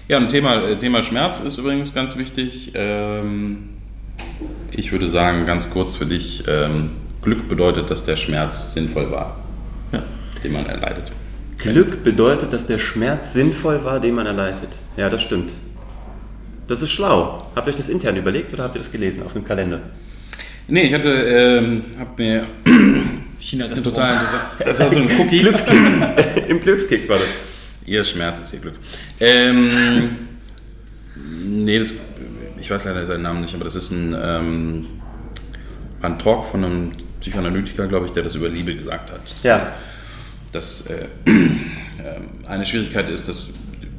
Ja, 0.10 0.18
und 0.18 0.28
Thema, 0.28 0.62
äh, 0.64 0.76
Thema 0.76 1.02
Schmerz 1.04 1.40
ist 1.40 1.58
übrigens 1.58 1.94
ganz 1.94 2.18
wichtig. 2.18 2.74
Ähm, 2.76 3.70
ich 4.72 4.92
würde 4.92 5.08
sagen, 5.08 5.46
ganz 5.46 5.70
kurz 5.70 5.96
für 5.96 6.06
dich, 6.06 6.44
ähm, 6.48 6.90
Glück 7.22 7.48
bedeutet, 7.48 7.90
dass 7.90 8.04
der 8.04 8.18
Schmerz 8.18 8.74
sinnvoll 8.74 9.10
war. 9.10 9.38
Den 10.44 10.54
man 10.54 10.66
erleidet. 10.66 11.12
Glück 11.58 12.04
bedeutet, 12.04 12.54
dass 12.54 12.66
der 12.66 12.80
Schmerz 12.80 13.34
sinnvoll 13.34 13.84
war, 13.84 14.00
den 14.00 14.16
man 14.16 14.26
erleidet. 14.26 14.70
Ja, 14.98 15.10
das 15.10 15.22
stimmt. 15.22 15.52
Das 16.68 16.82
ist 16.82 16.92
schlau. 16.92 17.38
Habt 17.56 17.68
ihr 17.68 17.72
euch 17.72 17.78
das 17.78 17.90
intern 17.90 18.16
überlegt 18.16 18.54
oder 18.54 18.64
habt 18.64 18.76
ihr 18.76 18.80
das 18.80 18.92
gelesen 18.92 19.24
auf 19.24 19.34
dem 19.34 19.46
Kalender? 19.46 19.82
Nee, 20.68 20.84
ich 20.84 20.94
hatte, 20.94 21.10
ähm, 21.12 21.84
hab 22.00 22.18
mir 22.18 22.46
China 23.40 23.68
total 23.68 24.16
Das 24.60 24.80
war 24.80 24.90
so 24.90 24.98
ein 24.98 25.10
Cookie. 25.20 25.40
Glückskeks. 25.42 25.92
Im 26.48 26.62
Glückskeks 26.62 27.10
war 27.10 27.18
das. 27.18 27.28
Ihr 27.86 28.06
Schmerz 28.06 28.40
ist 28.40 28.54
ihr 28.54 28.60
Glück. 28.60 28.76
Ähm, 29.20 30.18
nee, 31.16 31.80
das, 31.80 31.96
ich 32.60 32.70
weiß 32.70 32.86
leider 32.86 33.06
seinen 33.06 33.24
Namen 33.24 33.42
nicht, 33.42 33.54
aber 33.56 33.66
das 33.66 33.76
ist 33.76 33.92
ein, 33.92 34.16
ähm, 34.20 34.86
ein 36.02 36.20
Talk 36.20 36.46
von 36.46 36.64
einem 36.64 36.92
Psychoanalytiker, 37.20 37.88
glaube 37.88 38.06
ich, 38.06 38.12
der 38.14 38.24
das 38.24 38.36
über 38.36 38.50
Liebe 38.50 38.74
gesagt 38.74 39.12
hat. 39.12 39.22
Ja. 39.44 39.74
Dass 40.52 40.88
äh, 40.88 41.08
eine 42.48 42.66
Schwierigkeit 42.66 43.10
ist, 43.10 43.28
dass 43.30 43.50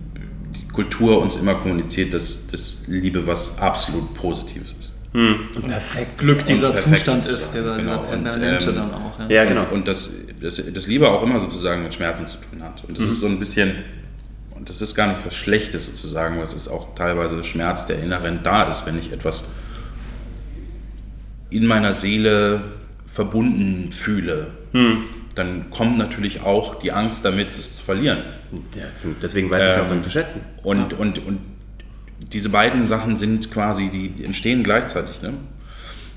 die 0.06 0.68
Kultur 0.68 1.20
uns 1.20 1.36
immer 1.36 1.54
kommuniziert, 1.54 2.12
dass, 2.14 2.46
dass 2.48 2.84
Liebe 2.86 3.26
was 3.26 3.58
absolut 3.58 4.14
Positives 4.14 4.74
ist. 4.78 4.92
Hm. 5.12 5.48
Und 5.54 5.66
perfekt 5.66 6.18
Glück 6.18 6.44
dieser 6.46 6.70
perfekt 6.70 6.96
Zustand 6.96 7.26
ist, 7.26 7.52
dieser 7.52 7.76
genau. 7.76 7.98
permanente 7.98 8.70
ähm, 8.70 8.76
dann 8.76 8.94
auch. 8.94 9.18
Ja, 9.20 9.28
ja 9.28 9.44
genau. 9.44 9.64
Und, 9.64 9.72
und 9.72 9.88
das, 9.88 10.10
das, 10.40 10.62
das 10.72 10.86
Liebe 10.86 11.08
auch 11.10 11.22
immer 11.22 11.38
sozusagen 11.38 11.82
mit 11.82 11.94
Schmerzen 11.94 12.26
zu 12.26 12.38
tun 12.38 12.62
hat. 12.62 12.82
Und 12.88 12.96
das 12.96 13.04
mhm. 13.04 13.10
ist 13.10 13.20
so 13.20 13.26
ein 13.26 13.38
bisschen, 13.38 13.74
und 14.54 14.70
das 14.70 14.80
ist 14.80 14.94
gar 14.94 15.08
nicht 15.08 15.24
was 15.24 15.34
Schlechtes 15.36 15.86
sozusagen, 15.86 16.40
was 16.40 16.54
ist 16.54 16.68
auch 16.68 16.94
teilweise 16.94 17.44
Schmerz, 17.44 17.86
der 17.86 18.02
inhärent 18.02 18.46
da 18.46 18.64
ist, 18.64 18.86
wenn 18.86 18.98
ich 18.98 19.12
etwas 19.12 19.50
in 21.50 21.66
meiner 21.66 21.92
Seele 21.94 22.62
verbunden 23.06 23.92
fühle. 23.92 24.46
Hm. 24.72 25.04
Dann 25.34 25.70
kommt 25.70 25.96
natürlich 25.98 26.42
auch 26.42 26.74
die 26.74 26.92
Angst 26.92 27.24
damit, 27.24 27.52
es 27.52 27.72
zu 27.72 27.82
verlieren. 27.82 28.18
Ja, 28.74 28.84
deswegen 29.22 29.50
weiß 29.50 29.62
ich 29.62 29.70
es 29.70 29.78
auch 29.78 29.88
dann 29.88 30.02
zu 30.02 30.10
schätzen. 30.10 30.42
Und, 30.62 30.92
ja. 30.92 30.98
und, 30.98 31.18
und 31.26 31.40
diese 32.18 32.48
beiden 32.48 32.86
Sachen 32.86 33.16
sind 33.16 33.50
quasi, 33.50 33.88
die 33.88 34.24
entstehen 34.24 34.62
gleichzeitig. 34.62 35.22
Ne? 35.22 35.34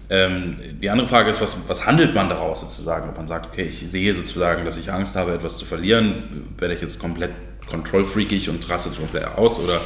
Ähm, 0.09 0.57
die 0.81 0.89
andere 0.89 1.07
Frage 1.07 1.29
ist, 1.29 1.41
was, 1.41 1.57
was 1.67 1.85
handelt 1.85 2.13
man 2.13 2.29
daraus 2.29 2.59
sozusagen? 2.59 3.09
Ob 3.09 3.17
man 3.17 3.27
sagt, 3.27 3.47
okay, 3.47 3.63
ich 3.63 3.89
sehe 3.89 4.13
sozusagen, 4.13 4.65
dass 4.65 4.77
ich 4.77 4.91
Angst 4.91 5.15
habe, 5.15 5.33
etwas 5.33 5.57
zu 5.57 5.65
verlieren, 5.65 6.47
werde 6.57 6.75
ich 6.75 6.81
jetzt 6.81 6.99
komplett 6.99 7.31
kontrollfreakig 7.67 8.49
und 8.49 8.69
raste 8.69 8.89
komplett 8.89 9.25
aus 9.25 9.59
oder, 9.59 9.81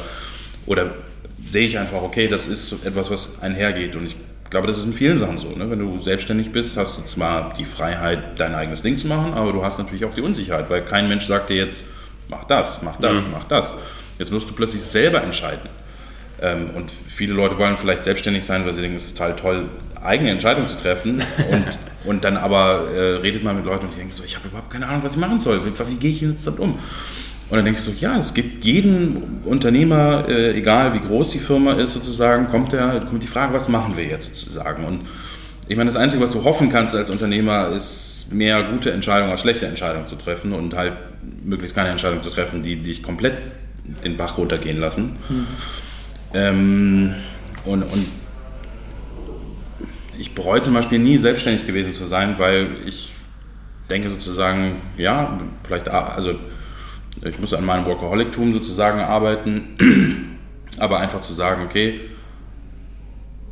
oder 0.66 0.94
sehe 1.46 1.66
ich 1.66 1.78
einfach, 1.78 2.02
okay, 2.02 2.28
das 2.28 2.48
ist 2.48 2.84
etwas, 2.84 3.10
was 3.10 3.40
einhergeht 3.40 3.96
und 3.96 4.06
ich 4.06 4.16
glaube, 4.50 4.66
das 4.66 4.78
ist 4.78 4.86
in 4.86 4.92
vielen 4.92 5.18
Sachen 5.18 5.38
so. 5.38 5.50
Ne? 5.50 5.70
Wenn 5.70 5.78
du 5.78 5.98
selbstständig 5.98 6.52
bist, 6.52 6.76
hast 6.76 6.98
du 6.98 7.02
zwar 7.02 7.54
die 7.54 7.64
Freiheit, 7.64 8.38
dein 8.38 8.54
eigenes 8.54 8.82
Ding 8.82 8.98
zu 8.98 9.06
machen, 9.06 9.32
aber 9.34 9.52
du 9.52 9.64
hast 9.64 9.78
natürlich 9.78 10.04
auch 10.04 10.14
die 10.14 10.20
Unsicherheit, 10.20 10.68
weil 10.68 10.84
kein 10.84 11.08
Mensch 11.08 11.26
sagt 11.26 11.50
dir 11.50 11.56
jetzt, 11.56 11.84
mach 12.28 12.44
das, 12.44 12.82
mach 12.82 12.96
das, 12.96 13.20
mhm. 13.20 13.32
mach 13.32 13.46
das. 13.46 13.74
Jetzt 14.18 14.32
musst 14.32 14.50
du 14.50 14.52
plötzlich 14.52 14.82
selber 14.82 15.22
entscheiden. 15.22 15.68
Ähm, 16.42 16.70
und 16.74 16.90
viele 16.90 17.32
Leute 17.32 17.58
wollen 17.58 17.76
vielleicht 17.76 18.04
selbstständig 18.04 18.44
sein, 18.44 18.64
weil 18.66 18.74
sie 18.74 18.80
denken, 18.80 18.96
es 18.96 19.06
ist 19.06 19.16
total 19.16 19.36
toll, 19.36 19.68
eigene 20.02 20.30
Entscheidungen 20.30 20.68
zu 20.68 20.76
treffen. 20.76 21.22
und, 21.50 21.78
und 22.04 22.24
dann 22.24 22.36
aber 22.36 22.90
äh, 22.90 23.16
redet 23.16 23.44
man 23.44 23.56
mit 23.56 23.64
Leuten 23.64 23.86
und 23.86 23.92
die 23.92 23.98
denken 23.98 24.12
so, 24.12 24.24
ich 24.24 24.36
habe 24.36 24.48
überhaupt 24.48 24.70
keine 24.70 24.88
Ahnung, 24.88 25.02
was 25.02 25.14
ich 25.14 25.18
machen 25.18 25.38
soll. 25.38 25.64
Wie, 25.64 25.72
wie 25.72 25.96
gehe 25.96 26.10
ich 26.10 26.20
jetzt 26.22 26.46
damit 26.46 26.60
um? 26.60 26.78
Und 27.50 27.56
dann 27.56 27.64
denke 27.64 27.80
ich 27.80 27.84
so, 27.84 27.92
ja, 27.98 28.16
es 28.16 28.32
gibt 28.32 28.64
jeden 28.64 29.40
Unternehmer, 29.44 30.24
äh, 30.28 30.56
egal 30.56 30.94
wie 30.94 31.00
groß 31.00 31.30
die 31.30 31.40
Firma 31.40 31.72
ist 31.72 31.94
sozusagen, 31.94 32.48
kommt, 32.48 32.70
der, 32.70 33.00
kommt 33.00 33.24
die 33.24 33.26
Frage, 33.26 33.52
was 33.52 33.68
machen 33.68 33.96
wir 33.96 34.04
jetzt 34.04 34.36
sozusagen? 34.36 34.84
Und 34.84 35.00
ich 35.66 35.76
meine, 35.76 35.88
das 35.88 35.96
Einzige, 35.96 36.22
was 36.22 36.30
du 36.30 36.44
hoffen 36.44 36.70
kannst 36.70 36.94
als 36.94 37.10
Unternehmer, 37.10 37.70
ist 37.70 38.28
mehr 38.30 38.62
gute 38.62 38.92
Entscheidungen 38.92 39.32
als 39.32 39.40
schlechte 39.40 39.66
Entscheidungen 39.66 40.06
zu 40.06 40.14
treffen 40.14 40.52
und 40.52 40.74
halt 40.76 40.92
möglichst 41.44 41.74
keine 41.74 41.90
Entscheidungen 41.90 42.22
zu 42.22 42.30
treffen, 42.30 42.62
die 42.62 42.76
dich 42.76 43.02
komplett 43.02 43.34
den 44.04 44.16
Bach 44.16 44.38
runtergehen 44.38 44.78
lassen. 44.78 45.16
Mhm. 45.28 45.46
Ähm, 46.34 47.14
und, 47.64 47.82
und 47.82 48.06
ich 50.16 50.34
bereue 50.36 50.62
zum 50.62 50.74
Beispiel 50.74 51.00
nie 51.00 51.16
selbstständig 51.16 51.66
gewesen 51.66 51.92
zu 51.92 52.04
sein, 52.04 52.36
weil 52.38 52.76
ich 52.86 53.12
denke 53.88 54.08
sozusagen, 54.08 54.76
ja, 54.96 55.38
vielleicht, 55.64 55.88
also 55.88 56.36
ich 57.22 57.38
muss 57.38 57.52
an 57.54 57.64
meinem 57.64 57.86
Workaholic-Tum 57.86 58.52
sozusagen 58.52 59.00
arbeiten, 59.00 59.76
aber 60.78 61.00
einfach 61.00 61.20
zu 61.20 61.32
sagen, 61.32 61.62
okay, 61.64 62.00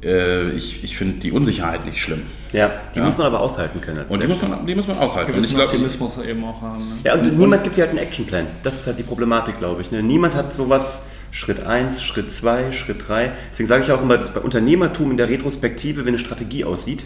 äh, 0.03 0.51
ich, 0.51 0.85
ich 0.85 0.97
finde 0.97 1.19
die 1.19 1.33
Unsicherheit 1.33 1.85
nicht 1.85 2.01
schlimm. 2.01 2.23
Ja, 2.53 2.71
die 2.95 3.01
ja. 3.01 3.05
muss 3.05 3.19
man 3.19 3.27
aber 3.27 3.41
aushalten 3.41 3.81
können. 3.81 4.07
und 4.09 4.23
die 4.23 4.27
muss, 4.27 4.41
man, 4.41 4.67
die 4.67 4.75
muss 4.75 4.87
man 4.87 4.99
aushalten. 4.99 5.35
Und 5.35 5.45
ich 5.45 5.51
glaube, 5.51 5.65
Optimismus 5.65 6.19
eben 6.19 6.45
auch 6.45 6.63
haben. 6.63 6.79
Ne? 6.79 6.97
Ja, 7.05 7.15
und, 7.15 7.31
und 7.31 7.39
niemand 7.39 7.65
gibt 7.65 7.77
dir 7.77 7.83
halt 7.83 7.91
einen 7.91 7.99
Actionplan. 7.99 8.47
Das 8.63 8.81
ist 8.81 8.87
halt 8.87 8.99
die 8.99 9.03
Problematik, 9.03 9.59
glaube 9.59 9.83
ich. 9.83 9.91
Ne? 9.91 10.03
Niemand 10.03 10.35
hat 10.35 10.55
sowas 10.55 11.09
Schritt 11.31 11.67
1, 11.67 12.03
Schritt 12.03 12.33
2, 12.33 12.73
Schritt 12.73 13.07
3. 13.07 13.33
Deswegen 13.51 13.67
sage 13.67 13.83
ich 13.83 13.93
auch 13.93 14.01
immer, 14.01 14.17
dass 14.17 14.33
bei 14.33 14.41
Unternehmertum 14.41 15.11
in 15.11 15.19
der 15.19 15.29
Retrospektive, 15.29 16.03
wenn 16.03 16.09
eine 16.09 16.19
Strategie 16.19 16.65
aussieht, 16.65 17.05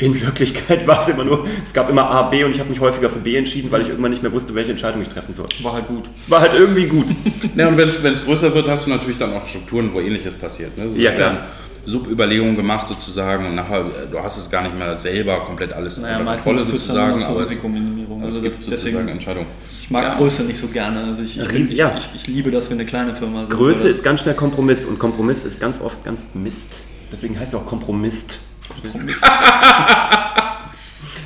in 0.00 0.20
Wirklichkeit 0.20 0.86
war 0.86 1.00
es 1.00 1.08
immer 1.08 1.24
nur, 1.24 1.46
es 1.62 1.72
gab 1.72 1.88
immer 1.88 2.10
A, 2.10 2.22
B 2.22 2.42
und 2.44 2.52
ich 2.52 2.60
habe 2.60 2.70
mich 2.70 2.80
häufiger 2.80 3.08
für 3.08 3.18
B 3.18 3.36
entschieden, 3.36 3.70
weil 3.70 3.82
ich 3.82 3.88
irgendwann 3.88 4.10
nicht 4.10 4.22
mehr 4.22 4.32
wusste, 4.32 4.54
welche 4.54 4.72
Entscheidung 4.72 5.02
ich 5.02 5.08
treffen 5.08 5.34
soll. 5.34 5.48
War 5.62 5.74
halt 5.74 5.86
gut. 5.86 6.04
War 6.28 6.40
halt 6.40 6.52
irgendwie 6.54 6.86
gut. 6.86 7.06
ja, 7.56 7.68
und 7.68 7.76
wenn 7.76 7.88
es 7.88 8.24
größer 8.24 8.54
wird, 8.54 8.68
hast 8.68 8.86
du 8.86 8.90
natürlich 8.90 9.18
dann 9.18 9.32
auch 9.32 9.46
Strukturen, 9.46 9.92
wo 9.92 10.00
ähnliches 10.00 10.34
passiert. 10.34 10.76
Ne? 10.76 10.90
So 10.90 10.98
ja, 10.98 11.12
klar. 11.12 11.46
Subüberlegungen 11.84 12.56
gemacht 12.56 12.88
sozusagen 12.88 13.46
und 13.46 13.54
nachher, 13.54 13.84
du 14.10 14.18
hast 14.18 14.36
es 14.36 14.50
gar 14.50 14.62
nicht 14.62 14.78
mehr 14.78 14.96
selber 14.98 15.40
komplett 15.40 15.72
alles 15.72 15.96
naja, 15.98 16.18
unter 16.18 16.34
Kontrolle 16.34 16.64
sozusagen, 16.64 17.22
aber 17.22 17.40
Risikominimierung. 17.40 18.22
Also 18.22 18.38
es 18.40 18.60
gibt 18.60 18.64
sozusagen 18.64 19.08
Entscheidungen. 19.08 19.46
Ich 19.82 19.90
mag 19.90 20.04
ja. 20.04 20.14
Größe 20.16 20.44
nicht 20.44 20.58
so 20.58 20.68
gerne. 20.68 21.04
Also 21.04 21.22
ich, 21.22 21.38
ich, 21.38 21.52
ich, 21.52 21.70
ja. 21.70 21.96
ich, 22.14 22.26
liebe, 22.26 22.50
dass 22.50 22.68
wir 22.68 22.76
eine 22.76 22.84
kleine 22.84 23.16
Firma 23.16 23.46
sind. 23.46 23.56
Größe 23.56 23.88
ist 23.88 24.04
ganz 24.04 24.20
schnell 24.20 24.34
Kompromiss 24.34 24.84
und 24.84 24.98
Kompromiss 24.98 25.44
ist 25.44 25.60
ganz 25.60 25.80
oft 25.80 26.04
ganz 26.04 26.26
Mist. 26.34 26.74
Deswegen 27.12 27.38
heißt 27.38 27.54
es 27.54 27.60
auch 27.60 27.66
Kompromiss. 27.66 28.38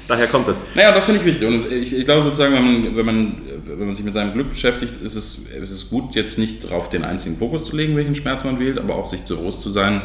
Daher 0.06 0.26
kommt 0.26 0.48
das. 0.48 0.60
Naja, 0.74 0.92
das 0.92 1.06
finde 1.06 1.20
ich 1.20 1.26
wichtig. 1.26 1.48
Und 1.48 1.72
ich, 1.72 1.94
ich, 1.94 2.04
glaube 2.04 2.22
sozusagen, 2.22 2.54
wenn 2.54 2.64
man, 2.64 2.96
wenn, 2.96 3.06
man, 3.06 3.36
wenn 3.64 3.86
man 3.86 3.94
sich 3.94 4.04
mit 4.04 4.12
seinem 4.12 4.34
Glück 4.34 4.50
beschäftigt, 4.50 4.96
ist 4.96 5.14
es, 5.14 5.46
ist 5.62 5.70
es 5.70 5.88
gut, 5.88 6.14
jetzt 6.14 6.38
nicht 6.38 6.64
darauf 6.64 6.90
den 6.90 7.04
einzigen 7.04 7.38
Fokus 7.38 7.64
zu 7.64 7.74
legen, 7.74 7.96
welchen 7.96 8.14
Schmerz 8.14 8.44
man 8.44 8.58
wählt, 8.58 8.78
aber 8.78 8.96
auch 8.96 9.06
sich 9.06 9.22
bewusst 9.22 9.62
zu 9.62 9.70
sein, 9.70 10.02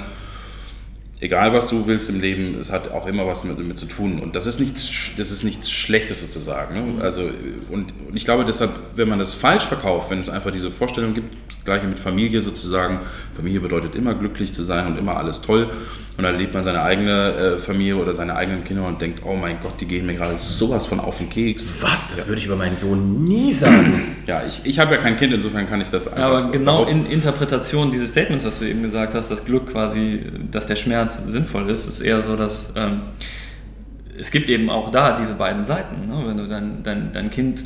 egal 1.19 1.51
was 1.51 1.69
du 1.69 1.85
willst 1.85 2.09
im 2.09 2.21
Leben, 2.21 2.55
es 2.59 2.71
hat 2.71 2.91
auch 2.91 3.05
immer 3.07 3.27
was 3.27 3.43
mit, 3.43 3.57
mit 3.59 3.77
zu 3.77 3.87
tun. 3.87 4.19
Und 4.19 4.35
das 4.35 4.45
ist 4.45 4.59
nichts, 4.59 4.89
das 5.17 5.31
ist 5.31 5.43
nichts 5.43 5.69
Schlechtes 5.69 6.21
sozusagen. 6.21 6.75
Ne? 6.75 6.93
Mhm. 6.93 7.01
Also, 7.01 7.29
und, 7.69 7.93
und, 8.07 8.15
ich 8.15 8.25
glaube 8.25 8.45
deshalb, 8.45 8.71
wenn 8.95 9.09
man 9.09 9.19
das 9.19 9.33
falsch 9.33 9.65
verkauft, 9.65 10.11
wenn 10.11 10.19
es 10.19 10.29
einfach 10.29 10.51
diese 10.51 10.71
Vorstellung 10.71 11.13
gibt, 11.13 11.35
das 11.49 11.63
gleiche 11.65 11.87
mit 11.87 11.99
Familie 11.99 12.41
sozusagen, 12.41 12.99
Familie 13.35 13.59
bedeutet 13.59 13.95
immer 13.95 14.15
glücklich 14.15 14.53
zu 14.53 14.63
sein 14.63 14.87
und 14.87 14.97
immer 14.97 15.17
alles 15.17 15.41
toll. 15.41 15.69
Und 16.19 16.23
dann 16.23 16.37
lebt 16.37 16.53
man 16.53 16.65
seine 16.65 16.81
eigene 16.81 17.33
äh, 17.33 17.57
Familie 17.59 17.95
oder 17.95 18.13
seine 18.13 18.35
eigenen 18.35 18.65
Kinder 18.65 18.85
und 18.85 18.99
denkt, 18.99 19.21
oh 19.23 19.37
mein 19.37 19.57
Gott, 19.63 19.79
die 19.79 19.85
gehen 19.85 20.05
mir 20.05 20.15
gerade 20.15 20.37
sowas 20.37 20.85
von 20.85 20.99
auf 20.99 21.17
den 21.17 21.29
Keks. 21.29 21.75
Was? 21.79 22.13
Das 22.13 22.27
würde 22.27 22.39
ich 22.41 22.45
über 22.45 22.57
meinen 22.57 22.75
Sohn 22.75 23.23
nie 23.23 23.53
sagen. 23.53 24.17
ja, 24.27 24.41
ich, 24.45 24.59
ich 24.65 24.79
habe 24.79 24.95
ja 24.95 24.99
kein 24.99 25.15
Kind, 25.15 25.31
insofern 25.31 25.69
kann 25.69 25.79
ich 25.79 25.89
das 25.89 26.09
einfach. 26.09 26.19
Ja, 26.19 26.27
aber 26.27 26.51
genau 26.51 26.83
in 26.83 27.05
Interpretation 27.05 27.89
dieses 27.89 28.09
Statements, 28.09 28.43
was 28.43 28.59
du 28.59 28.65
eben 28.65 28.83
gesagt 28.83 29.13
hast, 29.13 29.31
das 29.31 29.45
Glück 29.45 29.71
quasi, 29.71 30.19
dass 30.51 30.67
der 30.67 30.75
Schmerz 30.75 31.23
sinnvoll 31.25 31.69
ist, 31.69 31.87
ist 31.87 32.01
eher 32.01 32.21
so, 32.21 32.35
dass 32.35 32.73
ähm, 32.75 33.03
es 34.19 34.29
gibt 34.29 34.49
eben 34.49 34.69
auch 34.69 34.91
da 34.91 35.15
diese 35.17 35.35
beiden 35.35 35.63
Seiten. 35.63 36.05
Ne? 36.09 36.21
Wenn 36.25 36.35
du 36.35 36.49
dein, 36.49 36.83
dein, 36.83 37.13
dein 37.13 37.29
Kind 37.29 37.63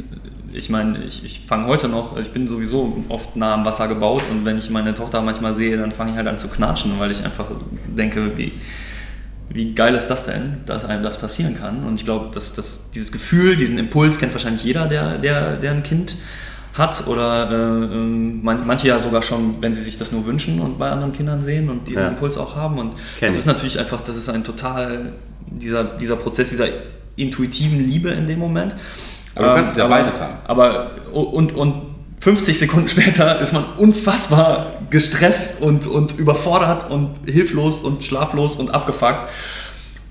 ich 0.53 0.69
meine, 0.69 1.03
ich, 1.03 1.23
ich 1.23 1.41
fange 1.47 1.67
heute 1.67 1.87
noch, 1.87 2.17
ich 2.17 2.31
bin 2.31 2.47
sowieso 2.47 3.03
oft 3.09 3.35
nah 3.35 3.53
am 3.53 3.65
Wasser 3.65 3.87
gebaut 3.87 4.23
und 4.31 4.45
wenn 4.45 4.57
ich 4.57 4.69
meine 4.69 4.93
Tochter 4.93 5.21
manchmal 5.21 5.53
sehe, 5.53 5.77
dann 5.77 5.91
fange 5.91 6.11
ich 6.11 6.17
halt 6.17 6.27
an 6.27 6.37
zu 6.37 6.47
knatschen, 6.47 6.99
weil 6.99 7.11
ich 7.11 7.23
einfach 7.23 7.51
denke, 7.87 8.37
wie, 8.37 8.51
wie 9.49 9.73
geil 9.73 9.95
ist 9.95 10.07
das 10.07 10.25
denn, 10.25 10.57
dass 10.65 10.85
einem 10.85 11.03
das 11.03 11.17
passieren 11.17 11.57
kann. 11.57 11.83
Und 11.83 11.95
ich 11.95 12.05
glaube, 12.05 12.29
dass, 12.33 12.53
dass 12.53 12.91
dieses 12.91 13.11
Gefühl, 13.11 13.55
diesen 13.55 13.77
Impuls 13.77 14.19
kennt 14.19 14.33
wahrscheinlich 14.33 14.63
jeder, 14.63 14.87
der, 14.87 15.17
der, 15.17 15.57
der 15.57 15.71
ein 15.71 15.83
Kind 15.83 16.17
hat 16.73 17.05
oder 17.05 17.51
äh, 17.51 17.95
ähm, 17.95 18.43
manche 18.43 18.87
ja 18.87 18.99
sogar 18.99 19.21
schon, 19.21 19.61
wenn 19.61 19.73
sie 19.73 19.83
sich 19.83 19.97
das 19.97 20.11
nur 20.11 20.25
wünschen 20.25 20.59
und 20.59 20.79
bei 20.79 20.89
anderen 20.89 21.13
Kindern 21.13 21.43
sehen 21.43 21.69
und 21.69 21.87
diesen 21.87 22.01
ja. 22.01 22.07
Impuls 22.09 22.37
auch 22.37 22.55
haben. 22.55 22.79
Und 22.79 22.93
Kenn 23.19 23.29
das 23.29 23.37
ist 23.37 23.45
natürlich 23.45 23.77
einfach, 23.79 24.01
das 24.01 24.17
ist 24.17 24.29
ein 24.29 24.43
total, 24.43 25.13
dieser, 25.45 25.83
dieser 25.83 26.15
Prozess 26.15 26.49
dieser 26.49 26.67
intuitiven 27.15 27.87
Liebe 27.87 28.09
in 28.09 28.25
dem 28.25 28.39
Moment. 28.39 28.75
Aber 29.35 29.47
du 29.47 29.53
kannst 29.55 29.71
es 29.71 29.77
ja 29.77 29.85
aber, 29.85 29.95
beides 29.95 30.21
haben. 30.21 30.33
Aber 30.45 30.91
und, 31.13 31.53
und 31.55 31.81
50 32.19 32.57
Sekunden 32.59 32.87
später 32.89 33.39
ist 33.41 33.53
man 33.53 33.65
unfassbar 33.77 34.67
gestresst 34.89 35.61
und, 35.61 35.87
und 35.87 36.17
überfordert 36.17 36.89
und 36.89 37.09
hilflos 37.25 37.81
und 37.81 38.03
schlaflos 38.03 38.55
und 38.55 38.73
abgefuckt. 38.73 39.25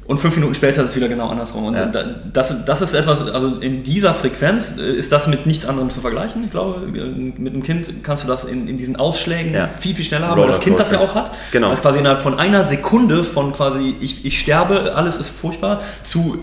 und 0.05 0.19
fünf 0.19 0.35
Minuten 0.35 0.55
später 0.55 0.83
ist 0.83 0.91
es 0.91 0.97
wieder 0.97 1.09
genau 1.09 1.29
andersrum. 1.29 1.65
Und 1.67 1.75
Ja. 1.75 1.87
da- 1.87 2.05
das, 2.33 2.65
das 2.67 2.83
ist 2.83 2.93
etwas, 2.93 3.31
also 3.31 3.57
in 3.61 3.85
dieser 3.85 4.13
Frequenz 4.13 4.77
äh, 4.77 4.93
ist 4.93 5.13
das 5.13 5.29
mit 5.29 5.47
nichts 5.47 5.65
anderem 5.65 5.89
zu 5.91 6.01
vergleichen. 6.01 6.43
Ich 6.45 6.51
glaube, 6.51 6.83
äh, 6.87 7.09
mit 7.41 7.53
einem 7.55 7.63
Kind 7.63 8.03
kannst 8.03 8.25
du 8.25 8.29
das 8.29 8.43
in, 8.45 8.67
in 8.69 8.77
diesen 8.77 8.97
Ausschlägen 8.97 9.55
Ja. 9.55 9.69
viel, 9.69 9.95
viel 9.95 10.05
schneller 10.05 10.27
haben, 10.29 10.41
weil 10.41 10.49
das 10.49 10.61
Kind 10.61 10.79
das 10.81 10.91
ja 10.91 10.99
auch 10.99 11.15
hat. 11.15 11.31
Genau. 11.53 11.71
Das 11.71 11.81
quasi 11.81 12.01
innerhalb 12.01 12.21
von 12.21 12.39
einer 12.39 12.65
Sekunde 12.65 13.23
von 13.25 13.53
quasi 13.53 13.97
ich, 14.01 14.25
ich 14.27 14.39
sterbe, 14.41 14.93
alles 14.97 15.17
ist 15.17 15.29
furchtbar, 15.31 15.81
zu 16.03 16.39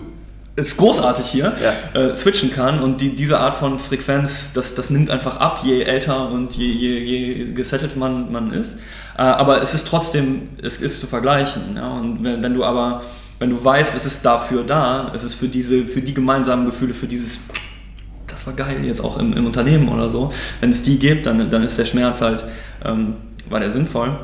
ist 0.56 0.76
großartig 0.76 1.26
hier, 1.26 1.54
Ja. 1.94 2.00
äh, 2.00 2.14
switchen 2.16 2.52
kann 2.52 2.80
und 2.82 3.00
die, 3.00 3.14
diese 3.16 3.38
Art 3.38 3.54
von 3.54 3.78
Frequenz, 3.78 4.52
das, 4.52 4.74
das 4.74 4.90
nimmt 4.90 5.10
einfach 5.10 5.38
ab, 5.38 5.60
je 5.64 5.82
älter 5.82 6.30
und 6.30 6.56
je, 6.56 6.66
je, 6.66 6.98
je 6.98 7.52
gesettelt 7.54 7.96
man, 7.96 8.30
man 8.32 8.52
ist. 8.52 8.78
Äh, 9.16 9.22
aber 9.22 9.62
es 9.62 9.74
ist 9.74 9.86
trotzdem, 9.86 10.48
es 10.62 10.78
ist 10.78 11.00
zu 11.00 11.06
vergleichen. 11.06 11.76
Ja? 11.76 11.88
Und 11.88 12.24
wenn, 12.24 12.42
wenn 12.42 12.54
du 12.54 12.64
aber, 12.64 13.02
wenn 13.38 13.50
du 13.50 13.64
weißt, 13.64 13.94
es 13.94 14.04
ist 14.06 14.24
dafür 14.24 14.64
da, 14.64 15.12
es 15.14 15.24
ist 15.24 15.34
für 15.34 15.48
diese, 15.48 15.86
für 15.86 16.02
die 16.02 16.14
gemeinsamen 16.14 16.66
Gefühle, 16.66 16.94
für 16.94 17.06
dieses 17.06 17.40
das 18.26 18.46
war 18.46 18.54
geil, 18.54 18.84
jetzt 18.84 19.00
auch 19.02 19.18
im, 19.18 19.32
im 19.34 19.44
Unternehmen 19.44 19.88
oder 19.88 20.08
so. 20.08 20.32
Wenn 20.60 20.70
es 20.70 20.82
die 20.82 20.98
gibt, 20.98 21.26
dann, 21.26 21.50
dann 21.50 21.62
ist 21.62 21.78
der 21.78 21.84
Schmerz 21.84 22.22
halt, 22.22 22.44
ähm, 22.84 23.14
war 23.50 23.60
der 23.60 23.70
sinnvoll. 23.70 24.18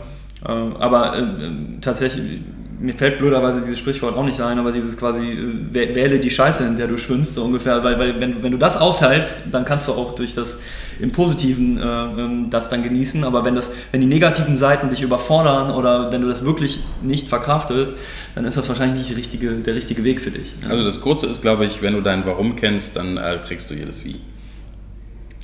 Äh, 0.44 0.48
aber 0.48 1.16
äh, 1.16 1.20
äh, 1.20 1.50
tatsächlich, 1.80 2.40
mir 2.78 2.94
fällt 2.94 3.18
blöderweise 3.18 3.60
dieses 3.62 3.78
Sprichwort 3.78 4.16
auch 4.16 4.24
nicht 4.24 4.40
ein, 4.40 4.58
aber 4.58 4.72
dieses 4.72 4.96
quasi, 4.96 5.24
äh, 5.32 5.36
wäh- 5.72 5.94
wähle 5.94 6.18
die 6.18 6.30
Scheiße, 6.30 6.64
in 6.64 6.76
der 6.76 6.86
du 6.88 6.98
schwimmst, 6.98 7.34
so 7.34 7.44
ungefähr. 7.44 7.82
Weil, 7.82 7.98
weil 7.98 8.20
wenn, 8.20 8.42
wenn 8.42 8.52
du 8.52 8.58
das 8.58 8.76
aushältst, 8.76 9.44
dann 9.52 9.64
kannst 9.64 9.88
du 9.88 9.92
auch 9.92 10.14
durch 10.14 10.34
das 10.34 10.58
im 11.00 11.10
Positiven 11.12 11.78
äh, 11.78 11.82
ähm, 11.82 12.50
das 12.50 12.68
dann 12.68 12.82
genießen. 12.82 13.24
Aber 13.24 13.44
wenn, 13.44 13.54
das, 13.54 13.70
wenn 13.92 14.00
die 14.00 14.06
negativen 14.06 14.56
Seiten 14.56 14.90
dich 14.90 15.02
überfordern 15.02 15.70
oder 15.70 16.12
wenn 16.12 16.20
du 16.22 16.28
das 16.28 16.44
wirklich 16.44 16.80
nicht 17.02 17.28
verkraftest, 17.28 17.96
dann 18.34 18.44
ist 18.44 18.56
das 18.56 18.68
wahrscheinlich 18.68 19.08
nicht 19.08 19.16
richtige, 19.16 19.50
der 19.52 19.74
richtige 19.74 20.04
Weg 20.04 20.20
für 20.20 20.30
dich. 20.30 20.52
Also 20.68 20.84
das 20.84 21.00
Kurze 21.00 21.26
ist, 21.26 21.42
glaube 21.42 21.64
ich, 21.64 21.80
wenn 21.82 21.94
du 21.94 22.00
dein 22.02 22.26
Warum 22.26 22.56
kennst, 22.56 22.96
dann 22.96 23.16
äh, 23.16 23.40
trägst 23.40 23.70
du 23.70 23.74
jedes 23.74 24.04
Wie. 24.04 24.16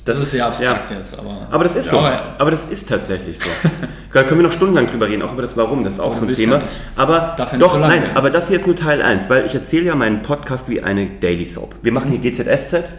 Das 0.05 0.19
ist 0.19 0.31
sehr 0.31 0.45
abstrakt 0.45 0.91
ja. 0.91 0.97
jetzt, 0.97 1.17
aber. 1.17 1.47
Aber 1.49 1.63
das 1.63 1.75
ist 1.77 1.89
so. 1.89 1.97
Ja. 1.97 2.35
Aber 2.37 2.51
das 2.51 2.65
ist 2.65 2.89
tatsächlich 2.89 3.39
so. 3.39 3.49
da 4.13 4.23
können 4.23 4.41
wir 4.41 4.47
noch 4.47 4.53
stundenlang 4.53 4.87
drüber 4.87 5.07
reden, 5.07 5.21
auch 5.21 5.31
über 5.31 5.41
das 5.41 5.55
Warum, 5.55 5.83
das 5.85 5.93
ist 5.95 5.99
auch 6.01 6.13
so 6.13 6.25
ein 6.25 6.33
Thema. 6.33 6.61
Aber 6.97 7.35
doch, 7.37 7.73
so 7.73 7.77
nein, 7.79 8.01
werden. 8.03 8.17
aber 8.17 8.29
das 8.29 8.49
hier 8.49 8.57
ist 8.57 8.67
nur 8.67 8.75
Teil 8.75 9.01
1, 9.01 9.29
weil 9.29 9.45
ich 9.45 9.55
erzähle 9.55 9.85
ja 9.85 9.95
meinen 9.95 10.21
Podcast 10.21 10.67
wie 10.67 10.81
eine 10.81 11.05
Daily 11.21 11.45
Soap. 11.45 11.75
Wir 11.83 11.93
machen 11.93 12.11
hier 12.11 12.19
GZSZ, 12.19 12.91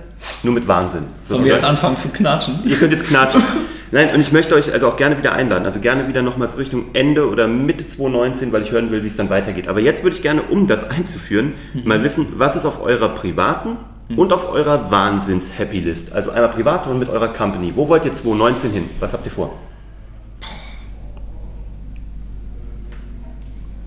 nur 0.44 0.54
mit 0.54 0.66
Wahnsinn. 0.66 1.02
Sollen 1.24 1.44
wir 1.44 1.52
jetzt 1.52 1.60
sozusagen. 1.60 1.70
anfangen 1.76 1.96
zu 1.98 2.08
knatschen? 2.08 2.60
Ihr 2.64 2.76
könnt 2.76 2.92
jetzt 2.92 3.06
knatschen. 3.06 3.42
Nein, 3.90 4.14
und 4.14 4.20
ich 4.20 4.32
möchte 4.32 4.54
euch 4.54 4.72
also 4.72 4.88
auch 4.88 4.96
gerne 4.96 5.18
wieder 5.18 5.32
einladen. 5.32 5.66
Also 5.66 5.80
gerne 5.80 6.08
wieder 6.08 6.22
nochmals 6.22 6.56
Richtung 6.56 6.86
Ende 6.94 7.28
oder 7.28 7.46
Mitte 7.46 7.86
2019, 7.86 8.50
weil 8.50 8.62
ich 8.62 8.72
hören 8.72 8.90
will, 8.90 9.02
wie 9.02 9.06
es 9.08 9.16
dann 9.16 9.28
weitergeht. 9.28 9.68
Aber 9.68 9.78
jetzt 9.78 10.02
würde 10.02 10.16
ich 10.16 10.22
gerne, 10.22 10.42
um 10.42 10.66
das 10.66 10.88
einzuführen, 10.90 11.52
Mhm. 11.74 11.82
mal 11.84 12.02
wissen, 12.02 12.32
was 12.38 12.56
ist 12.56 12.64
auf 12.64 12.82
eurer 12.82 13.10
privaten 13.10 13.76
und 14.08 14.32
auf 14.32 14.52
eurer 14.52 14.90
Wahnsinns-Happy-List. 14.90 16.12
Also 16.12 16.30
einmal 16.30 16.50
privat 16.50 16.86
und 16.86 16.98
mit 16.98 17.08
eurer 17.08 17.28
Company. 17.28 17.72
Wo 17.74 17.88
wollt 17.88 18.04
ihr 18.04 18.12
2019 18.12 18.72
hin? 18.72 18.90
Was 19.00 19.12
habt 19.12 19.24
ihr 19.24 19.32
vor? 19.32 19.58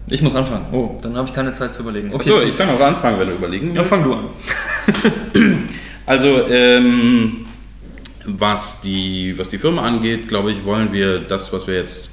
Ich 0.10 0.22
muss 0.22 0.36
anfangen. 0.36 0.66
Oh, 0.72 0.98
dann 1.02 1.18
habe 1.18 1.28
ich 1.28 1.34
keine 1.34 1.52
Zeit 1.52 1.74
zu 1.74 1.82
überlegen. 1.82 2.14
Achso, 2.16 2.40
ich 2.42 2.58
kann 2.58 2.70
auch 2.70 2.80
anfangen, 2.80 3.20
wenn 3.20 3.28
du 3.28 3.34
überlegen 3.36 3.76
Dann 3.76 3.78
willst. 3.78 3.90
fang 3.90 4.04
du 4.04 4.14
an. 4.14 5.70
Also, 6.06 6.48
ähm, 6.48 7.46
was, 8.26 8.80
die, 8.80 9.38
was 9.38 9.50
die 9.50 9.58
Firma 9.58 9.82
angeht, 9.82 10.30
glaube 10.30 10.52
ich, 10.52 10.64
wollen 10.64 10.94
wir 10.94 11.20
das, 11.20 11.52
was 11.52 11.68
wir 11.68 11.76
jetzt 11.76 12.12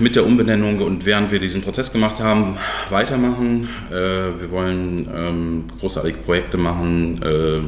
mit 0.00 0.16
der 0.16 0.26
Umbenennung 0.26 0.80
und 0.80 1.06
während 1.06 1.30
wir 1.30 1.40
diesen 1.40 1.62
Prozess 1.62 1.92
gemacht 1.92 2.20
haben, 2.20 2.56
weitermachen. 2.90 3.68
Äh, 3.90 3.94
wir 3.94 4.50
wollen 4.50 5.08
ähm, 5.14 5.64
großartige 5.80 6.18
Projekte 6.18 6.56
machen 6.56 7.22
äh, 7.22 7.60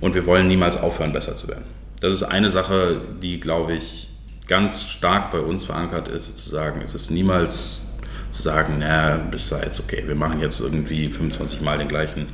und 0.00 0.14
wir 0.14 0.26
wollen 0.26 0.48
niemals 0.48 0.76
aufhören, 0.76 1.12
besser 1.12 1.36
zu 1.36 1.48
werden. 1.48 1.64
Das 2.00 2.12
ist 2.12 2.22
eine 2.22 2.50
Sache, 2.50 3.00
die, 3.22 3.40
glaube 3.40 3.74
ich, 3.74 4.08
ganz 4.46 4.88
stark 4.88 5.30
bei 5.30 5.40
uns 5.40 5.64
verankert 5.64 6.08
ist, 6.08 6.26
sozusagen. 6.26 6.80
Es 6.82 6.94
ist 6.94 7.10
niemals 7.10 7.86
zu 8.30 8.42
sagen, 8.42 8.76
na, 8.78 9.16
ist 9.34 9.50
ja 9.50 9.62
jetzt 9.62 9.80
okay, 9.80 10.04
wir 10.06 10.14
machen 10.14 10.40
jetzt 10.40 10.60
irgendwie 10.60 11.10
25 11.10 11.60
Mal 11.60 11.78
den 11.78 11.88
gleichen. 11.88 12.28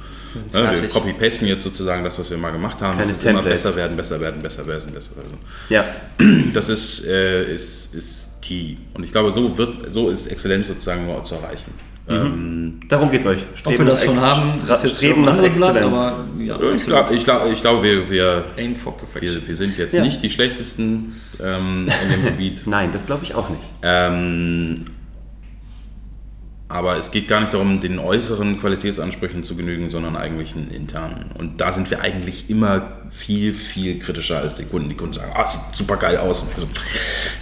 Ne, 0.53 0.81
wir 0.81 0.89
copy-pasten 0.89 1.47
jetzt 1.47 1.63
sozusagen 1.63 2.05
das, 2.05 2.19
was 2.19 2.31
wir 2.31 2.37
mal 2.37 2.51
gemacht 2.51 2.81
haben. 2.83 2.93
Keine 2.99 3.03
es 3.11 3.17
ist 3.19 3.25
immer 3.25 3.43
besser 3.43 3.75
werden, 3.77 3.97
besser 3.97 4.21
werden, 4.21 4.41
besser 4.43 4.67
werden, 4.67 4.93
besser 4.93 5.17
werden. 5.17 5.39
Ja, 5.69 5.85
Das 6.53 6.69
ist, 6.69 7.07
äh, 7.07 7.53
ist, 7.55 7.95
ist 7.95 8.41
key. 8.43 8.77
Und 8.95 9.05
ich 9.05 9.13
glaube, 9.13 9.31
so, 9.31 9.57
wird, 9.57 9.93
so 9.93 10.09
ist 10.09 10.27
Exzellenz 10.27 10.69
sozusagen 10.69 11.07
nur 11.07 11.23
zu 11.23 11.37
erreichen. 11.37 11.73
Ähm, 12.07 12.81
darum 12.89 13.11
geht's 13.11 13.25
euch. 13.25 13.39
Ob 13.65 13.79
wir 13.79 13.85
das 13.85 14.05
schon 14.05 14.21
haben, 14.21 14.53
Streben 14.89 15.25
nach 15.25 15.43
Exzellenz. 15.43 15.97
aber 15.97 16.25
ja, 16.39 16.61
ich 16.75 16.85
glaube, 16.85 17.15
ich 17.15 17.25
glaub, 17.25 17.51
ich 17.51 17.61
glaub, 17.63 17.83
wir, 17.83 18.11
wir, 18.11 18.45
wir, 18.57 19.47
wir 19.49 19.57
sind 19.57 19.79
jetzt 19.79 19.95
Ja. 19.95 20.03
nicht 20.05 20.23
die 20.23 20.29
schlechtesten 20.29 21.19
ähm, 21.43 21.89
in 22.05 22.11
dem 22.13 22.25
Gebiet. 22.25 22.63
Nein, 22.67 22.93
das 22.93 23.07
glaube 23.07 23.25
ich 23.25 23.35
auch 23.35 23.49
nicht. 23.49 23.63
Ähm, 23.83 24.85
aber 26.75 26.97
es 26.97 27.13
geht 27.13 27.29
gar 27.29 27.41
nicht 27.41 27.55
darum, 27.55 27.81
den 27.81 28.01
äußeren 28.01 28.59
Qualitätsansprüchen 28.59 29.45
zu 29.45 29.55
genügen, 29.55 29.91
sondern 29.91 30.17
eigentlich 30.17 30.57
einen 30.57 30.73
internen. 30.73 31.27
Und 31.39 31.61
da 31.61 31.71
sind 31.71 31.89
wir 31.89 32.01
eigentlich 32.01 32.51
immer 32.51 33.05
viel, 33.11 33.55
viel 33.55 34.01
kritischer 34.01 34.39
als 34.39 34.57
die 34.57 34.65
Kunden. 34.65 34.89
Die 34.89 34.97
Kunden 34.97 35.13
sagen, 35.13 35.31
ah, 35.37 35.47
sieht 35.47 35.61
super 35.73 35.97
geil 35.97 36.17
aus. 36.17 36.41
Und 36.41 36.49
so, 36.59 36.67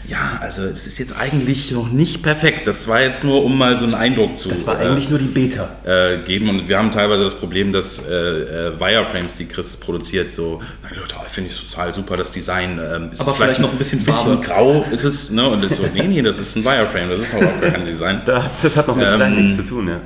ja, 0.07 0.39
also 0.43 0.65
es 0.65 0.87
ist 0.87 0.99
jetzt 0.99 1.19
eigentlich 1.19 1.71
noch 1.73 1.91
nicht 1.91 2.23
perfekt. 2.23 2.69
Das 2.69 2.87
war 2.89 3.01
jetzt 3.01 3.25
nur, 3.25 3.43
um 3.43 3.57
mal 3.57 3.75
so 3.79 3.85
einen 3.85 3.95
Eindruck 3.95 4.37
zu 4.37 4.51
Das 4.51 4.67
war 4.67 4.79
äh, 4.79 4.85
eigentlich 4.85 5.09
nur 5.09 5.19
die 5.19 5.25
Beta. 5.25 5.77
äh, 5.85 6.19
geben. 6.19 6.51
Und 6.51 6.69
wir 6.69 6.77
haben 6.77 6.91
teilweise 6.91 7.25
das 7.25 7.35
Problem, 7.35 7.73
dass 7.73 8.01
äh, 8.01 8.13
äh, 8.13 8.81
Wireframes, 8.81 9.37
die 9.37 9.47
Chris 9.47 9.79
produziert, 9.79 10.31
so, 10.31 10.61
da 11.09 11.21
finde 11.27 11.49
ich 11.49 11.71
total 11.71 11.95
super, 11.95 12.19
das 12.19 12.33
Design 12.33 12.79
ähm, 12.79 13.11
ist 13.13 13.23
Aber 13.23 13.33
vielleicht 13.33 13.61
noch 13.61 13.73
ein 13.73 13.79
bisschen 13.79 14.05
bisschen 14.05 14.43
grau 14.43 14.85
ist 14.91 15.05
es, 15.05 15.31
ne? 15.31 15.49
Und 15.49 15.75
so, 15.75 15.85
nee, 15.95 16.03
nee, 16.03 16.21
das 16.21 16.39
ist 16.39 16.55
ein 16.57 16.65
Wireframe, 16.65 17.09
das 17.09 17.21
ist 17.21 17.33
überhaupt 17.33 17.63
gar 17.63 17.71
kein 17.71 17.87
Design. 17.87 18.21
Da, 18.33 18.49
das 18.63 18.77
hat 18.77 18.87
noch 18.87 18.95
mit 18.95 19.05
Ähm, 19.27 19.31
Design 19.31 19.45
nichts 19.45 19.57
zu 19.57 19.63
tun, 19.67 19.89
ja. 19.89 20.01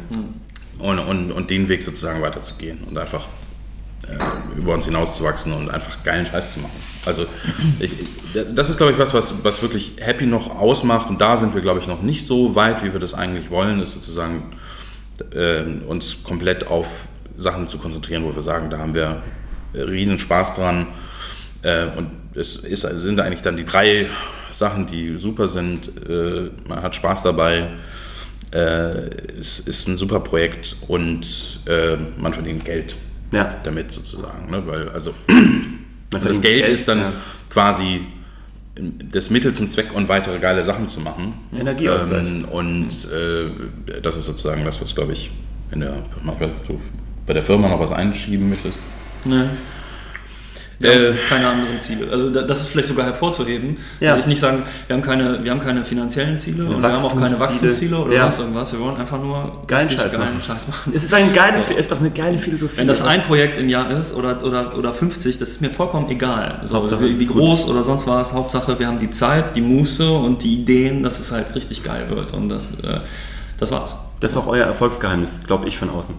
Und, 0.79 0.99
und, 0.99 1.33
und 1.33 1.51
den 1.51 1.69
Weg 1.69 1.83
sozusagen 1.83 2.21
weiterzugehen 2.23 2.79
und 2.89 2.99
einfach 2.99 3.27
äh, 4.09 4.59
über 4.59 4.75
uns 4.75 4.85
hinauszuwachsen 4.85 5.53
und 5.53 5.71
einfach 5.71 6.03
geilen 6.05 6.27
Scheiß 6.27 6.53
zu 6.55 6.61
machen. 6.61 6.79
Also 7.07 7.27
ich, 7.81 7.93
ich- 8.01 8.09
das 8.55 8.69
ist, 8.69 8.77
glaube 8.77 8.93
ich, 8.93 8.99
was, 8.99 9.15
was, 9.15 9.43
was 9.45 9.63
wirklich 9.63 9.93
Happy 9.99 10.27
noch 10.27 10.55
ausmacht 10.55 11.09
und 11.09 11.21
da 11.23 11.39
sind 11.39 11.55
wir, 11.55 11.63
glaube 11.63 11.81
ich, 11.81 11.87
noch 11.87 12.03
nicht 12.03 12.27
so 12.27 12.55
weit, 12.55 12.85
wie 12.85 12.93
wir 12.93 13.01
das 13.01 13.15
eigentlich 13.15 13.51
wollen, 13.51 13.81
ist 13.81 13.93
sozusagen 13.95 14.53
äh, 15.33 15.63
uns 15.87 16.23
komplett 16.23 16.67
auf 16.67 16.87
Sachen 17.39 17.69
zu 17.69 17.79
konzentrieren, 17.79 18.25
wo 18.25 18.35
wir 18.35 18.43
sagen, 18.43 18.69
da 18.69 18.77
haben 18.79 18.95
wir 18.95 19.23
riesen 19.75 20.19
Spaß 20.19 20.55
dran. 20.57 20.89
Äh, 21.63 21.87
und 21.97 22.11
es 22.35 22.57
ist, 22.57 22.83
sind 22.83 23.21
eigentlich 23.21 23.41
dann 23.43 23.57
die 23.57 23.65
drei 23.65 24.09
Sachen, 24.53 24.87
die 24.87 25.17
super 25.17 25.49
sind. 25.49 25.91
Äh, 26.09 26.51
man 26.69 26.83
hat 26.83 26.95
Spaß 26.95 27.23
dabei, 27.23 27.71
äh, 28.57 29.39
es 29.39 29.61
ist 29.61 29.87
ein 29.87 29.97
super 29.99 30.21
Projekt 30.21 30.77
und 30.89 31.61
äh, 31.67 31.97
man 32.19 32.33
verdient 32.33 32.65
Geld 32.65 32.97
Ja. 33.33 33.57
damit 33.63 33.93
sozusagen. 33.93 34.51
Ne? 34.51 34.67
Weil, 34.67 34.89
also, 34.89 35.13
das 36.11 36.23
verdient 36.23 36.43
Geld, 36.43 36.69
ist 36.69 36.89
dann 36.89 36.99
ja. 36.99 37.13
quasi 37.51 38.01
das 39.11 39.31
Mittel 39.31 39.55
zum 39.55 39.69
Zweck 39.69 39.95
und 39.95 40.09
weitere 40.09 40.39
geile 40.39 40.63
Sachen 40.65 40.89
zu 40.89 41.01
machen. 41.01 41.35
Energieausgleich. 41.59 42.27
Ähm, 42.27 42.45
und 42.45 42.89
äh, 43.13 44.01
das 44.03 44.17
ist 44.17 44.27
sozusagen 44.27 44.65
das, 44.65 44.81
was, 44.81 44.95
glaube 44.95 45.13
ich, 45.13 45.31
in 45.71 45.81
der, 45.81 45.95
du 46.67 46.81
bei 47.27 47.33
der 47.33 47.43
Firma 47.43 47.69
noch 47.69 47.81
was 47.81 47.91
einschieben 47.91 48.49
möchtest. 48.49 48.81
Ne. 49.25 49.51
Wir 50.79 50.91
Äh, 50.93 51.09
haben 51.13 51.19
keine 51.29 51.49
anderen 51.49 51.81
Ziele. 51.81 52.07
Also 52.11 52.29
da- 52.31 52.43
das 52.43 52.61
ist 52.61 52.69
vielleicht 52.69 52.89
sogar 52.89 53.07
hervorzuheben. 53.07 53.79
Ja. 53.99 54.11
Also 54.11 54.21
ich 54.21 54.27
nicht 54.27 54.41
sagen, 54.41 54.63
wir 54.87 54.95
haben 54.97 55.03
keine, 55.03 55.43
wir 55.43 55.51
haben 55.51 55.61
keine 55.61 55.85
finanziellen 55.85 56.37
Ziele 56.37 56.65
und 56.67 56.83
wir 56.83 56.93
haben 56.93 57.03
auch 57.03 57.19
keine 57.19 57.41
Wachstumsziele. 57.41 57.97
Oder 57.97 58.13
Ja. 58.15 58.23
sonst 58.31 58.41
irgendwas. 58.41 58.73
Wir 58.73 58.81
wollen 58.81 58.97
einfach 58.97 59.19
nur 59.19 59.63
Geilen 59.67 59.89
Scheiß 59.89 60.13
geilen 60.13 60.25
machen. 60.25 60.43
Scheiß 60.47 60.69
machen. 60.69 60.93
Es 60.95 61.05
ist 61.05 61.15
ein 61.15 61.33
geiles, 61.33 61.63
es 61.71 61.77
ist 61.77 61.93
doch 61.93 62.01
eine 62.01 62.11
geile 62.11 62.37
Philosophie. 62.39 62.77
Wenn 62.77 62.89
das 62.89 63.01
ein 63.03 63.23
Projekt 63.23 63.57
im 63.57 63.69
Jahr 63.71 63.91
ist 63.91 64.15
oder, 64.15 64.45
oder, 64.45 64.77
oder 64.77 64.93
50, 64.93 65.39
das 65.39 65.49
ist 65.49 65.61
mir 65.63 65.71
vollkommen 65.71 66.11
egal. 66.11 66.61
So, 66.65 66.77
Hauptsache, 66.77 67.05
wie, 67.07 67.11
es 67.11 67.21
wie 67.21 67.27
gut. 67.27 67.37
groß 67.37 67.69
oder 67.71 67.83
sonst 67.83 68.07
was. 68.07 68.35
Hauptsache, 68.35 68.79
wir 68.79 68.87
haben 68.87 68.99
die 68.99 69.11
Zeit, 69.11 69.57
die 69.57 69.63
Muße 69.63 70.11
und 70.11 70.43
die 70.43 70.61
Ideen, 70.61 71.03
dass 71.03 71.19
es 71.21 71.33
halt 71.33 71.55
richtig 71.55 71.85
geil 71.85 72.05
wird. 72.11 72.35
Und 72.35 72.51
das, 72.51 72.73
äh, 72.83 73.01
das 73.59 73.71
war's. 73.73 73.97
Das 74.21 74.33
ist 74.33 74.37
auch 74.37 74.47
euer 74.47 74.67
Erfolgsgeheimnis, 74.67 75.39
glaube 75.47 75.67
ich, 75.69 75.79
von 75.79 75.89
außen. 75.89 76.15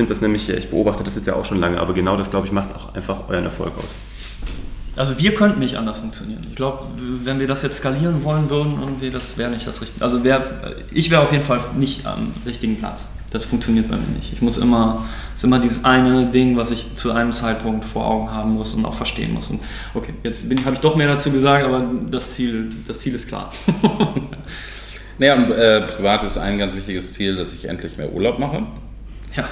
Ich 0.00 0.02
finde 0.02 0.14
das 0.14 0.22
nämlich, 0.22 0.48
ich 0.48 0.70
beobachte 0.70 1.04
das 1.04 1.14
jetzt 1.14 1.26
ja 1.26 1.34
auch 1.34 1.44
schon 1.44 1.60
lange, 1.60 1.78
aber 1.78 1.92
genau 1.92 2.16
das, 2.16 2.30
glaube 2.30 2.46
ich, 2.46 2.52
macht 2.54 2.74
auch 2.74 2.94
einfach 2.94 3.28
euren 3.28 3.44
Erfolg 3.44 3.76
aus. 3.76 3.98
Also 4.96 5.18
wir 5.18 5.34
könnten 5.34 5.58
nicht 5.58 5.76
anders 5.76 5.98
funktionieren. 5.98 6.46
Ich 6.48 6.56
glaube, 6.56 6.84
wenn 7.22 7.38
wir 7.38 7.46
das 7.46 7.60
jetzt 7.60 7.76
skalieren 7.76 8.24
wollen 8.24 8.48
würden, 8.48 8.78
irgendwie, 8.80 9.10
das 9.10 9.36
wäre 9.36 9.50
nicht 9.50 9.66
das 9.66 9.82
Richtige. 9.82 10.02
Also 10.02 10.24
wär, 10.24 10.42
ich 10.90 11.10
wäre 11.10 11.20
auf 11.20 11.32
jeden 11.32 11.44
Fall 11.44 11.60
nicht 11.76 12.06
am 12.06 12.32
richtigen 12.46 12.78
Platz. 12.78 13.08
Das 13.30 13.44
funktioniert 13.44 13.88
bei 13.88 13.96
mir 13.96 14.06
nicht. 14.16 14.32
Ich 14.32 14.40
muss 14.40 14.56
immer, 14.56 15.04
es 15.34 15.40
ist 15.40 15.44
immer 15.44 15.58
dieses 15.58 15.84
eine 15.84 16.24
Ding, 16.24 16.56
was 16.56 16.70
ich 16.70 16.96
zu 16.96 17.12
einem 17.12 17.32
Zeitpunkt 17.32 17.84
vor 17.84 18.06
Augen 18.06 18.30
haben 18.30 18.54
muss 18.54 18.72
und 18.72 18.86
auch 18.86 18.94
verstehen 18.94 19.34
muss. 19.34 19.50
Und 19.50 19.60
okay, 19.92 20.14
jetzt 20.22 20.44
habe 20.64 20.76
ich 20.76 20.80
doch 20.80 20.96
mehr 20.96 21.08
dazu 21.08 21.30
gesagt, 21.30 21.66
aber 21.66 21.84
das 22.10 22.36
Ziel, 22.36 22.70
das 22.88 23.00
Ziel 23.00 23.14
ist 23.14 23.28
klar. 23.28 23.52
Naja, 25.18 25.34
und 25.34 25.50
äh, 25.50 25.82
privat 25.82 26.22
ist 26.22 26.38
ein 26.38 26.56
ganz 26.56 26.74
wichtiges 26.74 27.12
Ziel, 27.12 27.36
dass 27.36 27.52
ich 27.52 27.66
endlich 27.66 27.98
mehr 27.98 28.10
Urlaub 28.10 28.38
mache. 28.38 28.62
Ja. 29.36 29.46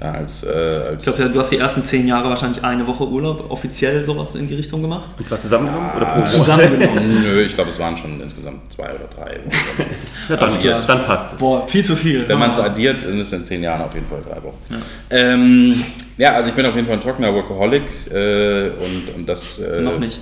Ja, 0.00 0.10
als, 0.12 0.42
äh, 0.42 0.48
als 0.48 1.06
Ich 1.06 1.14
glaube, 1.14 1.30
du 1.32 1.38
hast 1.38 1.50
die 1.50 1.58
ersten 1.58 1.84
zehn 1.84 2.06
Jahre 2.08 2.28
wahrscheinlich 2.28 2.62
eine 2.64 2.86
Woche 2.86 3.06
Urlaub 3.06 3.50
offiziell 3.50 4.02
sowas 4.04 4.34
in 4.34 4.48
die 4.48 4.54
Richtung 4.54 4.82
gemacht. 4.82 5.10
Und 5.18 5.26
zwar 5.26 5.38
zusammengenommen 5.40 5.90
oder 5.96 6.06
pro 6.06 6.20
Woche? 6.20 6.30
Zusammengenommen. 6.30 7.22
Nö, 7.24 7.42
ich 7.42 7.54
glaube, 7.54 7.70
es 7.70 7.78
waren 7.78 7.96
schon 7.96 8.20
insgesamt 8.20 8.72
zwei 8.72 8.90
oder 8.90 9.08
drei. 9.14 9.40
Ja, 10.28 10.36
dann, 10.36 10.60
Ja. 10.62 10.80
dann 10.80 11.04
passt 11.04 11.32
es. 11.34 11.38
Boah, 11.38 11.68
viel 11.68 11.84
zu 11.84 11.94
viel. 11.96 12.26
Wenn 12.26 12.38
man 12.38 12.50
es 12.50 12.58
addiert, 12.58 12.96
sind 12.98 13.18
es 13.20 13.30
in 13.32 13.44
zehn 13.44 13.62
Jahren 13.62 13.82
auf 13.82 13.94
jeden 13.94 14.06
Fall 14.08 14.20
drei 14.22 14.42
Wochen. 14.42 14.56
Ja, 14.70 14.76
ähm, 15.10 15.84
ja 16.16 16.32
also 16.34 16.48
ich 16.48 16.54
bin 16.54 16.64
auf 16.64 16.74
jeden 16.74 16.86
Fall 16.86 16.96
ein 16.96 17.02
trockener 17.02 17.32
Workaholic 17.34 17.82
äh, 18.10 18.70
und, 18.70 19.14
und 19.14 19.26
das... 19.26 19.58
Äh, 19.58 19.82
Noch 19.82 19.98
nicht. 19.98 20.18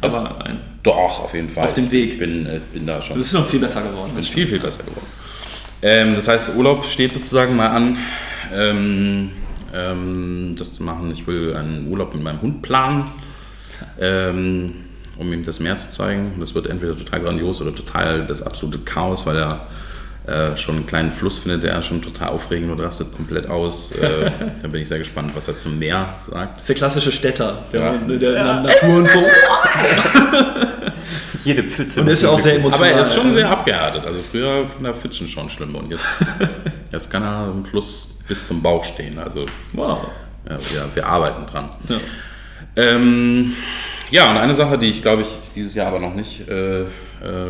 Was? 0.00 0.14
Aber 0.14 0.44
ein, 0.44 0.58
Doch, 0.82 1.24
auf 1.24 1.32
jeden 1.34 1.48
Fall. 1.48 1.64
Auf 1.64 1.74
dem 1.74 1.84
Ich- 1.86 1.92
Weg. 1.92 2.04
Ich 2.06 2.18
bin, 2.18 2.46
äh, 2.46 2.60
bin 2.72 2.86
da 2.86 3.00
schon 3.00 3.14
du 3.16 3.20
bist 3.20 3.32
schon 3.32 3.44
viel 3.46 3.60
besser 3.60 3.82
geworden. 3.82 4.12
ist 4.18 4.30
viel, 4.30 4.46
viel 4.46 4.58
besser 4.60 4.82
geworden. 4.82 5.06
Ähm, 5.82 6.14
das 6.16 6.26
heißt, 6.28 6.56
Urlaub 6.56 6.84
steht 6.86 7.12
sozusagen 7.14 7.54
mal 7.56 7.68
an, 7.68 7.98
ähm, 8.54 9.30
ähm, 9.74 10.54
das 10.58 10.74
zu 10.74 10.82
machen. 10.82 11.10
Ich 11.10 11.26
will 11.26 11.54
einen 11.54 11.88
Urlaub 11.88 12.14
mit 12.14 12.22
meinem 12.22 12.40
Hund 12.42 12.62
planen, 12.62 13.04
ähm, 14.00 14.74
um 15.16 15.32
ihm 15.32 15.42
das 15.42 15.60
Meer 15.60 15.78
zu 15.78 15.88
zeigen. 15.90 16.34
Das 16.40 16.54
wird 16.54 16.66
entweder 16.66 16.96
total 16.96 17.20
grandios 17.20 17.60
oder 17.60 17.74
total 17.74 18.26
das 18.26 18.42
absolute 18.42 18.78
Chaos, 18.80 19.26
weil 19.26 19.36
er 19.36 19.66
äh, 20.26 20.56
schon 20.56 20.76
einen 20.76 20.86
kleinen 20.86 21.12
Fluss 21.12 21.38
findet, 21.38 21.62
der 21.64 21.82
schon 21.82 22.02
total 22.02 22.28
aufregend 22.28 22.70
und 22.70 22.80
rastet 22.80 23.14
komplett 23.14 23.48
aus. 23.48 23.92
Äh, 23.92 24.30
da 24.62 24.68
bin 24.68 24.82
ich 24.82 24.88
sehr 24.88 24.98
gespannt, 24.98 25.32
was 25.34 25.48
er 25.48 25.56
zum 25.56 25.78
Meer 25.78 26.14
sagt. 26.30 26.54
Das 26.54 26.60
ist 26.62 26.68
der 26.68 26.76
klassische 26.76 27.12
Städter, 27.12 27.64
der, 27.72 27.80
Ja. 27.80 27.94
der, 28.06 28.18
der 28.18 28.60
Natur 28.62 28.96
und 28.96 29.10
so. 29.10 29.18
Jede 31.44 31.62
Pfütze. 31.64 32.02
Und 32.02 32.08
ist 32.08 32.22
ja 32.22 32.28
auch 32.28 32.38
sehr 32.40 32.56
emotional. 32.56 32.90
Aber 32.90 32.98
er 32.98 33.02
ist 33.02 33.14
schon 33.14 33.32
sehr 33.32 33.48
abgehärtet. 33.48 34.04
Also 34.04 34.20
früher 34.20 34.68
fand 34.68 34.84
er 34.84 34.92
Pfützen 34.92 35.26
schon 35.26 35.48
schlimm 35.48 35.74
und 35.74 35.90
jetzt, 35.90 36.04
jetzt 36.92 37.10
kann 37.10 37.22
er 37.22 37.50
im 37.50 37.64
Fluss 37.64 38.19
bis 38.30 38.46
zum 38.46 38.62
Bauch 38.62 38.84
stehen. 38.84 39.18
Also 39.18 39.46
Wow. 39.72 40.06
ja, 40.48 40.56
wir, 40.72 40.94
wir 40.94 41.06
arbeiten 41.06 41.44
dran. 41.46 41.68
Ja. 41.88 41.96
Ähm, 42.76 43.52
ja, 44.12 44.30
und 44.30 44.36
eine 44.38 44.54
Sache, 44.54 44.78
die 44.78 44.86
ich 44.86 45.02
glaube 45.02 45.22
ich 45.22 45.28
dieses 45.56 45.74
Jahr 45.74 45.88
aber 45.88 45.98
noch 45.98 46.14
nicht 46.14 46.48
äh, 46.48 46.82
äh, 46.82 46.86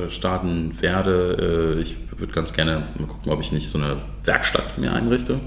starten 0.09 0.77
werde, 0.81 1.77
äh, 1.79 1.81
ich 1.83 1.97
würde 2.17 2.33
ganz 2.33 2.53
gerne 2.55 2.89
mal 2.99 3.07
gucken, 3.07 3.31
ob 3.31 3.41
ich 3.43 3.53
nicht 3.53 3.69
so 3.71 3.77
eine 3.79 4.01
Werkstatt 4.25 4.79
mir 4.79 4.93
einrichte. 4.93 5.39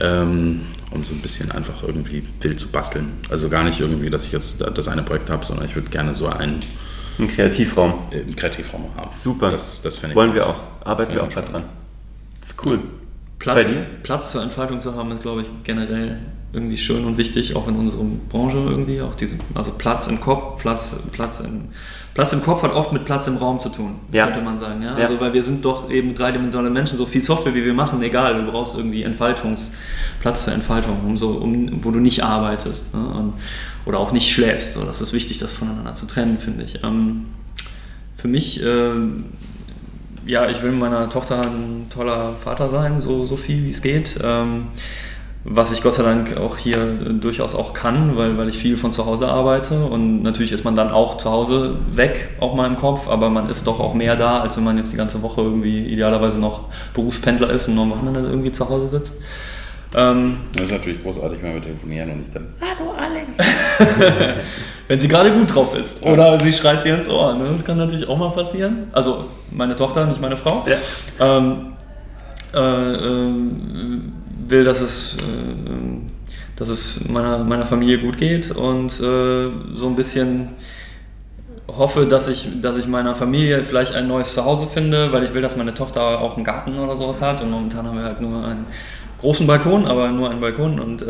Ähm, 0.00 0.62
um 0.90 1.04
so 1.04 1.14
ein 1.14 1.22
bisschen 1.22 1.52
einfach 1.52 1.82
irgendwie 1.84 2.24
wild 2.40 2.58
zu 2.58 2.66
basteln. 2.68 3.12
Also 3.30 3.48
gar 3.48 3.62
nicht 3.62 3.78
irgendwie, 3.78 4.10
dass 4.10 4.26
ich 4.26 4.32
jetzt 4.32 4.60
da- 4.60 4.70
das 4.70 4.88
eine 4.88 5.02
Projekt 5.04 5.30
habe, 5.30 5.46
sondern 5.46 5.66
ich 5.66 5.76
würde 5.76 5.88
gerne 5.88 6.14
so 6.16 6.26
einen, 6.26 6.60
Ein 7.18 7.28
Kreativraum. 7.28 7.94
äh, 8.10 8.16
einen 8.20 8.34
Kreativraum 8.34 8.86
haben. 8.96 9.08
Super. 9.10 9.50
Das, 9.52 9.80
das 9.82 9.96
fände 9.96 10.12
ich 10.12 10.16
Wollen 10.16 10.30
gut. 10.30 10.36
wir 10.40 10.46
auch. 10.48 10.62
Arbeiten 10.84 11.12
wir 11.12 11.18
Ja, 11.22 11.26
auch 11.28 11.32
dran. 11.32 11.64
Das 12.40 12.50
ist 12.50 12.64
cool. 12.64 12.78
Bei 12.78 13.03
Platz? 13.44 13.74
Platz 14.02 14.32
zur 14.32 14.42
Entfaltung 14.42 14.80
zu 14.80 14.96
haben, 14.96 15.10
ist, 15.12 15.22
glaube 15.22 15.42
ich, 15.42 15.50
generell 15.64 16.18
irgendwie 16.54 16.78
schön 16.78 17.04
und 17.04 17.18
wichtig, 17.18 17.54
auch 17.56 17.68
in 17.68 17.74
unserer 17.76 18.04
Branche 18.30 18.56
irgendwie. 18.56 19.02
Auch 19.02 19.14
diese, 19.14 19.36
also 19.54 19.72
Platz 19.72 20.06
im 20.06 20.20
Kopf, 20.20 20.62
Platz, 20.62 20.96
Platz, 21.12 21.40
im, 21.40 21.64
Platz 22.14 22.32
im 22.32 22.42
Kopf 22.42 22.62
hat 22.62 22.72
oft 22.72 22.92
mit 22.92 23.04
Platz 23.04 23.26
im 23.26 23.36
Raum 23.36 23.60
zu 23.60 23.68
tun, 23.68 23.96
Ja. 24.12 24.26
könnte 24.26 24.40
man 24.40 24.58
sagen. 24.58 24.80
Ja? 24.82 24.96
Ja. 24.96 25.04
Also, 25.04 25.20
weil 25.20 25.32
wir 25.32 25.42
sind 25.42 25.64
doch 25.64 25.90
eben 25.90 26.14
dreidimensionale 26.14 26.72
Menschen, 26.72 26.96
so 26.96 27.06
viel 27.06 27.20
Software 27.20 27.54
wie 27.54 27.64
wir 27.64 27.74
machen, 27.74 28.00
egal, 28.02 28.42
du 28.42 28.50
brauchst 28.50 28.76
irgendwie 28.76 29.02
Entfaltungs, 29.02 29.74
Platz 30.20 30.44
zur 30.44 30.54
Entfaltung, 30.54 31.00
um 31.04 31.18
so, 31.18 31.30
um, 31.30 31.84
wo 31.84 31.90
du 31.90 31.98
nicht 31.98 32.22
arbeitest 32.22 32.94
ne? 32.94 33.04
und, 33.04 33.34
oder 33.84 33.98
auch 33.98 34.12
nicht 34.12 34.32
schläfst. 34.32 34.74
So, 34.74 34.84
das 34.84 35.00
ist 35.00 35.12
wichtig, 35.12 35.38
das 35.40 35.52
voneinander 35.52 35.94
zu 35.94 36.06
trennen, 36.06 36.38
finde 36.38 36.62
ich. 36.62 36.82
Ähm, 36.82 37.26
für 38.16 38.28
mich 38.28 38.62
ähm, 38.64 39.24
ja, 40.26 40.48
ich 40.48 40.62
will 40.62 40.72
meiner 40.72 41.08
Tochter 41.10 41.42
ein 41.42 41.86
toller 41.90 42.34
Vater 42.42 42.70
sein, 42.70 43.00
so, 43.00 43.26
so 43.26 43.36
viel 43.36 43.64
wie 43.64 43.70
es 43.70 43.82
geht. 43.82 44.18
Ähm, 44.22 44.68
was 45.46 45.72
ich 45.72 45.82
Gott 45.82 45.94
sei 45.94 46.02
Dank 46.02 46.38
auch 46.38 46.56
hier 46.56 46.78
durchaus 47.20 47.54
auch 47.54 47.74
kann, 47.74 48.16
weil, 48.16 48.38
weil 48.38 48.48
ich 48.48 48.56
viel 48.56 48.78
von 48.78 48.92
zu 48.92 49.04
Hause 49.04 49.28
arbeite. 49.28 49.84
Und 49.84 50.22
natürlich 50.22 50.52
ist 50.52 50.64
man 50.64 50.74
dann 50.74 50.90
auch 50.90 51.18
zu 51.18 51.30
Hause 51.30 51.76
weg, 51.92 52.30
auch 52.40 52.54
mal 52.54 52.66
im 52.66 52.76
Kopf, 52.76 53.08
aber 53.08 53.28
man 53.28 53.50
ist 53.50 53.66
doch 53.66 53.78
auch 53.78 53.92
mehr 53.92 54.16
da, 54.16 54.40
als 54.40 54.56
wenn 54.56 54.64
man 54.64 54.78
jetzt 54.78 54.92
die 54.92 54.96
ganze 54.96 55.20
Woche 55.20 55.42
irgendwie 55.42 55.80
idealerweise 55.84 56.40
noch 56.40 56.70
Berufspendler 56.94 57.50
ist 57.50 57.68
und 57.68 57.74
nur 57.74 57.84
am 57.84 57.90
Wochenende 57.90 58.20
irgendwie 58.20 58.52
zu 58.52 58.66
Hause 58.66 58.88
sitzt. 58.88 59.20
Ähm, 59.94 60.38
Das 60.54 60.64
ist 60.64 60.72
natürlich 60.72 61.02
großartig, 61.02 61.42
wenn 61.42 61.54
wir 61.54 61.62
telefonieren 61.62 62.10
und 62.10 62.22
ich 62.22 62.30
dann. 62.30 62.46
wenn 64.88 65.00
sie 65.00 65.08
gerade 65.08 65.32
gut 65.32 65.54
drauf 65.54 65.76
ist. 65.76 66.02
Oder 66.02 66.38
sie 66.40 66.52
schreit 66.52 66.84
dir 66.84 66.96
ins 66.96 67.08
Ohr. 67.08 67.34
Ne? 67.34 67.44
Das 67.52 67.64
kann 67.64 67.78
natürlich 67.78 68.08
auch 68.08 68.18
mal 68.18 68.30
passieren. 68.30 68.88
Also 68.92 69.26
meine 69.50 69.76
Tochter, 69.76 70.06
nicht 70.06 70.20
meine 70.20 70.36
Frau. 70.36 70.66
Ja. 70.66 70.76
Ähm, 71.38 71.74
äh, 72.54 72.58
ähm, 72.58 74.12
will, 74.46 74.64
dass 74.64 74.80
es, 74.80 75.16
äh, 75.16 76.56
dass 76.56 76.68
es 76.68 77.08
meiner, 77.08 77.38
meiner 77.38 77.64
Familie 77.64 77.98
gut 77.98 78.18
geht 78.18 78.50
und 78.50 78.92
äh, 79.00 79.50
so 79.74 79.86
ein 79.86 79.96
bisschen 79.96 80.50
hoffe, 81.66 82.06
dass 82.06 82.28
ich, 82.28 82.48
dass 82.60 82.76
ich 82.76 82.86
meiner 82.86 83.14
Familie 83.14 83.64
vielleicht 83.64 83.94
ein 83.94 84.06
neues 84.06 84.34
Zuhause 84.34 84.66
finde, 84.66 85.12
weil 85.12 85.24
ich 85.24 85.32
will, 85.32 85.42
dass 85.42 85.56
meine 85.56 85.74
Tochter 85.74 86.20
auch 86.20 86.36
einen 86.36 86.44
Garten 86.44 86.78
oder 86.78 86.94
sowas 86.94 87.22
hat. 87.22 87.40
Und 87.40 87.50
momentan 87.50 87.86
haben 87.86 87.96
wir 87.96 88.04
halt 88.04 88.20
nur 88.20 88.44
einen 88.44 88.66
großen 89.20 89.46
Balkon, 89.46 89.86
aber 89.86 90.10
nur 90.10 90.30
einen 90.30 90.40
Balkon 90.40 90.78
und 90.78 91.02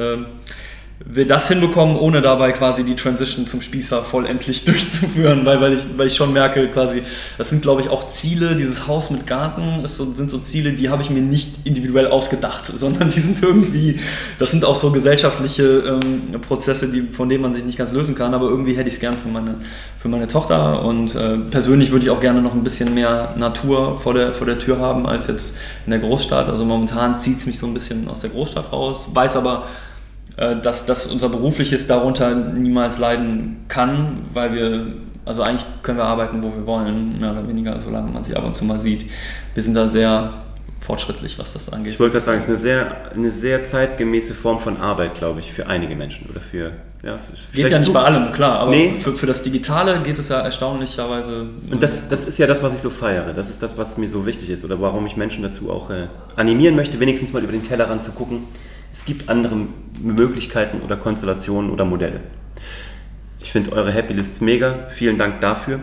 will 1.07 1.27
das 1.27 1.49
hinbekommen, 1.49 1.97
ohne 1.97 2.23
dabei 2.23 2.53
quasi 2.53 2.85
die 2.85 2.95
Transition 2.95 3.47
zum 3.47 3.61
Spießer 3.61 4.03
vollendlich 4.05 4.65
durchzuführen, 4.65 5.45
weil, 5.45 5.61
weil, 5.61 5.73
ich, 5.73 5.81
weil 5.97 6.07
ich 6.07 6.15
schon 6.15 6.33
merke, 6.33 6.69
quasi, 6.69 7.03
das 7.37 7.51
sind 7.51 7.63
glaube 7.63 7.83
ich 7.83 7.89
auch 7.89 8.09
Ziele, 8.09 8.55
dieses 8.55 8.87
Haus 8.87 9.11
mit 9.11 9.27
Garten 9.27 9.87
so, 9.87 10.15
sind 10.15 10.31
so 10.31 10.39
Ziele, 10.39 10.73
die 10.73 10.89
habe 10.89 11.03
ich 11.03 11.11
mir 11.11 11.21
nicht 11.21 11.67
individuell 11.67 12.07
ausgedacht, 12.07 12.67
sondern 12.75 13.11
die 13.11 13.21
sind 13.21 13.43
irgendwie, 13.43 13.99
das 14.39 14.53
sind 14.53 14.65
auch 14.65 14.77
so 14.77 14.93
gesellschaftliche 14.93 16.01
ähm, 16.03 16.41
Prozesse, 16.41 16.89
die, 16.89 17.03
von 17.13 17.29
denen 17.29 17.43
man 17.43 17.55
sich 17.55 17.65
nicht 17.65 17.77
ganz 17.77 17.93
lösen 17.93 18.15
kann, 18.15 18.33
aber 18.33 18.49
irgendwie 18.49 18.75
hätte 18.75 18.89
ich 18.89 18.95
es 18.95 19.01
gern 19.01 19.19
für 19.19 19.29
meine, 19.29 19.57
für 19.99 20.09
meine 20.09 20.29
Tochter. 20.29 20.85
Und 20.85 21.15
äh, 21.17 21.39
persönlich 21.39 21.91
würde 21.91 22.05
ich 22.07 22.11
auch 22.11 22.21
gerne 22.21 22.41
noch 22.41 22.55
ein 22.55 22.63
bisschen 22.63 22.95
mehr 22.95 23.35
Natur 23.37 24.01
vor 24.01 24.15
der, 24.15 24.33
vor 24.33 24.47
der 24.47 24.61
Tür 24.61 24.79
haben 24.79 25.07
als 25.07 25.27
jetzt 25.27 25.57
in 25.87 25.91
der 25.91 26.01
Großstadt, 26.01 26.49
also 26.49 26.65
momentan 26.65 27.19
zieht 27.19 27.39
es 27.39 27.47
mich 27.47 27.59
so 27.59 27.67
ein 27.67 27.75
bisschen 27.75 28.09
aus 28.09 28.21
der 28.21 28.31
Großstadt 28.31 28.73
raus, 28.73 29.09
weiß 29.13 29.37
aber, 29.37 29.65
dass, 30.37 30.87
dass 30.87 31.07
unser 31.07 31.29
berufliches 31.29 31.87
darunter 31.87 32.35
niemals 32.35 32.99
leiden 32.99 33.65
kann, 33.69 34.19
weil 34.33 34.53
wir, 34.53 34.87
also 35.25 35.43
eigentlich 35.43 35.65
können 35.83 35.99
wir 35.99 36.05
arbeiten, 36.05 36.43
wo 36.43 36.49
wir 36.49 36.67
wollen, 36.67 37.21
mehr 37.21 37.33
oder 37.33 37.47
weniger, 37.49 37.79
solange 37.81 38.11
man 38.11 38.25
sie 38.25 38.35
ab 38.37 38.45
und 38.45 38.55
zu 38.57 38.65
mal 38.65 38.81
sieht. 38.81 39.11
Wir 39.55 39.63
sind 39.63 39.75
da 39.75 39.87
sehr 39.89 40.33
fortschrittlich, 40.81 41.39
was 41.39 41.53
das 41.55 41.73
angeht. 41.73 41.95
Ich 41.95 42.01
wollte 42.01 42.13
gerade 42.15 42.27
sagen, 42.27 42.39
es 42.39 42.45
ist 42.45 42.51
eine 42.51 42.59
sehr, 42.59 42.97
eine 43.15 43.31
sehr 43.31 43.65
zeitgemäße 43.65 44.35
Form 44.35 44.59
von 44.61 44.79
Arbeit, 44.81 45.15
glaube 45.15 45.41
ich, 45.41 45.51
für 45.53 45.67
einige 45.67 45.97
Menschen 45.97 46.29
oder 46.31 46.41
für. 46.41 46.73
Ja, 47.03 47.17
für 47.19 47.33
Geht 47.57 47.71
ja 47.71 47.79
nicht 47.79 47.87
zu- 47.87 47.93
bei 47.93 48.03
allem, 48.03 48.33
klar, 48.33 48.59
aber 48.61 48.71
Nee. 48.71 48.95
für, 48.99 49.13
für 49.15 49.27
das 49.27 49.43
Digitale 49.43 50.01
geht 50.01 50.19
es 50.19 50.29
ja 50.31 50.41
erstaunlicherweise. 50.41 51.47
Und 51.71 51.83
das, 51.83 52.09
das 52.09 52.25
ist 52.25 52.39
ja 52.39 52.47
das, 52.47 52.63
was 52.63 52.75
ich 52.75 52.81
so 52.81 52.91
feiere. 52.91 53.33
Das 53.35 53.51
ist 53.51 53.63
das, 53.63 53.77
was 53.79 53.99
mir 53.99 54.09
so 54.09 54.25
wichtig 54.27 54.51
ist 54.51 54.65
oder 54.65 54.81
warum 54.81 55.07
ich 55.07 55.17
Menschen 55.17 55.43
dazu 55.43 55.71
auch 55.71 55.91
äh, 55.91 56.07
animieren 56.37 56.77
möchte, 56.77 56.99
wenigstens 57.01 57.33
mal 57.33 57.43
über 57.43 57.53
den 57.53 57.63
Tellerrand 57.63 58.03
zu 58.05 58.13
gucken. 58.13 58.45
Es 58.95 59.05
gibt 59.05 59.29
andere 59.29 59.57
Möglichkeiten 60.01 60.81
oder 60.81 60.97
Konstellationen 60.97 61.73
oder 61.73 61.85
Modelle. 61.85 62.21
Ich 63.41 63.51
finde 63.51 63.73
eure 63.73 63.91
Happy 63.91 64.13
Lists 64.13 64.41
mega. 64.41 64.87
Vielen 64.89 65.19
Dank 65.19 65.41
dafür. 65.41 65.81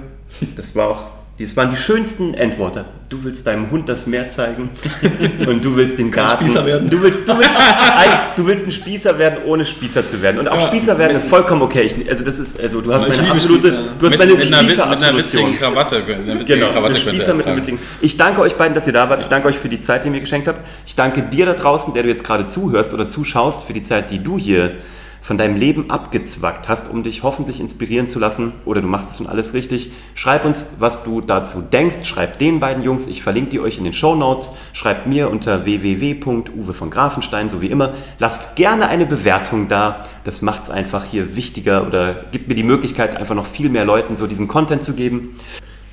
Das 0.55 0.78
war 0.78 0.88
auch, 0.88 1.09
das 1.39 1.57
waren 1.57 1.71
die 1.71 1.75
schönsten 1.75 2.34
Endworte. 2.36 2.86
Du 3.09 3.23
willst 3.23 3.47
deinem 3.47 3.71
Hund 3.71 3.89
das 3.89 4.05
Meer 4.05 4.29
zeigen 4.29 4.69
und 5.47 5.65
du 5.65 5.75
willst 5.75 5.97
den 5.97 6.11
Kein 6.11 6.27
Garten. 6.27 6.45
Spießer 6.45 6.65
werden. 6.65 6.89
Du 6.89 7.01
willst, 7.01 7.27
du, 7.27 7.36
willst, 7.36 7.49
du 8.36 8.45
willst 8.45 8.65
ein 8.67 8.71
Spießer 8.71 9.17
werden, 9.17 9.39
ohne 9.45 9.65
Spießer 9.65 10.05
zu 10.05 10.21
werden. 10.21 10.39
Und 10.39 10.47
auch 10.47 10.59
Ja. 10.59 10.67
Spießer 10.67 10.97
werden 10.99 11.17
ist 11.17 11.27
vollkommen 11.27 11.61
okay. 11.63 11.82
Ich, 11.82 12.09
also 12.09 12.23
das 12.23 12.38
ist, 12.38 12.59
also 12.61 12.79
du 12.82 12.93
hast 12.93 13.07
meine 13.07 13.32
absolute, 13.32 13.67
Spießer. 13.69 13.84
du 13.99 14.05
hast 14.05 14.11
Mit, 14.11 14.19
meine 14.19 14.34
mit, 14.36 14.47
einer, 14.47 14.63
mit 14.63 14.69
einer 14.69 14.69
Spießer-Absolution. 14.69 15.17
witzigen 15.47 15.55
Krawatte. 15.57 15.95
Eine 16.05 16.39
witzige 16.39 16.59
Genau, 16.59 16.71
Krawatte 16.71 16.93
mit 16.93 17.01
Spießer 17.01 17.27
er 17.29 17.34
mit 17.34 17.47
einem 17.47 17.57
witzigen. 17.57 17.79
Ich 18.01 18.17
danke 18.17 18.41
euch 18.41 18.53
beiden, 18.55 18.75
dass 18.75 18.86
ihr 18.88 18.93
da 18.93 19.09
wart. 19.09 19.21
Ich 19.21 19.27
danke 19.27 19.47
euch 19.47 19.57
für 19.57 19.69
die 19.69 19.79
Zeit, 19.82 20.03
die 20.03 20.09
ihr 20.09 20.11
mir 20.11 20.19
geschenkt 20.21 20.47
habt. 20.47 20.63
Ich 20.86 20.95
danke 20.95 21.23
dir 21.23 21.45
da 21.47 21.53
draußen, 21.53 21.93
der 21.93 22.03
du 22.03 22.09
jetzt 22.09 22.23
gerade 22.23 22.45
zuhörst 22.45 22.93
oder 22.93 23.09
zuschaust, 23.09 23.63
für 23.63 23.73
die 23.73 23.82
Zeit, 23.82 24.11
die 24.11 24.19
du 24.21 24.38
hier 24.38 24.73
von 25.22 25.38
deinem 25.38 25.55
Leben 25.55 25.89
abgezwackt 25.91 26.67
hast, 26.67 26.89
um 26.89 27.03
dich 27.03 27.22
hoffentlich 27.22 27.59
inspirieren 27.59 28.07
zu 28.07 28.19
lassen. 28.19 28.53
Oder 28.65 28.82
du 28.82 28.88
machst 28.88 29.11
es 29.11 29.17
schon 29.17 29.28
alles 29.28 29.53
richtig. 29.53 29.91
Schreib 30.15 30.43
uns, 30.43 30.65
was 30.80 31.03
du 31.03 31.22
dazu 31.22 31.61
denkst. 31.61 32.03
Schreib 32.03 32.39
den 32.39 32.59
beiden 32.59 32.84
Jungs. 32.84 33.07
Ich 33.07 33.22
verlinke 33.22 33.51
die 33.51 33.59
euch 33.59 33.78
in 33.78 33.84
den 33.84 33.93
Show 33.93 34.15
Notes. 34.15 34.55
Schreibt 34.74 35.05
mir 35.05 35.30
unter 35.30 35.63
www.uwe 35.63 36.74
von 36.74 36.89
Grafenstein, 36.89 37.49
so 37.49 37.61
wie 37.61 37.67
immer. 37.67 37.93
Lasst 38.17 38.55
gerne 38.55 38.88
eine 38.89 39.05
Bewertung 39.05 39.67
da. 39.67 40.03
Das 40.24 40.41
macht 40.41 40.63
es 40.63 40.69
einfach 40.72 41.05
hier 41.05 41.36
wichtiger 41.36 41.86
oder 41.86 42.15
gibt 42.32 42.47
mir 42.47 42.55
die 42.55 42.63
Möglichkeit, 42.63 43.15
einfach 43.15 43.36
noch 43.36 43.45
viel 43.45 43.69
mehr 43.69 43.86
Leuten 43.86 44.17
so 44.17 44.26
diesen 44.26 44.47
Content 44.47 44.84
zu 44.84 44.93
geben. 44.93 45.38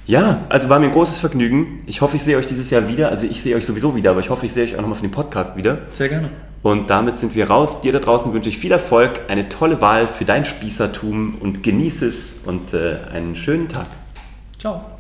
Ja, 0.09 0.47
also 0.49 0.71
war 0.71 0.79
mir 0.79 0.87
ein 0.87 0.93
großes 0.93 1.19
Vergnügen. 1.19 1.83
Ich 1.85 2.01
hoffe, 2.01 2.17
ich 2.17 2.23
sehe 2.23 2.39
euch 2.39 2.47
dieses 2.47 2.71
Jahr 2.71 2.89
wieder. 2.89 3.11
Also 3.11 3.27
ich 3.27 3.43
sehe 3.43 3.55
euch 3.55 3.67
sowieso 3.67 3.95
wieder, 3.95 4.13
aber 4.13 4.21
ich 4.21 4.31
hoffe, 4.31 4.47
ich 4.47 4.55
sehe 4.55 4.65
euch 4.65 4.75
auch 4.75 4.81
nochmal 4.81 4.97
für 4.97 5.03
den 5.03 5.11
Podcast 5.11 5.55
wieder. 5.55 5.81
Sehr 5.91 6.09
gerne. 6.09 6.31
Und 6.63 6.89
damit 6.89 7.19
sind 7.19 7.35
wir 7.35 7.51
raus. 7.51 7.83
Dir 7.83 7.93
da 7.93 7.99
draußen 7.99 8.33
wünsche 8.33 8.49
ich 8.49 8.57
viel 8.57 8.73
Erfolg, 8.73 9.21
eine 9.29 9.51
tolle 9.51 9.83
Wahl 9.83 10.09
für 10.09 10.25
dein 10.25 10.47
Spießertum 10.47 11.37
und 11.41 11.63
genieße 11.63 12.07
es 12.07 12.39
und 12.47 12.73
äh, 12.73 13.01
einen 13.13 13.37
schönen 13.37 13.69
Tag. 13.69 13.87
Ciao. 14.59 14.98